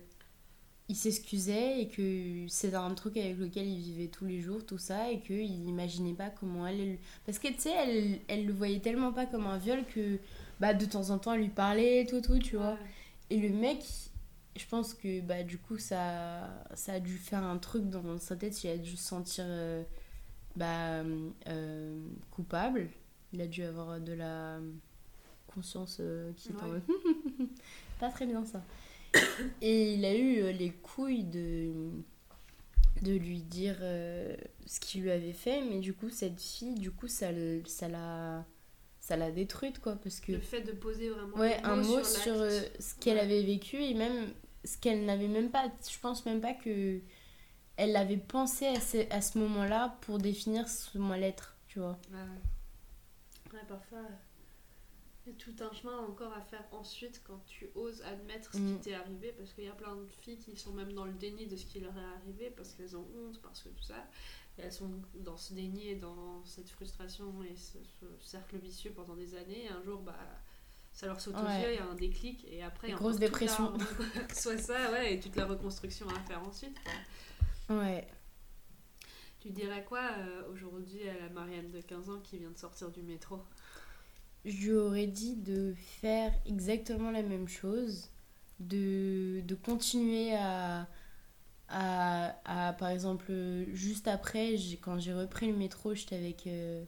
il 0.87 0.95
s'excusait 0.95 1.81
et 1.81 1.87
que 1.89 2.45
c'était 2.47 2.75
un 2.75 2.93
truc 2.95 3.17
avec 3.17 3.37
lequel 3.37 3.67
il 3.67 3.79
vivait 3.79 4.07
tous 4.07 4.25
les 4.25 4.41
jours, 4.41 4.65
tout 4.65 4.77
ça, 4.79 5.11
et 5.11 5.19
qu'il 5.19 5.67
imaginait 5.67 6.13
pas 6.13 6.29
comment 6.29 6.65
elle. 6.65 6.79
elle- 6.79 6.97
Parce 7.25 7.37
que 7.39 7.47
tu 7.49 7.59
sais, 7.59 7.71
elle, 7.71 8.19
elle 8.27 8.45
le 8.45 8.53
voyait 8.53 8.79
tellement 8.79 9.13
pas 9.13 9.25
comme 9.25 9.45
un 9.45 9.57
viol 9.57 9.83
que 9.93 10.17
bah, 10.59 10.73
de 10.73 10.85
temps 10.85 11.09
en 11.11 11.19
temps 11.19 11.33
elle 11.33 11.41
lui 11.41 11.49
parlait, 11.49 12.05
tout, 12.09 12.21
tout, 12.21 12.39
tu 12.39 12.55
vois. 12.57 12.77
Et 13.29 13.37
le 13.37 13.49
mec, 13.49 13.83
je 14.55 14.65
pense 14.65 14.93
que 14.95 15.21
bah, 15.21 15.43
du 15.43 15.57
coup, 15.59 15.77
ça, 15.77 16.49
ça 16.73 16.93
a 16.93 16.99
dû 16.99 17.17
faire 17.17 17.43
un 17.43 17.57
truc 17.59 17.87
dans 17.89 18.17
sa 18.17 18.35
tête. 18.35 18.63
Il 18.63 18.69
a 18.71 18.77
dû 18.77 18.97
se 18.97 19.03
sentir 19.03 19.45
euh, 19.47 19.83
bah, 20.55 21.03
euh, 21.47 22.01
coupable. 22.31 22.89
Il 23.31 23.41
a 23.41 23.47
dû 23.47 23.61
avoir 23.61 23.99
de 24.01 24.13
la 24.13 24.57
conscience 25.45 26.01
qui 26.35 26.49
est 26.49 26.55
en 26.63 26.69
Ouais. 26.71 26.81
Pas 27.99 28.09
très 28.09 28.25
bien 28.25 28.45
ça. 28.45 28.63
Et 29.61 29.93
il 29.93 30.05
a 30.05 30.15
eu 30.15 30.41
euh, 30.41 30.51
les 30.51 30.71
couilles 30.71 31.23
de, 31.23 31.71
de 33.01 33.13
lui 33.13 33.41
dire 33.41 33.77
euh, 33.81 34.35
ce 34.65 34.79
qu'il 34.79 35.01
lui 35.03 35.11
avait 35.11 35.33
fait. 35.33 35.61
Mais 35.61 35.79
du 35.79 35.93
coup, 35.93 36.09
cette 36.09 36.39
fille, 36.39 36.75
du 36.75 36.91
coup, 36.91 37.07
ça 37.07 37.31
le- 37.31 37.63
ça 37.65 37.87
l'a 37.87 38.45
ça 38.99 39.17
l'a 39.17 39.31
détruite, 39.31 39.79
quoi. 39.79 39.95
Parce 39.95 40.19
que 40.19 40.33
Le 40.33 40.39
fait 40.41 40.61
de 40.61 40.71
poser 40.73 41.09
vraiment 41.09 41.35
Ouais, 41.37 41.59
un 41.63 41.77
mot 41.77 42.03
sur, 42.03 42.33
euh, 42.35 42.61
ce 42.79 42.95
qu'elle 42.95 43.15
Ouais. 43.17 43.23
avait 43.23 43.41
vécu 43.43 43.77
et 43.81 43.93
même 43.95 44.33
ce 44.63 44.77
qu'elle 44.77 45.03
n'avait 45.05 45.27
même 45.27 45.49
pas. 45.49 45.71
Je 45.89 45.97
pense 45.99 46.25
même 46.25 46.41
pas 46.41 46.53
que 46.53 46.99
elle 47.77 47.95
avait 47.95 48.17
pensé 48.17 48.67
à 48.67 48.79
ce, 48.79 48.97
à 49.11 49.21
ce 49.21 49.37
moment-là 49.39 49.97
pour 50.01 50.17
définir 50.19 50.67
ce 50.67 50.97
mal-être, 50.97 51.55
tu 51.67 51.79
vois. 51.79 51.97
Ouais, 53.53 53.59
parfois, 53.67 53.99
y 55.29 55.33
a 55.33 55.35
tout 55.37 55.55
un 55.63 55.71
chemin 55.73 55.97
encore 55.99 56.33
à 56.33 56.41
faire 56.41 56.63
ensuite 56.71 57.21
quand 57.25 57.39
tu 57.47 57.69
oses 57.75 58.01
admettre 58.03 58.51
ce 58.53 58.57
Mm. 58.59 58.75
qui 58.75 58.81
t'est 58.81 58.93
arrivé. 58.93 59.33
Parce 59.37 59.53
qu'il 59.53 59.63
y 59.65 59.67
a 59.69 59.73
plein 59.73 59.95
de 59.95 60.05
filles 60.21 60.37
qui 60.39 60.55
sont 60.57 60.73
même 60.73 60.93
dans 60.93 61.05
le 61.05 61.13
déni 61.13 61.47
de 61.47 61.55
ce 61.55 61.65
qui 61.65 61.79
leur 61.79 61.95
est 61.97 62.03
arrivé 62.21 62.49
parce 62.55 62.73
qu'elles 62.73 62.95
ont 62.97 63.07
honte, 63.15 63.41
parce 63.41 63.61
que 63.63 63.69
tout 63.69 63.83
ça. 63.83 64.05
Et 64.57 64.61
elles 64.63 64.73
sont 64.73 64.89
dans 65.15 65.37
ce 65.37 65.53
déni 65.53 65.87
et 65.89 65.95
dans 65.95 66.43
cette 66.45 66.69
frustration 66.69 67.43
et 67.43 67.55
ce, 67.55 67.77
ce 68.01 68.05
cercle 68.19 68.57
vicieux 68.57 68.91
pendant 68.91 69.15
des 69.15 69.35
années. 69.35 69.65
Et 69.65 69.69
un 69.69 69.81
jour, 69.83 70.01
bah. 70.01 70.17
Ça 70.91 71.05
leur 71.05 71.21
saute 71.21 71.35
aux 71.35 71.45
Ouais. 71.45 71.61
yeux, 71.61 71.71
il 71.73 71.75
y 71.75 71.77
a 71.77 71.85
un 71.85 71.93
déclic 71.95 72.45
et 72.49 72.63
après 72.63 72.87
il 72.87 72.91
y 72.91 72.93
a 72.93 72.97
Grosse 72.97 73.13
toute 73.13 73.21
la- 73.21 73.27
dépression. 73.27 73.73
soit 74.33 74.57
ça, 74.57 74.91
ouais, 74.91 75.13
et 75.13 75.19
toute 75.19 75.35
la 75.35 75.45
reconstruction 75.45 76.07
à 76.09 76.19
faire 76.21 76.43
ensuite. 76.43 76.75
quoi. 76.83 77.77
Ouais. 77.77 78.07
Tu 79.39 79.51
dirais 79.51 79.85
quoi 79.85 80.01
euh, 80.17 80.51
aujourd'hui 80.51 81.07
à 81.07 81.17
la 81.17 81.29
Marianne 81.29 81.69
de 81.71 81.79
15 81.79 82.09
ans 82.09 82.19
qui 82.19 82.39
vient 82.39 82.49
de 82.49 82.57
sortir 82.57 82.89
du 82.91 83.01
métro? 83.03 83.39
Je 84.45 84.67
lui 84.67 84.73
aurais 84.73 85.07
dit 85.07 85.35
de 85.35 85.73
faire 86.01 86.33
exactement 86.45 87.11
la 87.11 87.23
même 87.23 87.47
chose, 87.47 88.09
de, 88.59 89.41
de 89.41 89.55
continuer 89.55 90.33
à, 90.35 90.87
à, 91.69 92.35
à, 92.69 92.73
par 92.73 92.89
exemple, 92.89 93.31
juste 93.73 94.07
après, 94.07 94.55
quand 94.81 94.99
j'ai 94.99 95.13
repris 95.13 95.47
le 95.47 95.57
métro, 95.57 95.93
j'étais 95.93 96.15
avec 96.15 96.47
euh, 96.47 96.83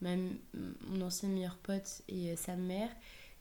mon 0.00 1.00
ancien 1.02 1.28
meilleur 1.28 1.56
pote 1.58 2.02
et 2.08 2.30
euh, 2.32 2.36
sa 2.36 2.56
mère, 2.56 2.90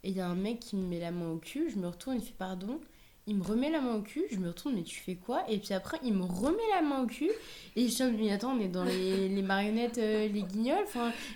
et 0.04 0.10
il 0.10 0.16
y 0.16 0.22
a 0.22 0.28
un 0.28 0.36
mec 0.36 0.60
qui 0.60 0.76
me 0.76 0.86
met 0.88 1.00
la 1.00 1.12
main 1.12 1.30
au 1.30 1.38
cul, 1.38 1.70
je 1.72 1.78
me 1.78 1.88
retourne, 1.88 2.18
il 2.18 2.22
fait 2.22 2.34
pardon, 2.38 2.80
il 3.26 3.38
me 3.38 3.44
remet 3.44 3.70
la 3.70 3.80
main 3.80 3.96
au 3.96 4.02
cul, 4.02 4.24
je 4.32 4.38
me 4.38 4.48
retourne, 4.50 4.76
mais 4.76 4.84
tu 4.84 5.00
fais 5.00 5.16
quoi? 5.16 5.44
Et 5.50 5.58
puis 5.58 5.74
après, 5.74 5.98
il 6.04 6.14
me 6.14 6.24
remet 6.26 6.58
la 6.76 6.82
main 6.82 7.04
au 7.04 7.08
cul, 7.08 7.30
et 7.76 7.88
je 7.88 7.94
suis 7.94 8.04
mais 8.04 8.32
attends, 8.32 8.56
on 8.56 8.60
est 8.60 8.68
dans 8.68 8.84
les, 8.84 9.30
les 9.36 9.42
marionnettes, 9.42 9.98
euh, 9.98 10.28
les 10.28 10.42
guignols, 10.44 10.86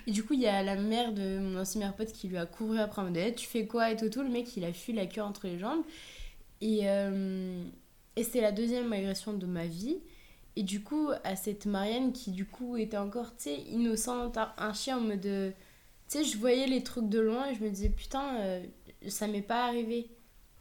et 0.06 0.10
du 0.10 0.22
coup, 0.24 0.34
il 0.34 0.40
y 0.40 0.46
a 0.46 0.62
la 0.62 0.76
mère 0.76 1.12
de 1.12 1.38
mon 1.38 1.58
ancien 1.60 1.80
meilleur 1.80 1.94
pote 1.96 2.12
qui 2.12 2.28
lui 2.28 2.36
a 2.36 2.46
couru 2.46 2.78
après 2.78 3.00
en 3.02 3.06
mode 3.06 3.16
Eh, 3.16 3.34
Tu 3.34 3.46
fais 3.46 3.66
quoi? 3.66 3.90
Et 3.90 3.96
tout, 3.96 4.08
tout. 4.10 4.22
Le 4.22 4.28
mec, 4.28 4.54
il 4.56 4.64
a 4.64 4.72
fui 4.72 4.92
la 4.92 5.06
queue 5.06 5.22
entre 5.22 5.46
les 5.46 5.58
jambes. 5.58 5.82
Et, 6.60 6.80
euh, 6.90 7.62
et 8.16 8.24
c'était 8.24 8.40
la 8.40 8.52
deuxième 8.52 8.92
agression 8.92 9.32
de 9.32 9.46
ma 9.46 9.66
vie. 9.66 9.98
Et 10.56 10.62
du 10.64 10.82
coup, 10.82 11.10
à 11.24 11.36
cette 11.36 11.66
Marianne 11.66 12.12
qui, 12.12 12.32
du 12.32 12.44
coup, 12.44 12.76
était 12.76 12.96
encore, 12.96 13.28
tu 13.36 13.44
sais, 13.44 13.60
innocente, 13.70 14.36
un- 14.36 14.52
un 14.58 14.72
chien 14.74 14.98
en 14.98 15.00
mode. 15.00 15.24
euh, 15.26 15.50
Tu 16.10 16.18
sais, 16.18 16.24
je 16.24 16.36
voyais 16.38 16.66
les 16.66 16.82
trucs 16.82 17.08
de 17.08 17.20
loin 17.20 17.46
et 17.48 17.54
je 17.54 17.62
me 17.62 17.68
disais 17.70 17.90
Putain, 17.90 18.36
euh, 18.40 18.64
ça 19.08 19.26
m'est 19.28 19.42
pas 19.42 19.66
arrivé. 19.66 20.08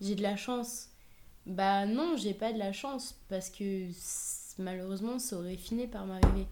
J'ai 0.01 0.13
de 0.15 0.21
la 0.21 0.35
chance. 0.35 0.89
Bah 1.47 1.85
non, 1.85 2.17
j'ai 2.17 2.33
pas 2.33 2.51
de 2.51 2.59
la 2.59 2.73
chance 2.73 3.15
parce 3.29 3.49
que 3.49 3.87
malheureusement, 4.59 5.17
ça 5.17 5.37
aurait 5.37 5.55
fini 5.55 5.87
par 5.87 6.05
m'arriver. 6.05 6.45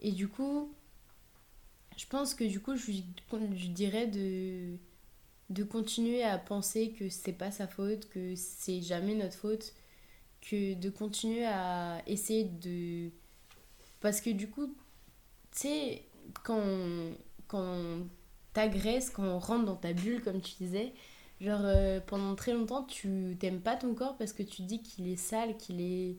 Et 0.00 0.10
du 0.10 0.26
coup, 0.26 0.72
je 1.98 2.06
pense 2.06 2.34
que 2.34 2.44
du 2.44 2.58
coup, 2.60 2.74
je 2.76 2.92
je 2.92 3.66
dirais 3.68 4.06
de, 4.06 4.76
de 5.50 5.64
continuer 5.64 6.24
à 6.24 6.38
penser 6.38 6.92
que 6.92 7.10
c'est 7.10 7.34
pas 7.34 7.50
sa 7.50 7.66
faute, 7.68 8.08
que 8.08 8.34
c'est 8.34 8.80
jamais 8.80 9.14
notre 9.14 9.36
faute, 9.36 9.74
que 10.40 10.74
de 10.74 10.88
continuer 10.88 11.44
à 11.44 12.02
essayer 12.06 12.44
de. 12.44 13.10
Parce 14.00 14.22
que 14.22 14.30
du 14.30 14.48
coup, 14.48 14.66
tu 15.52 15.58
sais, 15.58 16.02
quand, 16.42 17.12
quand 17.48 17.60
on 17.62 18.08
t'agresse, 18.54 19.10
quand 19.10 19.24
on 19.24 19.38
rentre 19.38 19.66
dans 19.66 19.76
ta 19.76 19.92
bulle, 19.92 20.22
comme 20.22 20.40
tu 20.40 20.54
disais, 20.58 20.94
genre 21.42 21.60
euh, 21.64 22.00
pendant 22.06 22.34
très 22.34 22.52
longtemps, 22.54 22.84
tu 22.84 23.36
t'aimes 23.38 23.60
pas 23.60 23.76
ton 23.76 23.94
corps 23.94 24.16
parce 24.16 24.32
que 24.32 24.42
tu 24.42 24.62
dis 24.62 24.82
qu'il 24.82 25.08
est 25.08 25.16
sale, 25.16 25.56
qu'il 25.58 25.80
est 25.80 26.16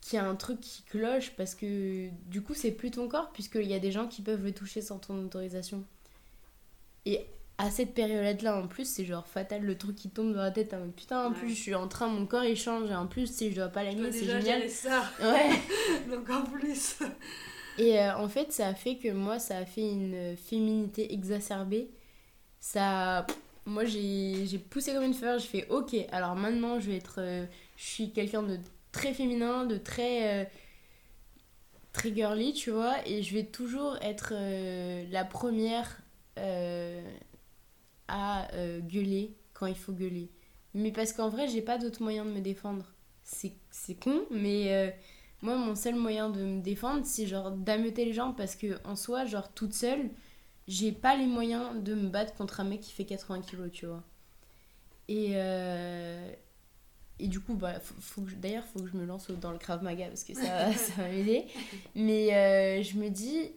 qu'il 0.00 0.16
y 0.16 0.20
a 0.20 0.24
un 0.24 0.36
truc 0.36 0.60
qui 0.60 0.82
cloche 0.84 1.32
parce 1.36 1.54
que 1.56 2.08
du 2.30 2.40
coup 2.40 2.54
c'est 2.54 2.70
plus 2.70 2.90
ton 2.92 3.08
corps 3.08 3.30
puisqu'il 3.32 3.66
y 3.66 3.74
a 3.74 3.80
des 3.80 3.90
gens 3.92 4.06
qui 4.06 4.22
peuvent 4.22 4.44
le 4.44 4.52
toucher 4.52 4.80
sans 4.80 4.98
ton 4.98 5.18
autorisation. 5.24 5.84
Et 7.04 7.26
à 7.58 7.70
cette 7.72 7.94
période-là 7.94 8.56
en 8.56 8.68
plus 8.68 8.84
c'est 8.88 9.04
genre 9.04 9.26
fatal 9.26 9.62
le 9.62 9.76
truc 9.76 9.96
qui 9.96 10.08
tombe 10.10 10.32
dans 10.34 10.42
la 10.42 10.52
tête. 10.52 10.72
hein. 10.72 10.86
Putain 10.96 11.26
en 11.26 11.30
Ouais. 11.32 11.38
plus 11.38 11.48
je 11.50 11.54
suis 11.60 11.74
en 11.74 11.88
train, 11.88 12.06
mon 12.06 12.26
corps 12.26 12.44
il 12.44 12.56
change 12.56 12.88
et 12.90 12.94
en 12.94 13.08
plus 13.08 13.26
si 13.26 13.50
je 13.50 13.56
dois 13.56 13.68
pas 13.68 13.82
l'aimer 13.82 14.12
c'est 14.12 14.24
génial. 14.26 14.70
ça, 14.70 15.02
Ouais. 15.20 15.50
donc 16.10 16.30
en 16.30 16.42
plus. 16.44 16.96
Et 17.78 17.98
euh, 18.00 18.16
en 18.16 18.28
fait, 18.28 18.52
ça 18.52 18.66
a 18.68 18.74
fait 18.74 18.96
que 18.96 19.08
moi, 19.12 19.38
ça 19.38 19.58
a 19.58 19.64
fait 19.64 19.88
une 19.88 20.36
féminité 20.36 21.12
exacerbée. 21.14 21.90
Ça. 22.58 23.24
Moi 23.68 23.84
j'ai 23.84 24.46
poussé 24.70 24.92
comme 24.92 25.04
une 25.04 25.14
fleur, 25.14 25.38
j'ai 25.38 25.46
fait 25.48 25.68
ok, 25.70 25.94
alors 26.12 26.34
maintenant 26.36 26.80
je 26.80 26.90
vais 26.90 26.96
être. 26.96 27.16
euh, 27.20 27.46
je 27.76 27.84
suis 27.84 28.12
quelqu'un 28.12 28.42
de 28.42 28.58
très 28.92 29.14
féminin, 29.14 29.66
de 29.66 29.76
très. 29.78 30.42
euh, 30.42 30.46
très 31.92 32.14
girly, 32.14 32.52
tu 32.52 32.70
vois, 32.70 32.96
et 33.06 33.22
je 33.22 33.34
vais 33.34 33.44
toujours 33.44 33.96
être 34.02 34.32
euh, 34.34 35.04
la 35.10 35.24
première 35.24 35.98
à 38.06 38.48
gueuler 38.80 39.34
quand 39.54 39.66
il 39.66 39.74
faut 39.76 39.92
gueuler. 39.92 40.30
Mais 40.74 40.92
parce 40.92 41.12
qu'en 41.12 41.28
vrai, 41.28 41.48
j'ai 41.48 41.62
pas 41.62 41.78
d'autre 41.78 42.02
moyen 42.02 42.24
de 42.24 42.30
me 42.30 42.40
défendre. 42.40 42.84
C'est 43.22 43.54
con, 44.00 44.22
mais 44.30 44.94
moi, 45.42 45.56
mon 45.56 45.74
seul 45.74 45.96
moyen 45.96 46.30
de 46.30 46.40
me 46.44 46.60
défendre, 46.62 47.04
c'est 47.04 47.26
genre 47.26 47.50
d'ameuter 47.50 48.04
les 48.04 48.12
gens 48.12 48.32
parce 48.32 48.54
que 48.56 48.78
en 48.84 48.96
soi, 48.96 49.24
genre 49.24 49.52
toute 49.52 49.74
seule, 49.74 50.10
j'ai 50.68 50.92
pas 50.92 51.16
les 51.16 51.26
moyens 51.26 51.82
de 51.82 51.94
me 51.94 52.08
battre 52.08 52.34
contre 52.34 52.60
un 52.60 52.64
mec 52.64 52.82
qui 52.82 52.92
fait 52.92 53.06
80 53.06 53.40
kilos, 53.40 53.70
tu 53.72 53.86
vois. 53.86 54.04
Et, 55.08 55.30
euh, 55.32 56.30
et 57.18 57.26
du 57.26 57.40
coup, 57.40 57.54
bah, 57.54 57.80
faut, 57.80 57.94
faut 58.00 58.20
que 58.20 58.32
d'ailleurs, 58.34 58.66
faut 58.66 58.80
que 58.80 58.86
je 58.86 58.96
me 58.96 59.06
lance 59.06 59.30
dans 59.30 59.50
le 59.50 59.58
Krav 59.58 59.82
Maga 59.82 60.08
parce 60.08 60.24
que 60.24 60.34
ça, 60.34 60.70
ça 60.74 61.02
va 61.02 61.08
m'aider. 61.08 61.46
Mais 61.94 62.34
euh, 62.34 62.82
je 62.82 62.98
me 62.98 63.08
dis, 63.08 63.50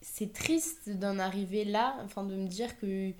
c'est 0.00 0.32
triste 0.32 0.88
d'en 0.88 1.18
arriver 1.18 1.66
là, 1.66 1.96
enfin 2.02 2.24
de 2.24 2.34
me 2.34 2.46
dire 2.46 2.78
que 2.78 3.12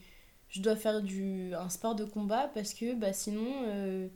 je 0.48 0.62
dois 0.62 0.76
faire 0.76 1.02
du, 1.02 1.54
un 1.54 1.68
sport 1.68 1.94
de 1.94 2.06
combat 2.06 2.50
parce 2.54 2.72
que 2.72 2.94
bah, 2.94 3.12
sinon, 3.12 3.46
euh, 3.66 4.08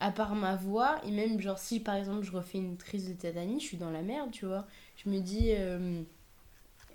à 0.00 0.10
part 0.12 0.34
ma 0.34 0.56
voix, 0.56 0.98
et 1.04 1.10
même 1.10 1.38
genre 1.40 1.58
si 1.58 1.78
par 1.78 1.96
exemple 1.96 2.22
je 2.22 2.32
refais 2.32 2.56
une 2.56 2.78
crise 2.78 3.06
de 3.06 3.12
tétanie, 3.12 3.60
je 3.60 3.66
suis 3.66 3.76
dans 3.76 3.90
la 3.90 4.00
merde, 4.00 4.30
tu 4.30 4.46
vois. 4.46 4.66
Je 4.96 5.10
me 5.10 5.20
dis, 5.20 5.52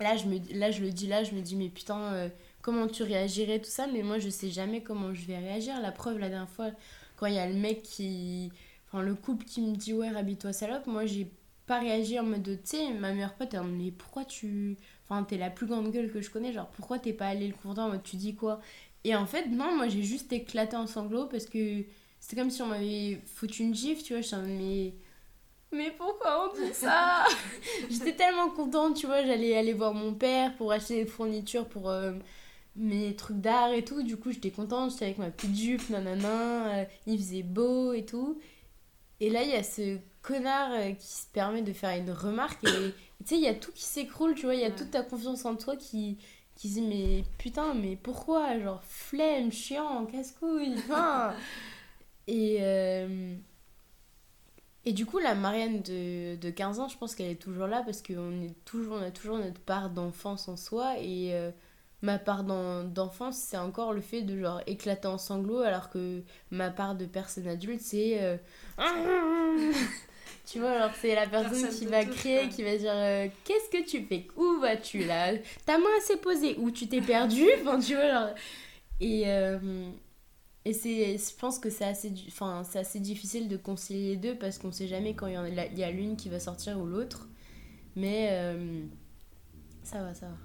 là, 0.00 0.16
je 0.16 0.26
me, 0.26 0.38
là 0.58 0.70
je 0.70 0.82
le 0.82 0.90
dis 0.90 1.06
là, 1.06 1.24
je 1.24 1.34
me 1.34 1.40
dis, 1.40 1.56
mais 1.56 1.68
putain, 1.68 1.98
euh, 2.14 2.28
comment 2.62 2.86
tu 2.88 3.02
réagirais, 3.02 3.60
tout 3.60 3.70
ça, 3.70 3.86
mais 3.86 4.02
moi 4.02 4.18
je 4.18 4.28
sais 4.28 4.50
jamais 4.50 4.82
comment 4.82 5.14
je 5.14 5.26
vais 5.26 5.38
réagir. 5.38 5.80
La 5.80 5.92
preuve, 5.92 6.18
la 6.18 6.28
dernière 6.28 6.48
fois, 6.50 6.70
quand 7.16 7.26
il 7.26 7.34
y 7.34 7.38
a 7.38 7.48
le 7.48 7.54
mec 7.54 7.82
qui. 7.82 8.50
Enfin, 8.88 9.02
le 9.02 9.14
couple 9.14 9.44
qui 9.44 9.60
me 9.60 9.76
dit, 9.76 9.92
ouais, 9.92 10.08
habille-toi 10.08 10.52
salope, 10.52 10.86
moi 10.86 11.04
j'ai 11.06 11.30
pas 11.66 11.78
réagi 11.80 12.18
en 12.18 12.24
mode, 12.24 12.42
de, 12.42 12.54
tu 12.54 12.60
sais, 12.64 12.92
ma 12.94 13.12
meilleure 13.12 13.34
pote, 13.34 13.52
elle 13.52 13.62
me 13.62 13.78
dit, 13.78 13.84
mais 13.86 13.90
pourquoi 13.92 14.24
tu. 14.24 14.76
Enfin, 15.04 15.22
t'es 15.24 15.36
la 15.38 15.50
plus 15.50 15.66
grande 15.66 15.90
gueule 15.92 16.10
que 16.10 16.20
je 16.20 16.30
connais, 16.30 16.52
genre 16.52 16.68
pourquoi 16.68 16.98
t'es 16.98 17.12
pas 17.12 17.28
allé 17.28 17.46
le 17.48 17.52
confronter 17.54 17.80
en 17.82 17.88
mode, 17.90 18.02
tu 18.02 18.16
dis 18.16 18.34
quoi? 18.34 18.60
Et 19.04 19.14
en 19.14 19.26
fait, 19.26 19.46
non, 19.46 19.76
moi 19.76 19.88
j'ai 19.88 20.02
juste 20.02 20.32
éclaté 20.32 20.76
en 20.76 20.86
sanglots 20.86 21.26
parce 21.26 21.46
que 21.46 21.84
c'était 22.20 22.36
comme 22.36 22.50
si 22.50 22.62
on 22.62 22.66
m'avait 22.66 23.20
foutu 23.26 23.62
une 23.62 23.74
gifle, 23.74 24.02
tu 24.02 24.14
vois, 24.14 24.22
je 24.22 24.36
mais. 24.36 24.94
Mais 25.72 25.90
pourquoi 25.92 26.50
on 26.50 26.54
dit 26.54 26.72
ça 26.72 27.24
J'étais 27.90 28.14
tellement 28.16 28.48
contente, 28.50 28.96
tu 28.96 29.06
vois, 29.06 29.22
j'allais 29.24 29.56
aller 29.56 29.74
voir 29.74 29.92
mon 29.94 30.14
père 30.14 30.54
pour 30.56 30.72
acheter 30.72 31.04
des 31.04 31.10
fournitures 31.10 31.68
pour 31.68 31.90
euh, 31.90 32.12
mes 32.76 33.14
trucs 33.16 33.40
d'art 33.40 33.72
et 33.72 33.84
tout. 33.84 34.02
Du 34.02 34.16
coup, 34.16 34.32
j'étais 34.32 34.50
contente, 34.50 34.92
j'étais 34.92 35.04
avec 35.06 35.18
ma 35.18 35.30
petite 35.30 35.54
jupe, 35.56 35.90
nanana, 35.90 36.80
euh, 36.80 36.84
il 37.06 37.18
faisait 37.18 37.42
beau 37.42 37.92
et 37.92 38.04
tout. 38.06 38.38
Et 39.20 39.30
là, 39.30 39.42
il 39.42 39.50
y 39.50 39.54
a 39.54 39.62
ce 39.62 39.98
connard 40.22 40.70
euh, 40.72 40.92
qui 40.92 41.06
se 41.08 41.26
permet 41.32 41.62
de 41.62 41.72
faire 41.72 41.96
une 41.98 42.10
remarque 42.12 42.64
et 42.64 42.94
tu 43.20 43.26
sais, 43.26 43.36
il 43.36 43.42
y 43.42 43.48
a 43.48 43.54
tout 43.54 43.72
qui 43.72 43.84
s'écroule, 43.84 44.34
tu 44.34 44.46
vois, 44.46 44.54
il 44.54 44.60
y 44.60 44.64
a 44.64 44.70
Ouais. 44.70 44.74
toute 44.74 44.90
ta 44.92 45.02
confiance 45.02 45.44
en 45.44 45.56
toi 45.56 45.76
qui, 45.76 46.18
qui 46.54 46.68
se 46.68 46.74
dit, 46.74 46.82
mais 46.82 47.24
putain, 47.38 47.74
mais 47.74 47.96
pourquoi 47.96 48.58
Genre, 48.60 48.82
flemme, 48.84 49.52
chiant, 49.52 50.06
casse-couille, 50.06 50.74
enfin. 50.78 51.34
Et, 52.28 52.58
et 54.88 54.92
du 54.92 55.06
coup, 55.06 55.18
la 55.18 55.34
Marianne 55.34 55.80
de, 55.82 56.36
de 56.36 56.50
15 56.50 56.80
ans, 56.80 56.88
je 56.88 56.96
pense 56.96 57.14
qu'elle 57.14 57.30
est 57.30 57.34
toujours 57.42 57.66
là 57.66 57.82
parce 57.84 58.02
qu'on 58.02 58.42
est 58.42 58.54
toujours, 58.64 58.96
on 59.00 59.02
a 59.02 59.10
toujours 59.10 59.38
notre 59.38 59.60
part 59.60 59.90
d'enfance 59.90 60.48
en 60.48 60.56
soi. 60.56 60.94
Et 61.00 61.34
euh, 61.34 61.50
ma 62.02 62.18
part 62.18 62.44
d'en- 62.44 62.84
d'enfance, 62.84 63.36
c'est 63.38 63.56
encore 63.58 63.92
le 63.92 64.00
fait 64.00 64.22
de 64.22 64.38
genre 64.38 64.60
éclater 64.66 65.08
en 65.08 65.18
sanglots, 65.18 65.60
alors 65.62 65.90
que 65.90 66.22
ma 66.50 66.70
part 66.70 66.94
de 66.94 67.06
personne 67.06 67.46
adulte, 67.48 67.80
c'est. 67.80 68.18
euh, 68.22 68.36
tu 70.46 70.60
vois, 70.60 70.70
alors 70.70 70.90
c'est 71.00 71.14
la 71.14 71.26
personne 71.26 71.50
Personne 71.62 71.70
qui 71.78 71.86
va 71.86 72.04
touche, 72.04 72.14
crier, 72.16 72.40
quoi. 72.40 72.48
qui 72.48 72.62
va 72.62 72.76
dire 72.76 72.92
euh, 72.94 73.26
Qu'est-ce 73.44 73.70
que 73.70 73.84
tu 73.86 74.02
fais? 74.04 74.26
Où 74.36 74.58
vas-tu 74.60 75.04
là? 75.04 75.32
Ta 75.66 75.78
main 75.78 75.84
s'est 76.02 76.16
posée 76.16 76.56
Où 76.58 76.70
tu 76.70 76.88
t'es 76.88 77.00
perdu 77.02 77.44
Enfin, 77.60 77.78
tu 77.78 77.94
vois, 77.94 78.08
genre. 78.10 78.28
Et. 79.00 79.24
Et 80.64 80.72
c'est, 80.72 81.16
je 81.16 81.36
pense 81.36 81.58
que 81.58 81.70
c'est 81.70 81.84
assez, 81.84 82.12
enfin, 82.26 82.62
c'est 82.64 82.78
assez 82.78 83.00
difficile 83.00 83.48
de 83.48 83.56
concilier 83.56 84.10
les 84.10 84.16
deux 84.16 84.36
parce 84.36 84.58
qu'on 84.58 84.72
sait 84.72 84.88
jamais 84.88 85.14
quand 85.14 85.26
il 85.26 85.34
y, 85.34 85.36
a, 85.36 85.66
il 85.66 85.78
y 85.78 85.84
a 85.84 85.90
l'une 85.90 86.16
qui 86.16 86.28
va 86.28 86.40
sortir 86.40 86.78
ou 86.78 86.86
l'autre. 86.86 87.28
Mais 87.96 88.28
euh, 88.30 88.84
ça 89.82 90.02
va, 90.02 90.14
ça 90.14 90.28
va. 90.28 90.36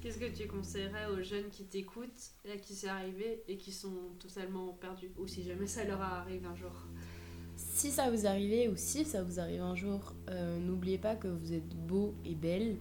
Qu'est-ce 0.00 0.18
que 0.18 0.36
tu 0.36 0.46
conseillerais 0.46 1.06
aux 1.06 1.22
jeunes 1.22 1.48
qui 1.50 1.64
t'écoutent, 1.64 2.32
et 2.44 2.52
à 2.52 2.56
qui 2.56 2.74
c'est 2.74 2.88
arrivé 2.88 3.42
et 3.48 3.56
qui 3.56 3.72
sont 3.72 4.10
totalement 4.18 4.72
perdus? 4.74 5.10
Ou 5.18 5.26
si 5.26 5.42
jamais 5.42 5.66
ça 5.66 5.84
leur 5.84 6.00
arrive 6.00 6.46
un 6.46 6.54
jour? 6.54 6.70
Si 7.56 7.90
ça 7.90 8.08
vous 8.10 8.26
arrive 8.26 8.70
ou 8.72 8.76
si 8.76 9.04
ça 9.04 9.24
vous 9.24 9.40
arrive 9.40 9.60
un 9.60 9.74
jour, 9.74 10.14
euh, 10.30 10.60
n'oubliez 10.60 10.98
pas 10.98 11.16
que 11.16 11.26
vous 11.26 11.52
êtes 11.52 11.74
beau 11.74 12.14
et 12.24 12.34
belle. 12.34 12.76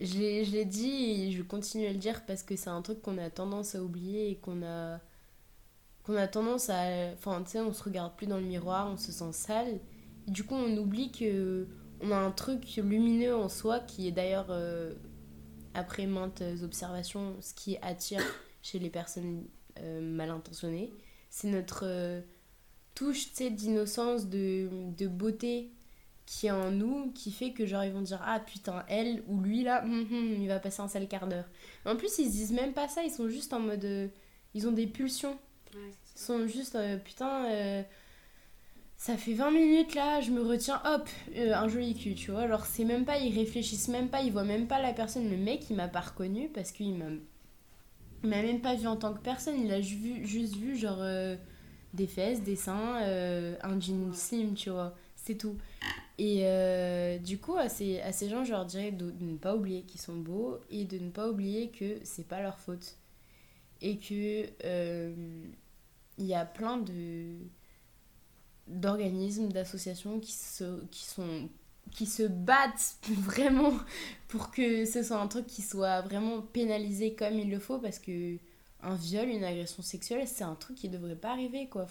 Je 0.00 0.50
l'ai 0.50 0.64
dit 0.64 1.26
et 1.26 1.30
je 1.30 1.42
continue 1.42 1.86
à 1.86 1.92
le 1.92 1.98
dire 1.98 2.24
parce 2.26 2.42
que 2.42 2.56
c'est 2.56 2.70
un 2.70 2.82
truc 2.82 3.00
qu'on 3.02 3.18
a 3.18 3.30
tendance 3.30 3.74
à 3.74 3.82
oublier 3.82 4.30
et 4.30 4.36
qu'on 4.36 4.62
a, 4.62 5.00
qu'on 6.08 6.16
a 6.16 6.26
tendance 6.26 6.70
à... 6.70 7.12
Enfin, 7.12 7.42
tu 7.44 7.50
sais, 7.50 7.60
on 7.60 7.72
se 7.72 7.82
regarde 7.82 8.16
plus 8.16 8.26
dans 8.26 8.38
le 8.38 8.44
miroir, 8.44 8.88
on 8.90 8.96
se 8.96 9.12
sent 9.12 9.32
sale. 9.32 9.78
Et 10.26 10.30
du 10.30 10.42
coup, 10.42 10.54
on 10.54 10.74
oublie 10.78 11.12
que 11.12 11.68
on 12.00 12.10
a 12.12 12.16
un 12.16 12.30
truc 12.30 12.76
lumineux 12.76 13.36
en 13.36 13.48
soi 13.48 13.80
qui 13.80 14.08
est 14.08 14.12
d'ailleurs, 14.12 14.46
euh, 14.48 14.94
après 15.74 16.06
maintes 16.06 16.42
observations, 16.62 17.36
ce 17.40 17.52
qui 17.52 17.76
attire 17.82 18.22
chez 18.62 18.78
les 18.78 18.88
personnes 18.88 19.44
euh, 19.80 20.00
mal 20.00 20.30
intentionnées. 20.30 20.94
C'est 21.28 21.48
notre... 21.48 21.82
euh, 21.84 22.22
touche 22.94 23.28
tu 23.30 23.34
sais, 23.34 23.50
d'innocence, 23.50 24.28
de, 24.28 25.06
beauté 25.08 25.70
qui 26.24 26.46
est 26.46 26.50
en 26.50 26.70
nous, 26.70 27.12
qui 27.12 27.30
fait 27.32 27.52
que 27.52 27.66
genre 27.66 27.84
ils 27.84 27.92
vont 27.92 28.02
dire 28.02 28.20
ah 28.22 28.40
putain 28.40 28.84
elle 28.88 29.22
ou 29.28 29.40
lui 29.40 29.62
là, 29.62 29.82
hum, 29.84 30.06
hum, 30.10 30.36
il 30.40 30.48
va 30.48 30.58
passer 30.58 30.82
un 30.82 30.88
sale 30.88 31.08
quart 31.08 31.26
d'heure. 31.26 31.48
En 31.86 31.96
plus 31.96 32.18
ils 32.18 32.26
se 32.26 32.32
disent 32.32 32.52
même 32.52 32.72
pas 32.72 32.88
ça, 32.88 33.02
ils 33.02 33.10
sont 33.10 33.28
juste 33.28 33.52
en 33.52 33.60
mode, 33.60 34.10
ils 34.52 34.68
ont 34.68 34.72
des 34.72 34.86
pulsions, 34.86 35.38
Ouais, 35.74 35.92
sont 36.14 36.46
juste 36.46 36.74
euh, 36.74 36.96
putain 36.96 37.44
euh, 37.50 37.82
ça 38.96 39.16
fait 39.16 39.34
20 39.34 39.50
minutes 39.52 39.94
là, 39.94 40.20
je 40.20 40.30
me 40.32 40.42
retiens, 40.42 40.80
hop, 40.84 41.08
euh, 41.36 41.54
un 41.54 41.68
joli 41.68 41.94
cul, 41.94 42.14
tu 42.14 42.32
vois. 42.32 42.42
Alors 42.42 42.66
c'est 42.66 42.84
même 42.84 43.04
pas, 43.04 43.18
ils 43.18 43.32
réfléchissent 43.36 43.88
même 43.88 44.08
pas, 44.08 44.22
ils 44.22 44.32
voient 44.32 44.44
même 44.44 44.66
pas 44.66 44.80
la 44.80 44.92
personne, 44.92 45.30
le 45.30 45.36
mec 45.36 45.70
il 45.70 45.76
m'a 45.76 45.88
pas 45.88 46.00
reconnu 46.00 46.48
parce 46.48 46.72
qu'il 46.72 46.94
m'a 46.94 48.42
même 48.42 48.60
pas 48.60 48.74
vu 48.74 48.86
en 48.86 48.96
tant 48.96 49.14
que 49.14 49.20
personne, 49.20 49.60
il 49.60 49.72
a 49.72 49.80
vu, 49.80 50.26
juste 50.26 50.56
vu 50.56 50.76
genre 50.76 51.02
des 51.94 52.06
fesses, 52.06 52.42
des 52.42 52.56
seins, 52.56 52.96
un 53.62 53.80
jean 53.80 54.12
slim, 54.12 54.54
tu 54.54 54.70
vois, 54.70 54.94
c'est 55.16 55.36
tout. 55.36 55.56
Et 56.18 56.42
euh, 56.44 57.18
du 57.18 57.38
coup, 57.38 57.56
à 57.56 57.68
ces, 57.68 58.00
à 58.00 58.12
ces 58.12 58.28
gens, 58.28 58.44
je 58.44 58.52
leur 58.52 58.66
dirais 58.66 58.92
de, 58.92 59.10
de 59.10 59.24
ne 59.24 59.36
pas 59.36 59.56
oublier 59.56 59.82
qu'ils 59.82 60.00
sont 60.00 60.16
beaux 60.16 60.58
et 60.70 60.84
de 60.84 60.98
ne 60.98 61.10
pas 61.10 61.28
oublier 61.28 61.70
que 61.70 62.00
c'est 62.04 62.26
pas 62.26 62.42
leur 62.42 62.58
faute. 62.58 62.96
Et 63.80 63.98
que 63.98 64.46
euh, 64.64 65.14
il 66.18 66.26
y 66.26 66.34
a 66.34 66.44
plein 66.44 66.78
de 66.78 67.36
d'organismes, 68.66 69.48
d'associations 69.48 70.20
qui 70.20 70.32
se, 70.32 70.84
qui 70.90 71.04
sont 71.04 71.48
qui 71.90 72.06
se 72.06 72.22
battent 72.22 72.96
vraiment 73.10 73.72
pour 74.28 74.50
que 74.50 74.84
ce 74.84 75.02
soit 75.02 75.18
un 75.18 75.28
truc 75.28 75.46
qui 75.46 75.62
soit 75.62 76.02
vraiment 76.02 76.42
pénalisé 76.42 77.14
comme 77.14 77.38
il 77.38 77.50
le 77.50 77.58
faut 77.58 77.78
parce 77.78 77.98
que 77.98 78.36
un 78.82 78.94
viol, 78.94 79.28
une 79.28 79.42
agression 79.42 79.82
sexuelle, 79.82 80.26
c'est 80.26 80.44
un 80.44 80.54
truc 80.54 80.76
qui 80.76 80.88
devrait 80.88 81.16
pas 81.16 81.32
arriver 81.32 81.68
quoi. 81.68 81.86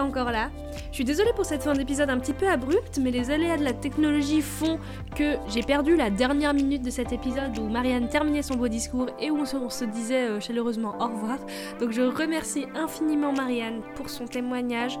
encore 0.00 0.30
là. 0.30 0.50
Je 0.90 0.94
suis 0.94 1.04
désolée 1.04 1.32
pour 1.34 1.44
cette 1.44 1.62
fin 1.62 1.72
d'épisode 1.72 2.10
un 2.10 2.18
petit 2.18 2.32
peu 2.32 2.48
abrupte, 2.48 2.98
mais 3.02 3.10
les 3.10 3.30
aléas 3.30 3.56
de 3.56 3.64
la 3.64 3.72
technologie 3.72 4.42
font 4.42 4.78
que 5.16 5.36
j'ai 5.48 5.62
perdu 5.62 5.96
la 5.96 6.10
dernière 6.10 6.54
minute 6.54 6.82
de 6.82 6.90
cet 6.90 7.12
épisode 7.12 7.58
où 7.58 7.68
Marianne 7.68 8.08
terminait 8.08 8.42
son 8.42 8.54
beau 8.54 8.68
discours 8.68 9.06
et 9.20 9.30
où 9.30 9.38
on 9.40 9.70
se 9.70 9.84
disait 9.84 10.28
euh, 10.28 10.40
chaleureusement 10.40 10.96
au 11.00 11.06
revoir. 11.06 11.38
Donc 11.80 11.90
je 11.90 12.02
remercie 12.02 12.66
infiniment 12.74 13.32
Marianne 13.32 13.80
pour 13.96 14.08
son 14.10 14.26
témoignage 14.26 14.98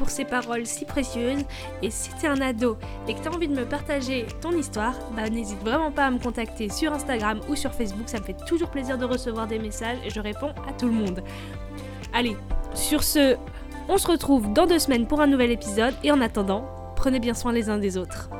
pour 0.00 0.08
ses 0.08 0.24
paroles 0.24 0.66
si 0.66 0.86
précieuses. 0.86 1.44
Et 1.82 1.90
si 1.90 2.10
t'es 2.14 2.26
un 2.26 2.40
ado 2.40 2.78
et 3.06 3.14
que 3.14 3.20
t'as 3.20 3.30
envie 3.30 3.48
de 3.48 3.54
me 3.54 3.66
partager 3.66 4.26
ton 4.40 4.52
histoire, 4.52 4.94
bah 5.14 5.28
n'hésite 5.28 5.60
vraiment 5.60 5.90
pas 5.90 6.06
à 6.06 6.10
me 6.10 6.18
contacter 6.18 6.70
sur 6.70 6.92
Instagram 6.92 7.40
ou 7.50 7.54
sur 7.54 7.72
Facebook. 7.72 8.08
Ça 8.08 8.18
me 8.18 8.24
fait 8.24 8.36
toujours 8.46 8.70
plaisir 8.70 8.96
de 8.96 9.04
recevoir 9.04 9.46
des 9.46 9.58
messages 9.58 9.98
et 10.04 10.10
je 10.10 10.20
réponds 10.20 10.54
à 10.66 10.72
tout 10.72 10.86
le 10.86 10.92
monde. 10.92 11.22
Allez, 12.14 12.36
sur 12.74 13.02
ce, 13.02 13.36
on 13.88 13.98
se 13.98 14.06
retrouve 14.06 14.52
dans 14.52 14.66
deux 14.66 14.78
semaines 14.78 15.06
pour 15.06 15.20
un 15.20 15.26
nouvel 15.26 15.50
épisode 15.50 15.94
et 16.04 16.12
en 16.12 16.20
attendant, 16.20 16.64
prenez 16.96 17.18
bien 17.18 17.34
soin 17.34 17.52
les 17.52 17.68
uns 17.68 17.78
des 17.78 17.96
autres. 17.96 18.30